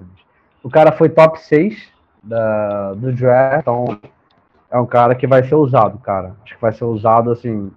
[0.61, 1.91] O cara foi top 6
[2.21, 3.99] da, do draft, então
[4.73, 6.35] é um cara que vai ser usado, cara.
[6.43, 7.71] Acho que vai ser usado, assim,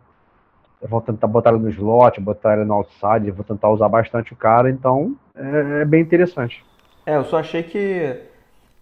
[0.80, 4.32] eu vou tentar botar ele no slot, botar ele no outside, vou tentar usar bastante
[4.32, 6.64] o cara, então é, é bem interessante.
[7.04, 8.18] É, eu só achei que,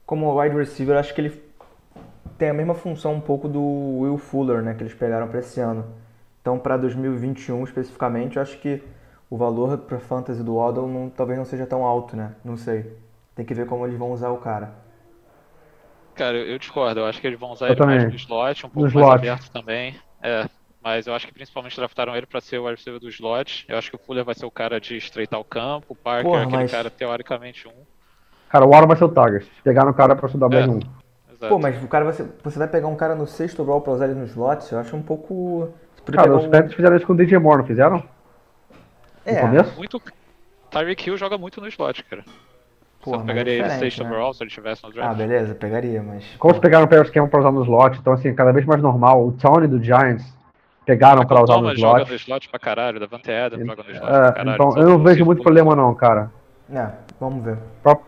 [0.07, 1.43] como wide receiver, acho que ele
[2.39, 3.61] tem a mesma função um pouco do
[3.99, 5.85] Will Fuller, né, que eles pegaram para esse ano.
[6.41, 8.81] Então, para 2021 especificamente, eu acho que
[9.29, 12.33] o valor para fantasy do Waddle não, talvez não seja tão alto, né?
[12.45, 12.97] Não sei.
[13.35, 14.84] Tem que ver como eles vão usar o cara.
[16.15, 17.01] Cara, eu discordo.
[17.01, 17.99] Eu acho que eles vão usar eu ele também.
[17.99, 19.15] mais no slot, um pouco no mais slot.
[19.15, 19.97] aberto também.
[20.23, 20.49] É,
[20.83, 23.65] mas eu acho que principalmente draftaram ele para ser o receiver do slot.
[23.69, 26.25] Eu acho que o Fuller vai ser o cara de estreitar o campo, o Parker
[26.25, 26.71] Porra, aquele mas...
[26.71, 27.73] cara teoricamente um.
[28.49, 29.51] Cara, o Waddle vai ser o Target.
[29.65, 30.79] Pegaram o cara para estudar bem um.
[31.33, 31.49] Exato.
[31.49, 34.05] Pô, mas o cara você, você vai pegar um cara no sexto overall pra usar
[34.05, 35.73] ele no slot, eu acho um pouco.
[36.12, 36.69] Cara, os um...
[36.69, 38.03] fizeram isso com o DJ Moore, não fizeram?
[39.25, 39.35] É.
[39.35, 39.77] No começo?
[39.77, 40.03] Muito...
[40.71, 42.25] Tyreek Hill joga muito no slot, cara.
[43.05, 44.09] Pô, você pegaria ele sexto né?
[44.09, 45.11] overall se ele tivesse no draft?
[45.11, 46.25] Ah, beleza, pegaria, mas.
[46.39, 49.27] Como pegaram o esquema pra usar no slot, então assim, cada vez mais normal.
[49.27, 50.25] O Tony do Giants
[50.87, 51.99] pegaram pra usar no slot.
[51.99, 54.55] joga no slot pra caralho, Davante Adams joga no slot é, pra caralho.
[54.55, 56.33] Então eu não vejo muito problema não, cara.
[56.73, 56.91] É,
[57.21, 57.59] vamos ver.
[57.85, 57.99] O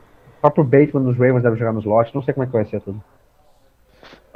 [0.41, 2.81] próprio Bateman nos Ravens deve jogar no slot, não sei como é que vai ser
[2.81, 3.03] tudo.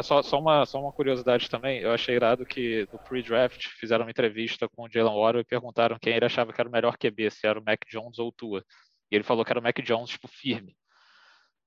[0.02, 4.10] Só, só, uma, só uma curiosidade também, eu achei irado que no pre-draft fizeram uma
[4.10, 7.30] entrevista com o Jalen Waddle e perguntaram quem ele achava que era o melhor QB,
[7.30, 8.64] se era o Mac Jones ou o Tua.
[9.10, 10.74] E ele falou que era o Mac Jones, tipo, firme.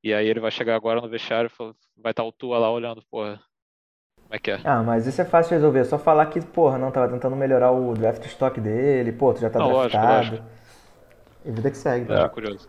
[0.04, 2.70] E aí ele vai chegar agora no vestiário e vai estar tá o Tua lá
[2.70, 3.40] olhando, porra,
[4.22, 4.60] como é que é?
[4.64, 7.36] Ah, mas isso é fácil de resolver, é só falar que, porra, não, tava tentando
[7.36, 10.08] melhorar o draft stock dele, pô, tu já tá não, draftado.
[10.08, 10.48] Lógico, lógico.
[11.46, 12.12] E vida que segue.
[12.12, 12.68] É, curioso.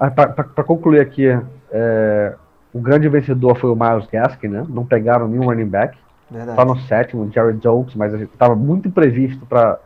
[0.00, 1.26] Ah, pra, pra, pra concluir aqui,
[1.70, 2.36] é,
[2.72, 4.64] o grande vencedor foi o Miles Gaskin, né?
[4.68, 5.98] Não pegaram nenhum running back.
[6.30, 6.56] Verdade.
[6.56, 9.78] Só no sétimo, Jared Jones, mas estava muito previsto para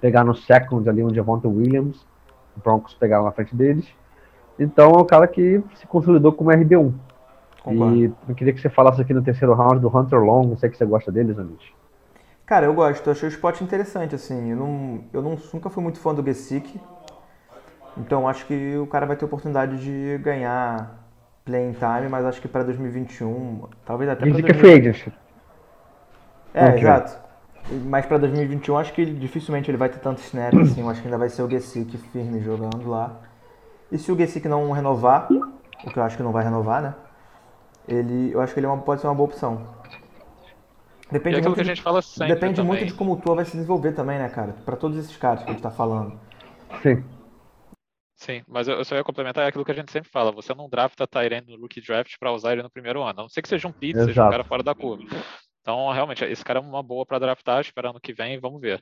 [0.00, 2.06] pegar no second ali um Javonta Williams.
[2.56, 3.86] O Broncos pegaram na frente deles.
[4.58, 6.92] Então é o cara que se consolidou como RB1.
[7.62, 7.96] Concordo.
[7.96, 10.70] E eu queria que você falasse aqui no terceiro round do Hunter Long, não sei
[10.70, 11.74] que você gosta deles, Anish.
[12.46, 14.50] Cara, eu gosto, eu achei o spot interessante, assim.
[14.50, 16.80] Eu, não, eu não, nunca fui muito fã do Gesick.
[17.96, 21.02] Então acho que o cara vai ter oportunidade de ganhar
[21.44, 24.30] playing time, mas acho que para 2021, talvez até para.
[24.30, 25.12] 2021.
[26.54, 26.80] É, okay.
[26.80, 27.25] exato.
[27.68, 30.80] Mas para 2021 acho que dificilmente ele vai ter tanto snap assim.
[30.80, 33.20] Eu acho que ainda vai ser o Gesick firme jogando lá.
[33.90, 36.94] E se o Gesick não renovar, o que eu acho que não vai renovar, né?
[37.88, 39.66] Ele, eu acho que ele é uma, pode ser uma boa opção.
[41.10, 43.52] Depende, muito, que a gente fala sempre depende muito de como o Tua vai se
[43.52, 44.56] desenvolver também, né, cara?
[44.64, 46.18] Para todos esses caras que a gente tá falando.
[46.82, 47.04] Sim.
[48.16, 50.32] Sim, mas eu só ia complementar aquilo que a gente sempre fala.
[50.32, 53.20] Você não drafta Tyrande no rookie draft para usar ele no primeiro ano.
[53.20, 55.04] A não ser que seja um pizza, seja um cara fora da curva.
[55.66, 58.80] Então, realmente, esse cara é uma boa para draftar, esperando que vem, vamos ver.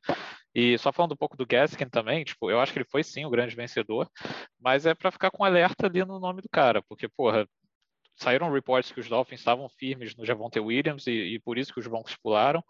[0.55, 3.25] E só falando um pouco do Gaskin também, tipo, eu acho que ele foi sim
[3.25, 4.07] o grande vencedor,
[4.61, 7.49] mas é para ficar com alerta ali no nome do cara, porque, porra,
[8.15, 11.81] saíram reportes que os Dolphins estavam firmes no Javonte Williams e, e por isso que
[11.81, 12.63] os Broncos pularam.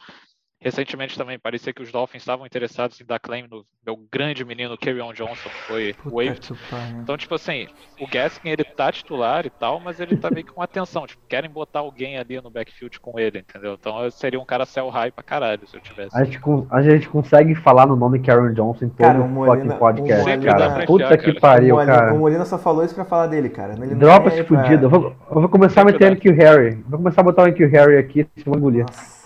[0.65, 4.79] Recentemente também parecia que os Dolphins estavam interessados em dar claim no meu grande menino
[4.79, 6.55] Kerryon Johnson, que foi waived.
[7.03, 7.69] Então, tipo assim,
[8.01, 11.07] o Gaskin ele tá titular e tal, mas ele tá meio com atenção.
[11.07, 13.75] Tipo, querem botar alguém ali no backfield com ele, entendeu?
[13.79, 16.17] Então seria um cara sell high pra caralho se eu tivesse.
[16.17, 16.41] A gente,
[16.71, 20.43] a gente consegue falar no nome Kerryon Johnson em todo cara, o Molina, podcast, o
[20.43, 20.87] cara.
[20.87, 22.15] Puta que pariu, o cara.
[22.15, 23.75] O Molina só falou isso pra falar dele, cara.
[23.75, 24.89] Ele Dropa esse fudido.
[24.89, 24.97] Pra...
[24.97, 26.83] Eu, vou, eu vou começar a meter o Harry.
[26.89, 28.87] Vou começar a botar o Harry aqui, se vou engolir.
[28.87, 29.24] Nossa.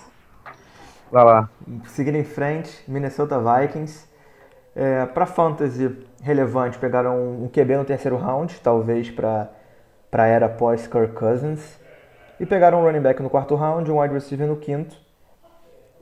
[1.11, 1.49] Vai lá.
[1.87, 4.07] Seguindo em frente, Minnesota Vikings.
[4.77, 9.51] É, para fantasy relevante, pegaram um QB no terceiro round, talvez para
[10.13, 11.79] a era pós Kirk Cousins.
[12.39, 14.97] E pegaram um running back no quarto round, um wide receiver no quinto.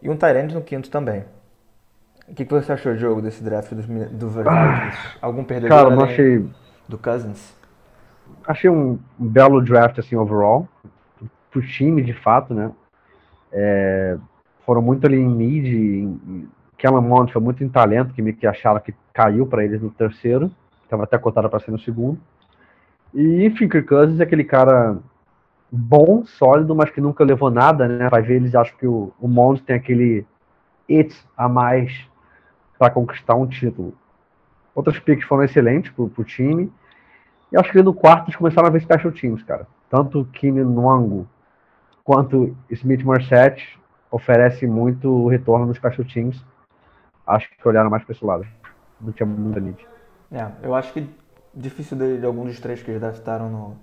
[0.03, 1.25] E um tight end no quinto também.
[2.29, 4.49] O que, que você achou, jogo desse draft do, do Vikings?
[4.49, 4.93] Ah,
[5.23, 6.45] Algum perdedor Cara, achei...
[6.89, 7.55] do Cousins?
[8.47, 10.69] Achei um belo draft, assim, overall.
[11.51, 12.71] Pro time, de fato, né?
[13.53, 14.19] É,
[14.67, 16.19] foram muito ali em need.
[16.77, 19.91] Kellen Mond foi muito em talento, que meio que acharam que caiu para eles no
[19.91, 20.51] terceiro.
[20.83, 22.19] Estava até cotado para ser no segundo.
[23.15, 24.99] E, enfim, Kirk Cousins é aquele cara
[25.71, 28.09] bom, sólido, mas que nunca levou nada, né?
[28.11, 30.27] Vai ver, eles acham que o, o Mond tem aquele
[30.91, 32.07] it a mais
[32.79, 33.95] para conquistar um título.
[34.75, 36.71] Outros picks foram excelentes pro, pro time.
[37.51, 39.67] E acho que no quarto eles começaram a ver special teams, cara.
[39.89, 41.27] Tanto Kimi Nwango
[42.05, 43.79] quanto Smith Morset
[44.17, 46.45] oferece muito retorno nos special teams.
[47.27, 48.47] Acho que olharam mais para esse lado.
[49.01, 49.87] Não tinha muita need.
[50.33, 51.09] É, eu acho que
[51.55, 53.77] difícil de, de algum dos três que eles draftaram no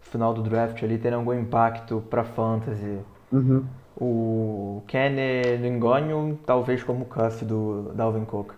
[0.00, 2.98] final do draft ali terem algum impacto para fantasy.
[3.32, 3.64] Uhum.
[3.96, 8.52] O Kenny Ngonho, talvez como o cuff do Dalvin Cook,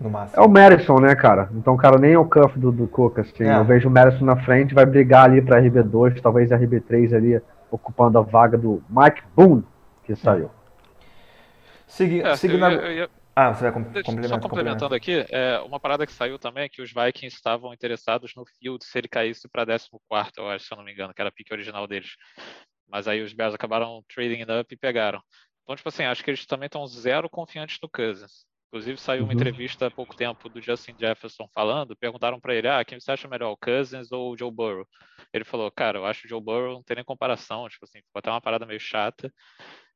[0.00, 0.42] no máximo.
[0.42, 1.48] É o Madison, né, cara?
[1.54, 3.44] Então o cara nem é o cuff do, do Cook, assim.
[3.44, 3.56] É.
[3.56, 7.40] Eu vejo o Madison na frente, vai brigar ali pra RB2, talvez RB3 ali,
[7.70, 9.64] ocupando a vaga do Mike Boone,
[10.06, 10.50] que saiu.
[11.86, 14.28] Segui, É, seguindo eu eu Ah, você vai complementar.
[14.28, 18.34] Só complementando aqui, é, uma parada que saiu também é que os Vikings estavam interessados
[18.34, 19.90] no field se ele caísse para 14,
[20.38, 22.16] eu acho, se eu não me engano, que era a pique original deles.
[22.88, 25.20] Mas aí os Bears acabaram trading it up e pegaram.
[25.62, 28.46] Então, tipo assim, acho que eles também estão zero confiantes no Cousins.
[28.68, 29.34] Inclusive, saiu uma Uhum.
[29.34, 33.28] entrevista há pouco tempo do Justin Jefferson falando, perguntaram para ele, ah, quem você acha
[33.28, 34.86] melhor, o Cousins ou o Joe Burrow?
[35.32, 38.18] Ele falou, cara, eu acho o Joe Burrow não tem nem comparação, tipo assim, ficou
[38.18, 39.32] até uma parada meio chata.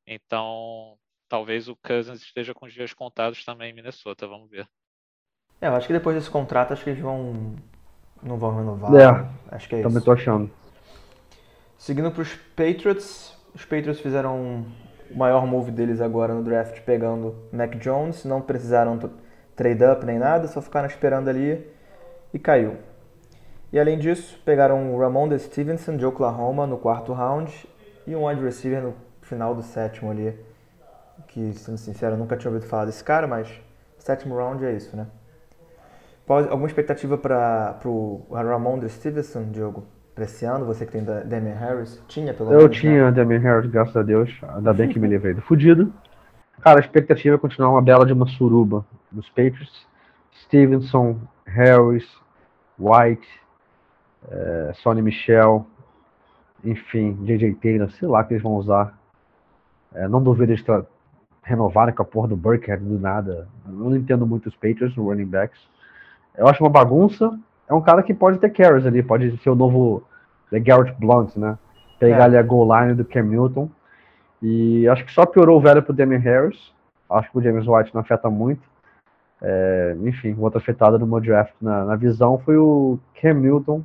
[0.05, 0.97] Então,
[1.29, 4.67] talvez o Cousins esteja com os dias contados também em Minnesota, vamos ver.
[5.61, 7.55] É, eu acho que depois desse contrato, acho que eles vão.
[8.21, 8.93] Não vão renovar.
[8.93, 9.55] É?
[9.55, 10.05] Acho que é Também isso.
[10.05, 10.51] tô achando.
[11.77, 14.65] Seguindo para os Patriots, os Patriots fizeram
[15.09, 18.25] o maior move deles agora no draft, pegando Mac Jones.
[18.25, 18.99] Não precisaram
[19.55, 21.67] trade up nem nada, só ficaram esperando ali
[22.33, 22.77] e caiu.
[23.71, 27.51] E além disso, pegaram o Ramon Stevenson de Oklahoma no quarto round
[28.05, 28.93] e um wide receiver no
[29.31, 30.37] final do sétimo ali.
[31.27, 33.49] Que, sendo sincero, eu nunca tinha ouvido falar desse cara, mas
[33.99, 35.07] sétimo round é isso, né?
[36.25, 39.83] Qual- alguma expectativa para o Ramon Stevenson, Diogo?
[40.15, 42.01] Para esse ano, você que tem da Damian Harris?
[42.07, 42.91] Tinha, pelo Eu menos, né?
[42.91, 44.29] tinha Damian Harris, graças a Deus.
[44.55, 45.91] Ainda bem que me livrei do fudido.
[46.61, 49.87] Cara, a expectativa é continuar uma bela de uma suruba nos Patriots.
[50.45, 52.05] Stevenson, Harris,
[52.79, 53.27] White,
[54.29, 55.65] eh, Sonny Michel,
[56.63, 58.97] enfim, JJ Taylor, sei lá que eles vão usar.
[59.93, 60.85] Eh, não duvido eles tra-
[61.43, 63.47] renovarem com a porra do Burkhead do nada.
[63.65, 65.59] Eu não entendo muito os Patriots, os running backs.
[66.37, 67.37] Eu acho uma bagunça.
[67.67, 70.03] É um cara que pode ter carries ali, pode ser o novo
[70.49, 71.57] The Garrett Blunt, né?
[71.99, 72.23] Pegar É.
[72.23, 73.69] ali a goal line do Cam Newton.
[74.41, 76.73] E acho que só piorou o velho pro Damian Harris.
[77.09, 78.61] Acho que o James White não afeta muito.
[79.41, 83.81] É, enfim, o outro afetado no meu draft na, na visão foi o Cam Newton,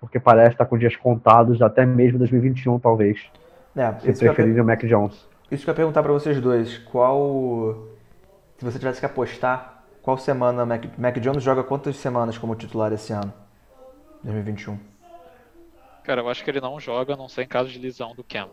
[0.00, 3.30] porque parece estar com dias contados até mesmo 2021, talvez.
[3.76, 5.26] É, Se isso, que eu o Mac Jones.
[5.50, 6.78] isso que eu ia perguntar para vocês dois.
[6.78, 7.88] Qual.
[8.58, 12.92] Se você tivesse que apostar, qual semana Mac, Mac Jones joga quantas semanas como titular
[12.92, 13.32] esse ano?
[14.22, 14.78] 2021.
[16.04, 18.22] Cara, eu acho que ele não joga, a não ser em caso de lesão do
[18.24, 18.48] Cam.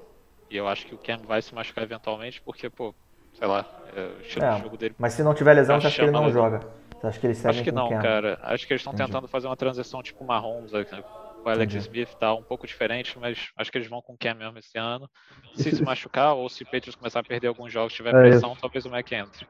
[0.49, 2.93] E eu acho que o Cam vai se machucar eventualmente, porque, pô,
[3.33, 3.65] sei lá,
[3.95, 4.95] é, o estilo É, de jogo dele.
[4.97, 6.59] Mas se não tiver lesão, Tá você acha que ele não chamando- joga?
[6.99, 8.01] Você acha que eles seguem Acho que não, Cam?
[8.01, 8.39] cara.
[8.43, 10.83] Acho que eles estão tentando fazer uma transição tipo Mahomes, né,
[11.43, 11.87] o Alex Entendi.
[11.87, 14.77] Smith, tá um pouco diferente, mas acho que eles vão com o Cam mesmo esse
[14.77, 15.09] ano.
[15.55, 18.51] Se se machucar ou se o Patriots começar a perder alguns jogos, tiver É pressão,
[18.51, 18.61] isso.
[18.61, 19.47] talvez o Mac entre.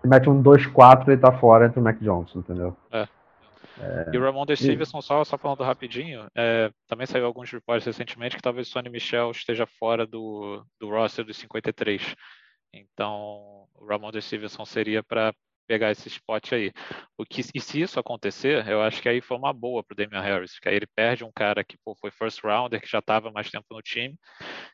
[0.00, 2.76] Se mete um 2-4 ele tá fora entre o Mac Jones, entendeu?
[4.12, 8.42] E o Ramon Stevenson, só, só falando rapidinho, é, também saiu alguns reportes recentemente que
[8.42, 12.14] talvez o Sonny Michel esteja fora do, do roster dos 53.
[12.74, 15.32] Então, o Ramon Stevenson seria para
[15.70, 16.72] pegar esse spot aí.
[17.16, 19.96] O que, e se isso acontecer, eu acho que aí foi uma boa para o
[19.96, 22.98] Damian Harris, que aí ele perde um cara que pô, foi first rounder, que já
[22.98, 24.18] estava mais tempo no time,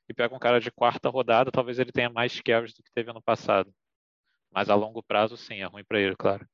[0.08, 3.10] e pega um cara de quarta rodada, talvez ele tenha mais carries do que teve
[3.10, 3.70] ano passado.
[4.50, 6.46] Mas a longo prazo, sim, é ruim para ele, claro.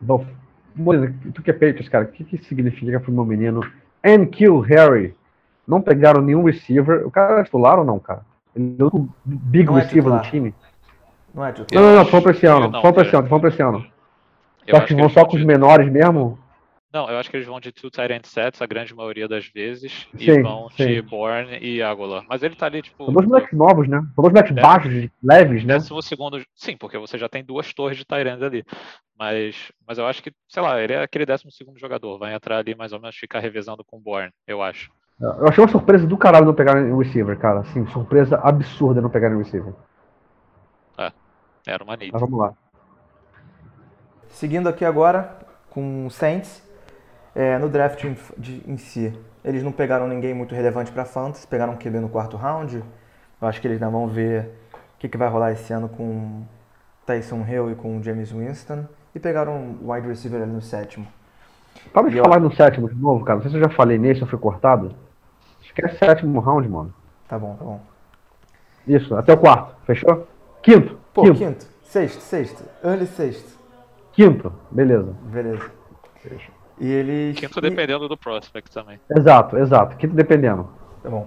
[0.00, 0.24] Bom,
[0.72, 3.60] Moisa, tu que é Patriots, cara, o que, que significa pro meu menino
[4.04, 5.16] NQ Harry?
[5.66, 7.04] Não pegaram nenhum receiver.
[7.04, 8.24] O cara é titular ou não, cara?
[8.54, 10.30] Ele é o big Não é receiver do titular.
[10.30, 10.54] time.
[11.36, 11.54] Não é?
[11.72, 12.80] Não, não, não, acho foi pra esse que ano.
[12.80, 13.86] Foi pra esse ano, foi pra esse ano.
[14.66, 16.38] Eu Só acho que que vão eles só vão com os de- menores mesmo?
[16.92, 19.46] Não, eu acho que eles vão de two tight end sets a grande maioria das
[19.46, 20.86] vezes e Sim, vão sim.
[20.86, 22.24] de Bourne e Agola.
[22.26, 23.98] Mas ele tá ali, tipo, São dois moleques novos, né?
[24.14, 24.60] São dois moleques É.
[24.62, 25.74] baixos, leves, né?
[25.74, 26.42] décimo segundo.
[26.54, 28.64] Sim, porque você já tem duas torres de end ali.
[29.18, 32.18] Mas, mas eu acho que, sei lá, ele é aquele décimo segundo jogador.
[32.18, 34.90] Vai entrar ali mais ou menos ficar revezando com o Bourne, eu acho.
[35.20, 37.60] Eu achei uma surpresa do caralho não pegarem o receiver, cara.
[37.60, 39.74] Assim, surpresa absurda não pegarem o receiver.
[41.66, 42.12] Era uma need.
[42.12, 42.54] Mas vamos lá.
[44.30, 45.36] Seguindo aqui agora
[45.70, 46.62] com o Saints,
[47.34, 49.14] é, no draft em, de- em si,
[49.44, 52.82] eles não pegaram ninguém muito relevante para Fantasy, pegaram um QB no quarto round.
[53.40, 54.46] Eu acho que eles ainda vão ver
[54.96, 56.44] o que, que vai rolar esse ano com
[57.06, 58.86] Tyson Hill e com James Winston.
[59.14, 61.06] E pegaram um wide receiver ali no sétimo.
[61.92, 63.36] Para de falar no sétimo de novo, cara.
[63.36, 64.94] Não sei se eu já falei nesse ou foi cortado.
[65.62, 66.94] Esquece sétimo round, mano.
[67.28, 67.80] Tá bom, tá bom.
[68.86, 69.74] Isso, até o quarto.
[69.86, 70.26] Fechou?
[70.62, 70.98] Quinto.
[71.16, 71.38] Pô, quinto.
[71.38, 71.66] quinto.
[71.82, 72.62] Sexto, sexto.
[72.84, 73.58] Early sexto.
[74.12, 74.52] Quinto.
[74.70, 75.14] Beleza.
[75.22, 75.70] Beleza.
[76.78, 77.38] E eles.
[77.38, 79.00] Quinto e- dependendo do prospect também.
[79.08, 79.96] Exato, exato.
[79.96, 80.68] Quinto dependendo.
[81.02, 81.26] Tá bom.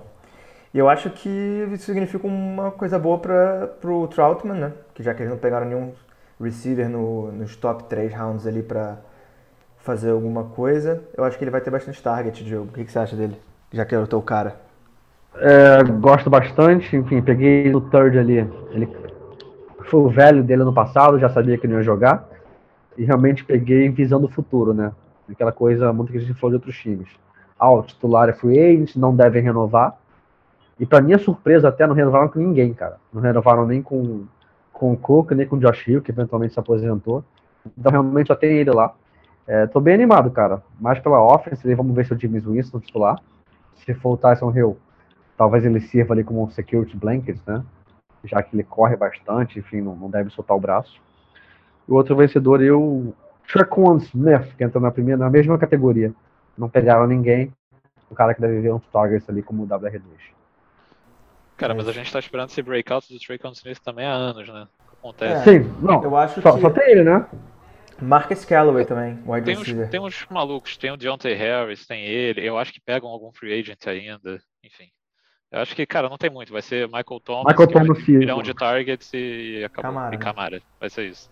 [0.72, 1.28] E eu acho que
[1.74, 4.74] isso significa uma coisa boa para pro Troutman, né?
[4.94, 5.92] Que já que eles não pegaram nenhum
[6.40, 8.98] receiver no, nos top 3 rounds ali pra
[9.80, 12.70] fazer alguma coisa, eu acho que ele vai ter bastante target, Diogo.
[12.70, 13.36] O que, que você acha dele?
[13.72, 14.56] Já que é o teu cara.
[15.36, 18.38] É, gosto bastante, enfim, peguei no third ali.
[18.72, 18.88] Ele
[19.90, 22.28] foi o velho dele no passado, já sabia que não ia jogar.
[22.98, 24.92] E realmente peguei visando o futuro, né?
[25.30, 27.10] Aquela coisa muito que a gente falou de outros times.
[27.58, 29.98] Ah, o titular é free agent, não devem renovar.
[30.80, 32.98] E pra minha surpresa, até não renovaram com ninguém, cara.
[33.14, 34.26] Não renovaram nem com,
[34.72, 37.24] com o Cook, nem com o Josh Hill, que eventualmente se aposentou.
[37.78, 38.94] Então realmente só tem ele lá.
[39.46, 40.64] É, tô bem animado, cara.
[40.80, 43.20] Mais pela offense, ali, vamos ver se o James Winston titular.
[43.76, 44.78] Se for o Tyson Hill,
[45.38, 47.64] talvez ele sirva ali como um security blanket, né?
[48.24, 51.00] Já que ele corre bastante, enfim, não, não deve soltar o braço.
[51.88, 53.14] E o outro vencedor é o
[53.52, 56.14] Trequan Smith, que entra na primeira, na mesma categoria.
[56.58, 57.52] Não pegaram ninguém.
[58.12, 60.02] O cara que deve ver uns targets ali como o WR2.
[61.58, 62.00] Cara, É mas a isso.
[62.00, 64.68] gente tá esperando esse breakout do Traycon Smith também há anos, né?
[64.98, 65.50] Acontece.
[65.50, 65.62] É.
[65.64, 66.04] Sim, não.
[66.04, 66.62] Eu acho Só, que.
[66.62, 67.26] só tem ele, né?
[68.02, 69.90] Marcus Callaway também, wide Tem uns, receiver.
[69.90, 72.48] tem uns malucos, tem o Deontay Harris, tem ele.
[72.48, 74.40] Eu acho que pegam algum free agent ainda.
[74.64, 74.90] Enfim.
[75.52, 76.52] Eu acho que, cara, não tem muito.
[76.54, 79.92] Vai ser Michael Thomas, Michael que vai Thomas e- milhão de targets e acabou.
[79.92, 80.18] Camara, E?
[80.18, 80.62] Camara.
[80.80, 81.30] Vai ser isso.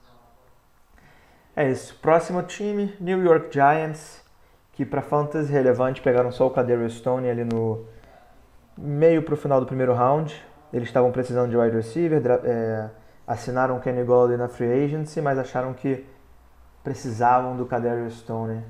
[1.56, 1.96] É isso.
[2.02, 4.24] Próximo time, New York Giants,
[4.74, 7.86] que para fantasy relevante pegaram só o Kadarius Stone ali no
[8.78, 10.36] meio pro final do primeiro round.
[10.74, 12.90] Eles estavam precisando de wide receiver, é,
[13.26, 16.06] assinaram o Kenny Golladay na free agency, mas acharam que
[16.84, 18.64] precisavam do Kadarius Stone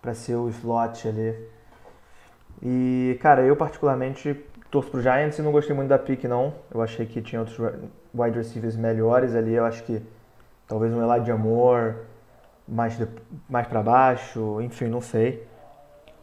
[0.00, 1.36] para ser o slot ali.
[2.62, 4.34] E, cara, eu particularmente
[4.74, 6.52] torço pro Giants e não gostei muito da pick não.
[6.74, 7.56] Eu achei que tinha outros
[8.12, 9.54] wide receivers melhores ali.
[9.54, 10.02] Eu acho que
[10.66, 11.94] talvez um Elijah Moore
[12.66, 13.06] mais, de-
[13.48, 15.46] mais para baixo, enfim, não sei.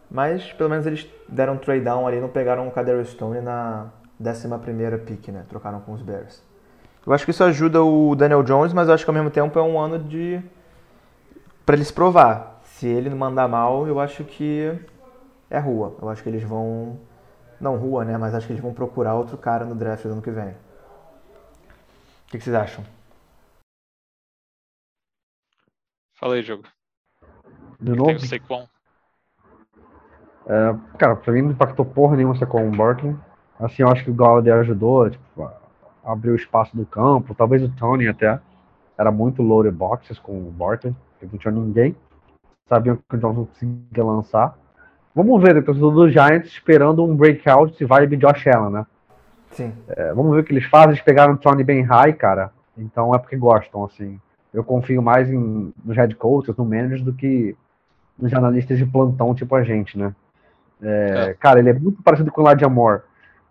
[0.10, 3.88] Mas pelo menos eles deram um trade down ali, não pegaram o Kadarius Stone na
[4.22, 5.46] 11ª pick, né?
[5.48, 6.44] Trocaram com os Bears.
[7.08, 9.58] Eu acho que isso ajuda o Daniel Jones, mas eu acho que ao mesmo tempo
[9.58, 10.42] é um ano de
[11.66, 12.60] para ele se provar.
[12.66, 14.78] Se ele não mandar mal, eu acho que
[15.50, 15.96] é rua.
[16.02, 17.00] Eu acho que eles vão
[17.62, 20.22] não rua, né, mas acho que eles vão procurar outro cara no draft do ano
[20.22, 20.50] que vem.
[20.50, 20.56] O
[22.28, 22.84] que, que vocês acham?
[26.16, 26.64] Fala aí, jogo.
[27.80, 28.12] De Tem novo.
[28.12, 28.68] o Saquon.
[30.46, 33.16] É, cara, pra mim não impactou porra nenhuma o Barkley.
[33.60, 35.52] Assim, eu acho que o Galladay ajudou, tipo,
[36.04, 37.36] abriu espaço do campo.
[37.36, 38.40] Talvez o Tony até.
[38.98, 40.96] Era muito loaded boxes com o Barkley.
[41.12, 41.96] Porque não tinha ninguém.
[42.68, 44.58] Sabiam que o Jones não conseguia lançar.
[45.14, 48.86] Vamos ver, depois do Giants esperando um breakout se vibe Josh Allen, né?
[49.52, 49.74] Sim.
[49.90, 50.92] É, vamos ver o que eles fazem.
[50.92, 52.52] Eles pegaram o Tony bem high, cara.
[52.78, 54.20] Então é porque gostam, assim.
[54.54, 57.56] Eu confio mais em, nos head coaches, no managers, do que
[58.18, 60.14] nos analistas de plantão, tipo a gente, né?
[60.82, 63.02] É, Cara, ele é muito parecido com o Elijah Moore.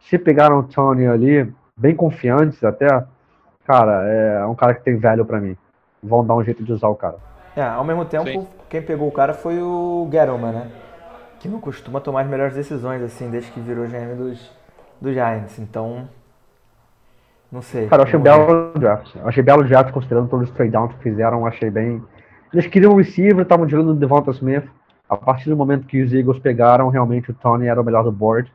[0.01, 2.87] Se pegaram o Tony ali, bem confiantes até,
[3.67, 5.57] cara, é um cara que tem velho pra mim.
[6.03, 7.17] Vão dar um jeito de usar o cara.
[7.55, 8.47] É, ao mesmo tempo, Sim.
[8.69, 10.71] quem pegou o cara foi o Gettleman, né?
[11.41, 14.51] Que não costuma tomar as melhores decisões, assim, desde que virou GM dos,
[15.01, 15.59] dos Giants.
[15.59, 16.09] Então,
[17.51, 17.89] não sei.
[17.89, 19.15] Cara, eu achei belo o draft.
[19.17, 22.03] Eu achei belo o draft, considerando todos os trade downs que fizeram, eu achei bem.
[22.53, 24.65] Eles queriam um receiver, estavam de olho no Devonta Smith.
[25.09, 28.13] A partir do momento que os Eagles pegaram, realmente o Tony era o melhor do
[28.13, 28.53] board.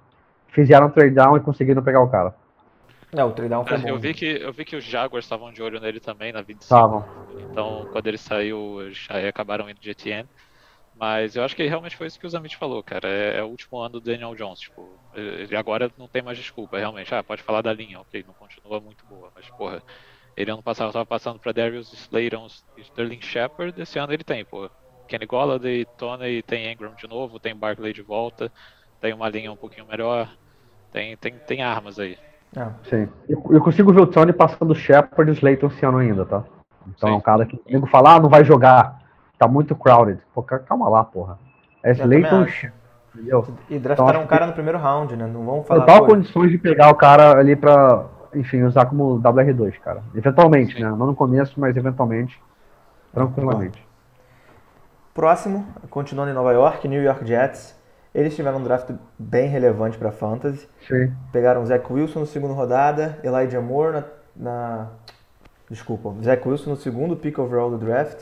[0.47, 2.33] Fizeram um trade down e conseguiram pegar o cara.
[3.11, 3.87] É, o trade down foi É, bom.
[3.89, 6.99] eu, vi que, eu vi que os Jaguars estavam de olho nele também na 25.
[6.99, 7.05] Estavam.
[7.37, 10.29] Então, quando ele saiu, já acabaram indo de ETN.
[10.97, 13.07] Mas eu acho que realmente foi isso que o Zamit falou, cara.
[13.07, 14.59] É, é o último ano do Daniel Jones.
[14.59, 17.13] Tipo, ele agora não tem mais desculpa, realmente.
[17.13, 19.29] Ah, pode falar da linha, ok, não continua muito boa.
[19.35, 19.83] Mas, porra,
[20.37, 23.79] ele ano passado tava passando pra Darius Slayton e Sterling Shepard.
[23.81, 24.69] Esse ano ele tem, pô.
[25.07, 28.51] Kenny Golladay, Tony, tem Ingram de novo, tem Barkley de volta.
[29.01, 30.29] Tem uma linha um pouquinho melhor.
[30.91, 32.17] Tem, tem, tem armas aí.
[32.55, 32.67] É.
[32.89, 33.09] Sim.
[33.27, 36.43] Eu, eu consigo ver o Tony passando Shepard e o Slayton esse ano ainda, tá?
[36.87, 37.23] Então é um Sim.
[37.23, 39.04] cara que o nego fala, ah, não vai jogar.
[39.37, 40.19] Tá muito crowded.
[40.33, 41.37] Pô, ca- calma lá, porra.
[41.83, 42.45] É Slayton,
[43.13, 43.47] entendeu?
[43.69, 45.25] E draftaram Então, um cara no primeiro round, né?
[45.27, 45.81] Não vamos falar.
[45.81, 50.01] Total condições de pegar o cara ali pra, enfim, usar como WR2, cara.
[50.15, 50.83] Eventualmente, Sim.
[50.83, 50.89] né?
[50.89, 52.41] Não no começo, mas eventualmente.
[53.13, 53.85] Tranquilamente.
[55.13, 57.75] Próximo, continuando em Nova York, New York Jets.
[58.13, 60.67] Eles tiveram um draft bem relevante para fantasy.
[60.87, 61.13] Sim.
[61.31, 64.03] Pegaram o Zach Wilson no segundo rodada, Elijah Moore na,
[64.35, 64.87] na-
[65.69, 68.21] Desculpa, Zach Wilson no segundo pick overall do draft,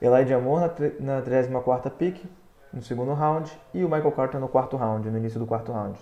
[0.00, 2.24] Elijah Moore na, tre- na 34 pick,
[2.72, 5.98] no segundo round, e o Michael Carter no quarto round, no início do quarto round.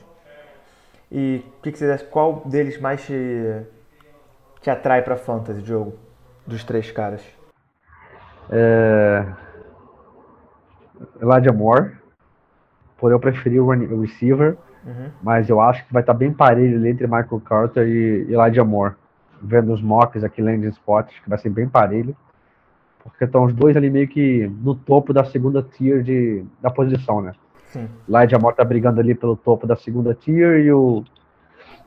[1.11, 3.63] E o que, que você qual deles mais te,
[4.61, 5.95] te atrai para fantasy jogo
[6.47, 7.23] dos três caras?
[8.51, 9.25] É...
[11.21, 11.97] Elijah Moore,
[12.99, 15.11] por eu preferir o receiver, uhum.
[15.23, 18.95] mas eu acho que vai estar tá bem parelho entre Michael Carter e Elijah Moore.
[19.43, 22.17] Vendo os mocks aqui, landing spots, que vai ser bem parelho,
[23.05, 27.21] porque estão os dois ali meio que no topo da segunda tier de, da posição,
[27.21, 27.33] né?
[27.67, 27.89] Sim.
[28.09, 31.05] Elijah Moore tá brigando ali pelo topo da segunda tier e o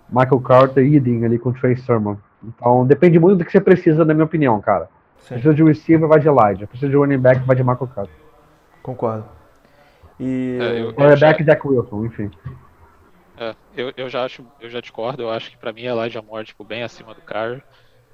[0.09, 2.15] Michael Carter idem ali com o Trey Sermon.
[2.43, 4.89] Então depende muito do que você precisa, na minha opinião, cara.
[5.19, 5.35] Sim.
[5.35, 6.67] Precisa de receiver, vai de Elijah.
[6.67, 8.15] Precisa de running back, vai de Michael Carter.
[8.83, 9.25] Concordo.
[10.19, 10.57] E.
[10.61, 11.53] É, eu, Quarterback já...
[11.53, 12.31] Jack Wilson, enfim.
[13.37, 16.45] É, eu, eu já acho, eu já discordo, eu acho que pra mim Elijah Moore
[16.45, 17.61] tipo, bem acima do Carr.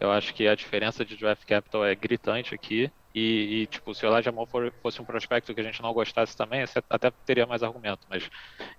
[0.04, 2.92] Eu acho que a diferença de draft capital é gritante aqui.
[3.16, 6.36] E, e, tipo, se o Elijah Moore fosse um prospecto que a gente não gostasse
[6.36, 8.06] também, você até teria mais argumento.
[8.10, 8.30] Mas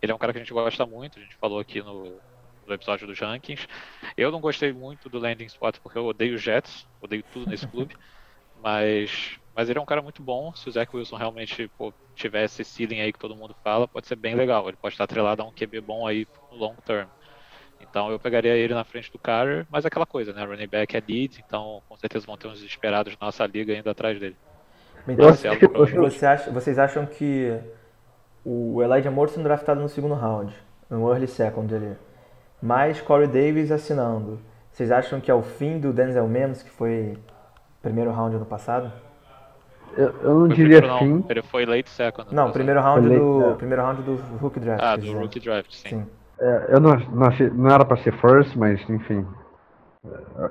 [0.03, 2.21] ele é um cara que a gente gosta muito, a gente falou aqui no,
[2.67, 3.67] no episódio dos rankings.
[4.19, 7.97] Eu não gostei muito do landing spot porque eu odeio Jets, odeio tudo nesse clube.
[8.63, 10.55] Mas, mas ele é um cara muito bom.
[10.55, 14.07] Se o Zach Wilson realmente pô, tiver esse ceiling aí que todo mundo fala, pode
[14.07, 14.67] ser bem legal.
[14.67, 17.07] Ele pode estar atrelado a um QB bom aí no long term.
[17.81, 20.45] Então eu pegaria ele na frente do Carter, mas aquela coisa, né?
[20.45, 23.91] Running back é lead, então com certeza vão ter uns esperados na nossa liga ainda
[23.91, 24.37] atrás dele.
[25.07, 27.53] Então, você acha, vocês acham que
[28.45, 30.55] o Elijah Moore sendo draftado no segundo round,
[30.89, 31.95] no early second ali,
[32.63, 34.41] mais Corey Davis assinando,
[34.73, 37.17] vocês acham que é o fim do Denzel Mims, que foi
[37.83, 38.91] primeiro round ano passado?
[39.97, 41.13] Eu, eu não foi diria primeiro, fim.
[41.21, 42.35] Não, ele foi late second.
[42.35, 43.55] Não, primeiro round, late, do, é.
[43.55, 44.83] primeiro round do rookie draft.
[44.83, 45.89] Ah, do rookie draft, sim.
[45.89, 46.07] sim.
[46.45, 49.27] É, eu não, não, não era pra ser first, mas enfim.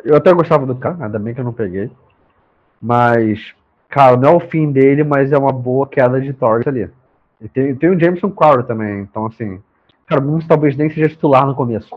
[0.04, 1.92] Eu até gostava do cara, ainda bem que eu não peguei.
[2.82, 3.54] Mas,
[3.88, 6.90] cara, não é o fim dele, mas é uma boa queda de torque ali.
[7.40, 9.62] E tem, tem o Jameson Crowder também, então assim.
[10.08, 11.96] Cara, o Mims talvez nem seja titular no começo.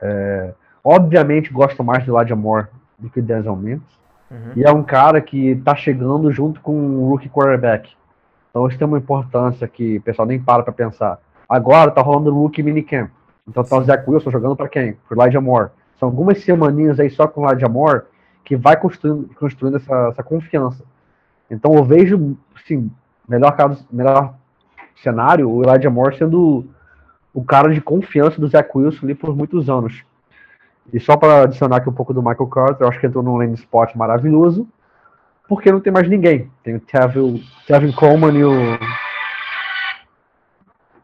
[0.00, 2.68] É, obviamente gosto mais de Elijah Moore
[2.98, 3.82] do que Denzel Mims.
[4.30, 4.52] Uhum.
[4.56, 7.92] E é um cara que tá chegando junto com o rookie quarterback.
[8.48, 11.18] Então isso tem uma importância que o pessoal nem para pra pensar.
[11.50, 13.10] Agora tá rolando o rookie minicamp.
[13.48, 14.96] Então tá o Zach Wilson jogando para quem?
[15.08, 15.70] Por Elijah Moore.
[15.98, 18.02] São algumas semaninhas aí só com o Elijah Moore
[18.44, 20.84] que vai construindo, construindo essa, essa confiança.
[21.50, 22.88] Então eu vejo, assim,
[23.28, 24.34] melhor caso, melhor
[25.02, 26.64] cenário, o Elijah Moore sendo
[27.34, 30.04] o cara de confiança do Zach Wilson ali por muitos anos.
[30.92, 33.36] E só para adicionar aqui um pouco do Michael Carter, eu acho que entrou num
[33.36, 34.68] lane spot maravilhoso,
[35.48, 36.48] porque não tem mais ninguém.
[36.62, 36.80] Tem o
[37.66, 38.78] Tevin Coleman e o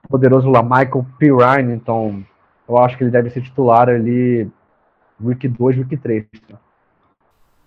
[0.06, 2.24] poderoso lá Michael Pirine, então
[2.68, 4.50] eu acho que ele deve ser titular ali
[5.20, 6.26] week 2, week 3.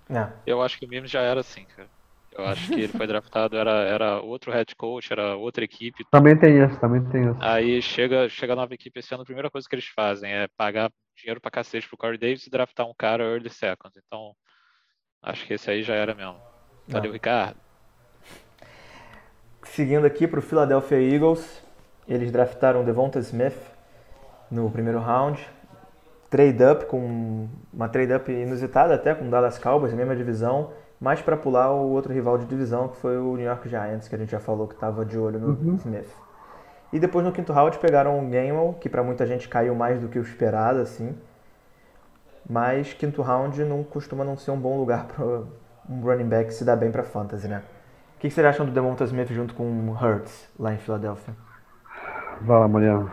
[0.10, 0.28] É.
[0.46, 1.90] Eu acho que o Mims já era assim, cara.
[2.32, 6.06] Eu acho que ele foi draftado, era, era outro head coach, era outra equipe.
[6.10, 7.38] Também tem isso, também tem isso.
[7.42, 10.48] Aí chega, chega a nova equipe esse ano, a primeira coisa que eles fazem é
[10.56, 13.92] pagar dinheiro pra cacete pro Corey Davis e draftar um cara early second.
[13.98, 14.34] Então,
[15.22, 16.40] acho que esse aí já era mesmo.
[16.88, 17.58] Valeu, Ricardo.
[19.64, 21.64] Seguindo aqui pro Philadelphia Eagles,
[22.10, 23.58] eles draftaram Devonta Smith
[24.50, 25.48] no primeiro round.
[26.30, 31.22] Trade up com uma trade up inusitada até com o Dallas Cowboys, mesma divisão mais
[31.22, 34.18] para pular o outro rival de divisão, que foi o New York Giants, que a
[34.18, 35.76] gente já falou que estava de olho no uhum.
[35.76, 36.10] Smith.
[36.92, 40.10] E depois no quinto round pegaram o Gainwell, que para muita gente caiu mais do
[40.10, 41.16] que o esperado, assim.
[42.50, 46.66] Mas quinto round não costuma não ser um bom lugar para um running back se
[46.66, 47.64] dar bem para fantasy, né?
[48.18, 51.34] O que vocês acham do Devonta Smith junto com o Hurts lá em Filadélfia?
[52.42, 53.10] Vai lá, Mariano.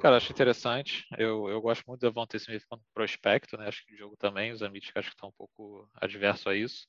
[0.00, 1.06] Cara, acho interessante.
[1.16, 3.66] Eu, eu gosto muito do Devonta Smith como prospecto, né?
[3.66, 6.86] Acho que o jogo também, os Amit acho que estão um pouco adverso a isso.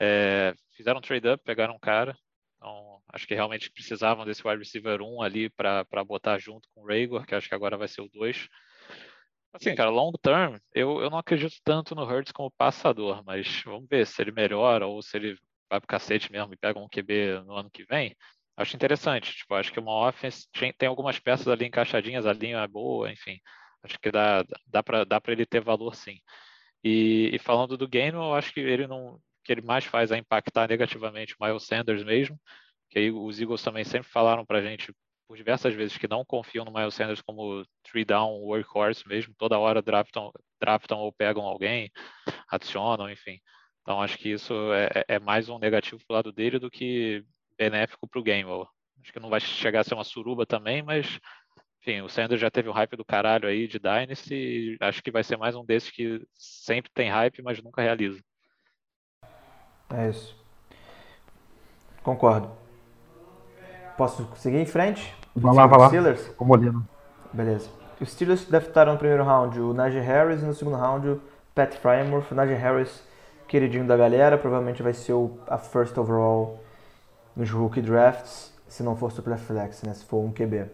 [0.00, 2.16] É, fizeram um trade-up, pegaram um cara.
[2.56, 6.86] Então, acho que realmente precisavam desse wide receiver 1 ali para botar junto com o
[6.86, 8.48] Rager, que acho que agora vai ser o 2.
[9.52, 13.88] Assim, cara, long term, eu, eu não acredito tanto no Hurts como passador, mas vamos
[13.88, 15.38] ver se ele melhora ou se ele
[15.68, 18.16] vai pro cacete mesmo e pega um QB no ano que vem
[18.56, 19.36] acho interessante.
[19.36, 20.46] Tipo, acho que uma offense
[20.78, 23.38] tem algumas peças ali encaixadinhas, a linha é boa, enfim.
[23.82, 26.18] Acho que dá, dá para dá ele ter valor sim.
[26.84, 30.18] E, e falando do Gaino, eu acho que ele não que ele mais faz é
[30.18, 32.38] impactar negativamente o Miles Sanders mesmo,
[32.90, 34.92] que aí os Eagles também sempre falaram para a gente
[35.28, 39.58] por diversas vezes que não confiam no Miles Sanders como three down workhorse mesmo, toda
[39.58, 41.90] hora draftam, draftam ou pegam alguém,
[42.50, 43.40] adicionam, enfim.
[43.82, 47.24] Então acho que isso é, é, é mais um negativo pro lado dele do que
[47.56, 48.50] benéfico para o game.
[49.02, 51.20] Acho que não vai chegar a ser uma suruba também, mas
[51.86, 54.76] enfim, o Sanders já teve o hype do caralho aí de Dynasty.
[54.80, 58.20] acho que vai ser mais um desses que sempre tem hype, mas nunca realiza.
[59.94, 60.36] É isso.
[62.02, 62.50] Concordo.
[63.96, 65.14] Posso seguir em frente?
[65.34, 65.86] Vai lá, vai lá.
[65.88, 66.28] Steelers?
[67.32, 67.70] Beleza.
[68.00, 71.22] os Steelers draftaram no primeiro round o Najee Harris e no segundo round o
[71.54, 72.32] Pat Fryermuth.
[72.32, 73.06] O Najee Harris,
[73.46, 76.65] queridinho da galera, provavelmente vai ser o, a first overall
[77.36, 79.92] nos rookie drafts, se não for Superflex, né?
[79.94, 80.66] Se for um QB.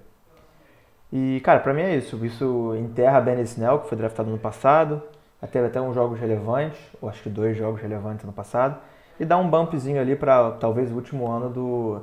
[1.13, 2.25] E, cara, pra mim é isso.
[2.25, 5.03] Isso enterra Ben Snell, que foi draftado no passado.
[5.51, 8.79] Teve até uns jogos relevantes, ou acho que dois jogos relevantes no passado.
[9.19, 12.01] E dá um bumpzinho ali para talvez o último ano do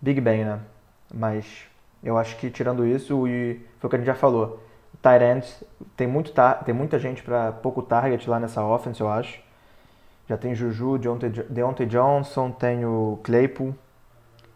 [0.00, 0.60] Big Ben, né?
[1.12, 1.66] Mas
[2.02, 4.60] eu acho que tirando isso, e foi o que a gente já falou.
[5.00, 5.44] Tyrant
[5.96, 6.32] tem, muito
[6.64, 9.40] tem muita gente para pouco target lá nessa offense, eu acho.
[10.28, 13.74] Já tem Juju, Deontay, Deontay Johnson, tem o Claypool.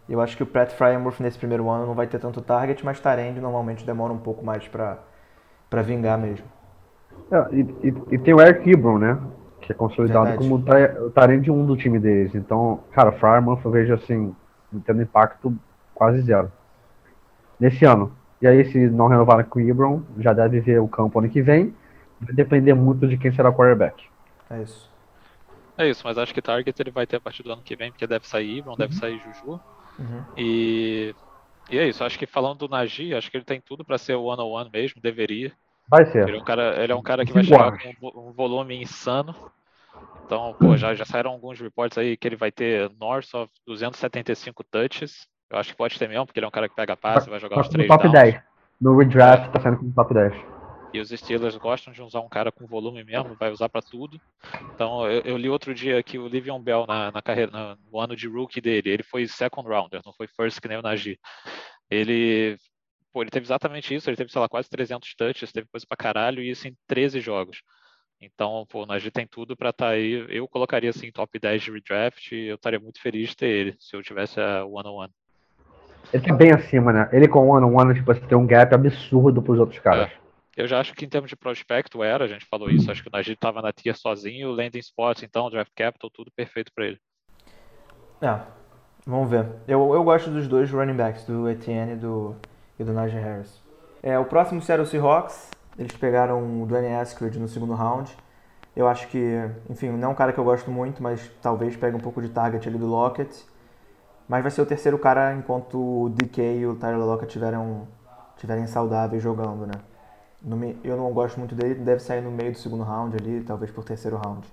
[0.09, 2.99] Eu acho que o Pratt Fryermuth nesse primeiro ano não vai ter tanto target, mas
[2.99, 6.47] Tyrande normalmente demora um pouco mais para vingar mesmo.
[7.31, 9.19] É, e, e, e, tem o Eric Ebron, né?
[9.61, 10.49] Que é consolidado Verdade.
[10.49, 10.65] como
[11.07, 12.35] o Tyrande 1 do time deles.
[12.35, 14.35] Então, cara, Fryermuth eu vejo assim,
[14.87, 15.55] tendo impacto
[15.95, 16.51] quase zero.
[17.61, 18.13] Nesse ano.
[18.41, 21.43] E aí, se não renovar com o Ebron, já deve ver o campo ano que
[21.43, 21.75] vem.
[22.21, 24.05] Vai depender muito de quem será o quarterback.
[24.49, 24.89] É isso.
[25.77, 27.91] É isso, mas acho que Target ele vai ter a partir do ano que vem,
[27.91, 28.79] porque deve sair Ebron, uhum.
[28.79, 29.61] deve sair Juju.
[29.99, 30.23] Uhum.
[30.37, 31.15] E,
[31.71, 34.15] e é isso, acho que falando do Nagy, acho que ele tem tudo para ser
[34.15, 35.53] o one-on-one mesmo, deveria.
[35.89, 36.29] Vai ser.
[36.29, 39.35] Ele é um cara, ele é um cara que vai chegar com um volume insano.
[40.25, 44.63] Então, pô, já, já saíram alguns reports aí que ele vai ter north of 275
[44.65, 45.27] touches.
[45.51, 47.41] Eu acho que pode ter mesmo, porque ele é um cara que pega passe, vai
[47.41, 48.13] jogar os três top downs.
[48.13, 48.41] 10.
[48.79, 50.58] No redraft tá saindo como top 10.
[50.93, 54.19] E os Steelers gostam de usar um cara com volume mesmo, vai usar para tudo.
[54.75, 58.17] Então, eu, eu, li outro dia que o Livion Bell, na, na carreira, no ano
[58.17, 61.19] de rookie dele, ele foi second rounder, não foi first que nem o Najee.
[61.91, 62.57] Ele,
[63.13, 65.97] pô, ele teve exatamente isso, ele teve, sei lá, quase 300 touches, teve coisa pra
[65.97, 67.63] caralho, e isso em 13 jogos.
[68.21, 70.27] Então, pô, o Najee tem tudo para estar tá aí.
[70.29, 73.77] Eu colocaria assim top 10 de redraft e eu estaria muito feliz de ter ele,
[73.79, 75.13] se eu tivesse a one-on-one.
[76.13, 77.09] Ele tá bem acima, né?
[77.13, 80.11] Ele com one-on-one, tipo, tem um gap absurdo pros outros caras.
[80.11, 80.28] É.
[80.59, 83.09] Eu já acho que em termos de prospecto era, a gente falou isso, acho que
[83.09, 86.87] o Najee estava na tier sozinho, o landing spots, então, draft capital, tudo perfeito para
[86.87, 86.99] ele.
[88.21, 88.41] É,
[89.07, 89.47] vamos ver.
[89.69, 92.35] Eu, eu gosto dos dois running backs, do Etienne e do,
[92.77, 93.63] e do Najee Harris.
[94.03, 95.49] É, o próximo Seattle Seahawks,
[95.79, 98.13] eles pegaram o Danny Askred no segundo round.
[98.75, 99.39] Eu acho que,
[99.71, 102.31] enfim, não é um cara que eu gosto muito, mas talvez pegue um pouco de
[102.31, 103.47] target ali do Lockett.
[104.29, 107.87] Mas vai ser o terceiro cara enquanto o DK e o Tyler Lockett tiverem,
[108.37, 109.75] tiverem saudáveis jogando, né?
[110.85, 113.85] Eu não gosto muito dele, deve sair no meio do segundo round ali, talvez por
[113.85, 114.47] terceiro round.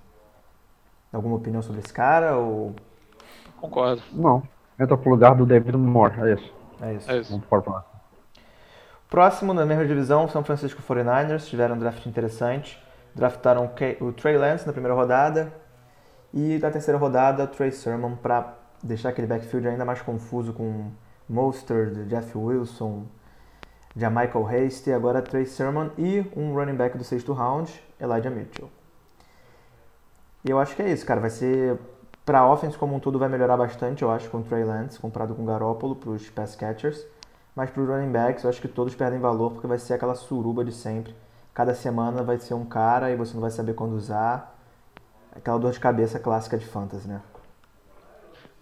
[1.12, 2.74] Alguma opinião sobre esse cara ou.
[3.60, 4.02] Concordo.
[4.12, 4.42] Não.
[4.78, 6.54] Entra pro lugar do David Moore, é isso.
[6.80, 7.10] É isso.
[7.10, 7.30] É isso.
[7.30, 7.46] Vamos
[9.08, 12.82] Próximo, na mesma divisão, São Francisco 49ers, tiveram um draft interessante.
[13.14, 13.70] Draftaram
[14.00, 15.50] o Trey Lance na primeira rodada
[16.34, 20.90] e na terceira rodada o Trey Sermon para deixar aquele backfield ainda mais confuso com
[21.26, 23.06] Mostert, Jeff Wilson,
[23.96, 28.70] já Michael Hasty, agora Trey Sermon e um running back do sexto round, Elijah Mitchell.
[30.44, 31.20] E eu acho que é isso, cara.
[31.20, 31.78] Vai ser.
[32.24, 35.32] Pra offense como um todo vai melhorar bastante, eu acho, com o Trey Lance, comparado
[35.32, 37.06] com o Garoppolo, pros pass catchers.
[37.54, 40.64] Mas pros running backs, eu acho que todos perdem valor, porque vai ser aquela suruba
[40.64, 41.14] de sempre.
[41.54, 44.58] Cada semana vai ser um cara e você não vai saber quando usar.
[45.32, 47.22] Aquela dor de cabeça clássica de fantasy, né?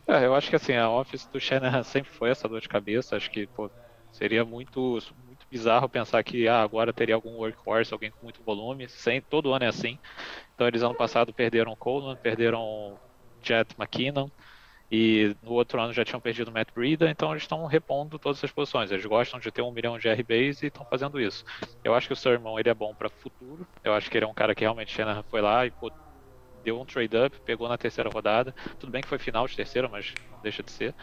[0.06, 3.16] É, eu acho que assim, a office do Shanahan sempre foi essa dor de cabeça.
[3.16, 3.70] Acho que pô,
[4.12, 4.98] seria muito,
[5.54, 8.88] bizarro pensar que ah, agora teria algum workhorse, alguém com muito volume.
[8.88, 10.00] Sem, todo ano é assim.
[10.54, 12.98] Então eles ano passado perderam Coleman, perderam
[13.40, 14.28] Jet McKinnon
[14.90, 18.50] e no outro ano já tinham perdido Matt Breida, então eles estão repondo todas as
[18.52, 18.90] posições.
[18.90, 21.44] Eles gostam de ter um milhão de RBs e estão fazendo isso.
[21.84, 23.66] Eu acho que o Sermon ele é bom para futuro.
[23.84, 24.96] Eu acho que ele é um cara que realmente
[25.30, 25.70] foi lá e
[26.64, 28.54] deu um trade-up, pegou na terceira rodada.
[28.78, 30.94] Tudo bem que foi final de terceira, mas não deixa de ser.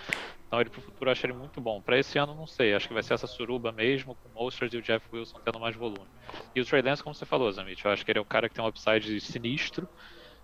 [0.48, 1.82] Então ele pro futuro eu acho ele muito bom.
[1.82, 4.74] Para esse ano não sei, acho que vai ser essa suruba mesmo, com o Mostert
[4.74, 6.10] e o Jeff Wilson tendo mais volume.
[6.54, 8.50] E o Trey Lance, como você falou, Zamit, eu acho que ele é o cara
[8.50, 9.88] que tem um upside sinistro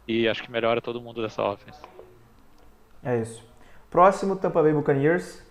[0.07, 1.81] e acho que melhora todo mundo dessa offense.
[3.03, 3.43] É isso.
[3.89, 5.45] Próximo, Tampa Bay Buccaneers,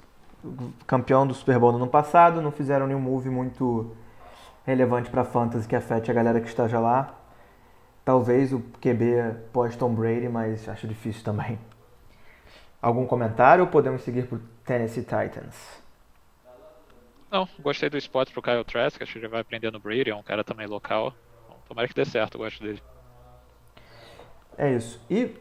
[0.86, 3.96] campeão do Super Bowl no ano passado, não fizeram nenhum move muito
[4.64, 7.14] relevante para fantasy que afete a galera que está já lá.
[8.06, 11.58] Talvez o QB pós Tom Brady, mas acho difícil também.
[12.80, 15.82] Algum comentário ou podemos seguir para o Tennessee Titans?
[17.28, 20.14] Não, gostei do spot pro Kyle Trask, acho que ele vai aprender no Brady, é
[20.14, 21.12] um cara também local.
[21.44, 22.80] Então, tomara que dê certo, eu gosto dele.
[24.56, 25.04] É isso.
[25.10, 25.34] E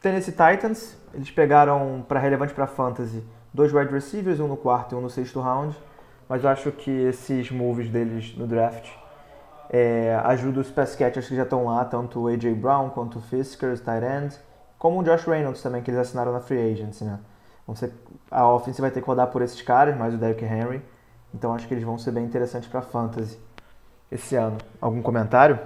[0.00, 3.22] Tennessee Titans, eles pegaram para relevante para fantasy
[3.52, 5.76] dois wide receivers, um no quarto e um no sexto round,
[6.26, 8.88] mas eu acho que esses moves deles no draft
[9.70, 12.54] é, ajuda os pass catchers que já estão lá, tanto o A.J.
[12.54, 14.38] Brown quanto o Fisker, os tight end,
[14.78, 17.18] como o Josh Reynolds também, que eles assinaram na free agency, né?
[17.74, 17.92] Ser,
[18.30, 20.82] a offense vai ter que rodar por esses caras, mais o Derrick Henry,
[21.34, 23.38] então acho que eles vão ser bem interessantes para fantasy.
[24.10, 24.56] esse ano.
[24.80, 25.58] Algum comentário?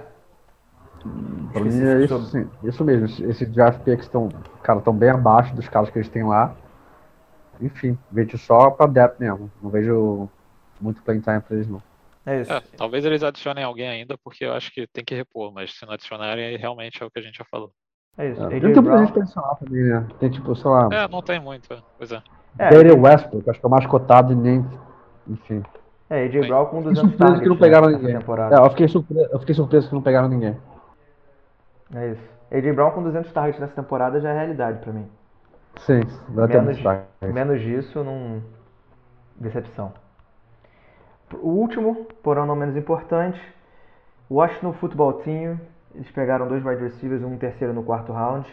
[1.53, 3.05] É isso, sim, isso mesmo.
[3.29, 4.29] Esses draft picks estão,
[4.61, 6.53] cara, estão bem abaixo dos caras que eles têm lá.
[7.61, 9.51] Enfim, vejo só pra depth mesmo.
[9.61, 10.29] Não vejo
[10.79, 11.81] muito playing time pra eles não.
[12.25, 12.53] É isso.
[12.53, 15.85] É, talvez eles adicionem alguém ainda, porque eu acho que tem que repor, mas se
[15.85, 17.71] não adicionarem, aí realmente é o que a gente já falou.
[18.17, 18.43] É isso.
[18.43, 18.99] É, tem muita Brown.
[18.99, 20.07] gente pensando lá também, né?
[20.19, 21.77] Tem tipo, sei lá, É, não tem muito, é.
[21.97, 22.21] pois é.
[22.59, 24.63] É, Daryl Westbrook, acho que é o mais cotado e nem.
[25.27, 25.63] Enfim.
[26.09, 26.47] é, AJ.
[26.47, 28.19] Brown com Fiquei 200 surpreso targets que não né, pegaram nessa ninguém.
[28.19, 28.55] temporada.
[28.55, 30.57] É, eu fiquei, surpreso, eu fiquei surpreso que não pegaram ninguém.
[31.95, 32.21] É isso.
[32.51, 35.07] AJ Brown com 200 targets nessa temporada já é realidade pra mim.
[35.77, 36.79] Sim, dá até Menos,
[37.21, 38.43] menos disso, não.
[39.37, 39.91] Decepção.
[41.41, 43.39] O último, porém não menos importante,
[44.29, 45.59] Washington Football Team.
[45.93, 48.47] Eles pegaram dois wide receivers, um terceiro no quarto round.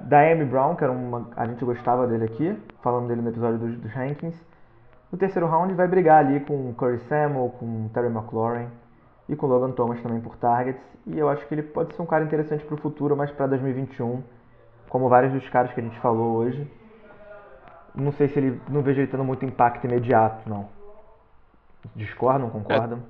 [0.00, 1.28] Diame Brown, que era uma.
[1.36, 4.36] A gente gostava dele aqui, falando dele no episódio dos, dos rankings.
[5.12, 8.66] No terceiro round vai brigar ali com o Curry Samuel, com o Terry McLaurin
[9.28, 10.82] e com o Logan Thomas também por targets.
[11.06, 13.46] E eu acho que ele pode ser um cara interessante para o futuro, mas para
[13.46, 14.22] 2021,
[14.88, 16.68] como vários dos caras que a gente falou hoje.
[17.94, 18.60] Não sei se ele.
[18.68, 20.68] Não vejo ele tendo muito impacto imediato, não.
[21.96, 23.02] Discordam, concordam?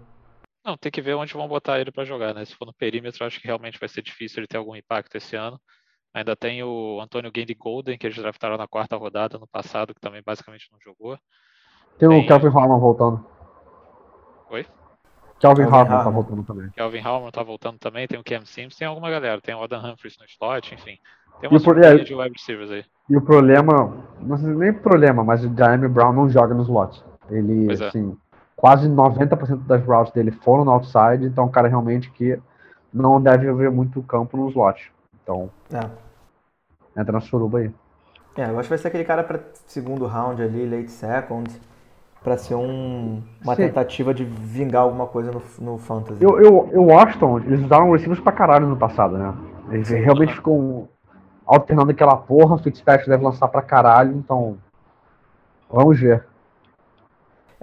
[0.64, 2.44] Não, tem que ver onde vão botar ele pra jogar, né?
[2.44, 5.36] Se for no perímetro, acho que realmente vai ser difícil ele ter algum impacto esse
[5.36, 5.60] ano.
[6.14, 10.00] Ainda tem o Antônio Gandy Golden, que eles draftaram na quarta rodada no passado, que
[10.00, 11.18] também basicamente não jogou.
[11.98, 13.26] Tem o Tem- Calvin Harmon voltando.
[14.50, 14.64] Oi?
[15.40, 16.12] Calvin Calvin Harmon tá Harmon.
[16.12, 16.70] voltando também.
[16.70, 19.84] Kelvin Hallman tá voltando também, tem o Cam Sims, tem alguma galera, tem o Adam
[19.84, 20.96] Humphries no slot, enfim.
[21.40, 22.84] Tem uma surpresa é- de wide receivers aí.
[23.10, 27.02] E o problema, não sei nem problema, mas o Jaime Brown não joga no slot.
[27.28, 27.88] Ele, Pois é.
[27.88, 28.16] assim,
[28.56, 32.38] quase 90% das routes dele foram no outside, então é um cara realmente que
[32.92, 34.92] não deve haver muito campo no slot.
[35.22, 35.88] Então, É.
[37.00, 37.70] entra na suruba aí.
[38.36, 41.48] É, eu acho que vai ser aquele cara para segundo round ali, late second,
[42.22, 43.66] para ser um, uma Sim.
[43.66, 46.22] tentativa de vingar alguma coisa no, no fantasy.
[46.22, 49.34] Eu, eu, eu Washington, eles usaram receivers pra caralho no passado, né?
[49.70, 50.88] Eles realmente ficam
[51.46, 54.56] alternando aquela porra, o Fitzpatrick deve lançar pra caralho, então
[55.70, 56.24] vamos ver.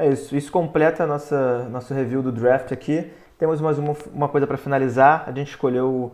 [0.01, 0.35] É isso.
[0.35, 3.11] Isso completa a nossa nosso review do draft aqui.
[3.37, 5.25] Temos mais uma, uma coisa para finalizar.
[5.27, 6.11] A gente escolheu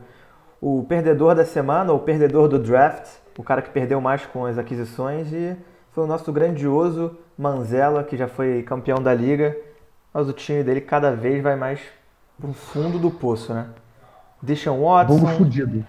[0.62, 3.08] o, o perdedor da semana, ou o perdedor do draft,
[3.38, 5.56] o cara que perdeu mais com as aquisições e
[5.92, 9.56] foi o nosso grandioso Manzella, que já foi campeão da liga.
[10.14, 11.80] Mas o time dele cada vez vai mais
[12.40, 13.68] pro fundo do poço, né?
[14.42, 15.86] Deshaun Watson, Vamos fudido.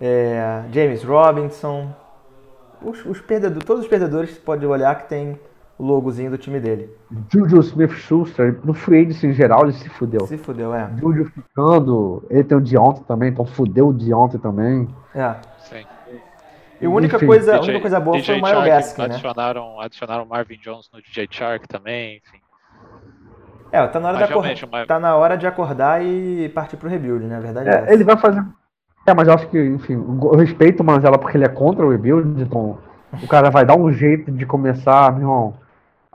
[0.00, 1.94] é, James Robinson,
[2.82, 5.38] os, os perdedores, todos os perdedores você pode olhar que tem
[5.78, 6.90] o logozinho do time dele.
[7.32, 10.26] Juju Smith-Schuster, no free agency em geral, ele se fudeu.
[10.26, 10.88] Se fudeu, é.
[10.98, 14.88] Juju ficando, ele tem o Deontay também, então fudeu o Deontay também.
[15.14, 15.34] É.
[15.58, 15.84] Sim.
[16.80, 19.00] E a única Enfim, coisa, a DJ única coisa boa DJ foi o Chark, Gaskin,
[19.02, 19.06] né?
[19.06, 22.38] adicionaram, adicionaram Marvin Jones no DJ Shark também, enfim.
[23.72, 26.04] É, tá na hora, Mas de, acor- realmente, o Miles- tá na hora de acordar
[26.04, 27.36] e partir pro rebuild, né?
[27.36, 28.44] A verdade é, É, ele vai fazer.
[29.06, 31.90] É, mas eu acho que, enfim, eu respeito o Manzella porque ele é contra o
[31.90, 32.78] rebuild, então
[33.22, 35.54] o cara vai dar um jeito de começar, meu irmão,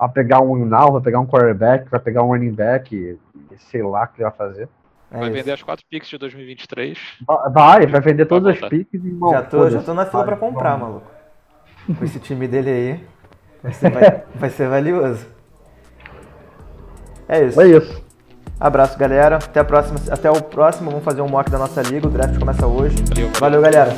[0.02, 3.18] a pegar um now, vai pegar um quarterback, vai pegar um running back, e,
[3.54, 4.68] e sei lá o que ele vai fazer.
[5.12, 5.34] É Vai isso.
[5.38, 6.98] vender as quatro picks de 2023.
[7.28, 10.24] Va- Vai, vai vender todas Vai as piques e, já, tô, já tô na fila
[10.24, 10.88] Vai, pra comprar, vamos.
[10.88, 11.12] maluco.
[12.00, 13.06] Com esse time dele aí,
[13.62, 15.28] vai ser, vai- vai ser valioso.
[17.28, 17.62] É isso.
[17.62, 18.04] É isso.
[18.60, 19.36] Abraço, galera.
[19.38, 20.90] Até, a próxima, até o próximo.
[20.92, 22.08] Vamos fazer um mock da nossa liga.
[22.08, 22.96] O draft começa hoje.
[23.10, 23.40] Valeu, valeu.
[23.40, 23.92] Valeu galera.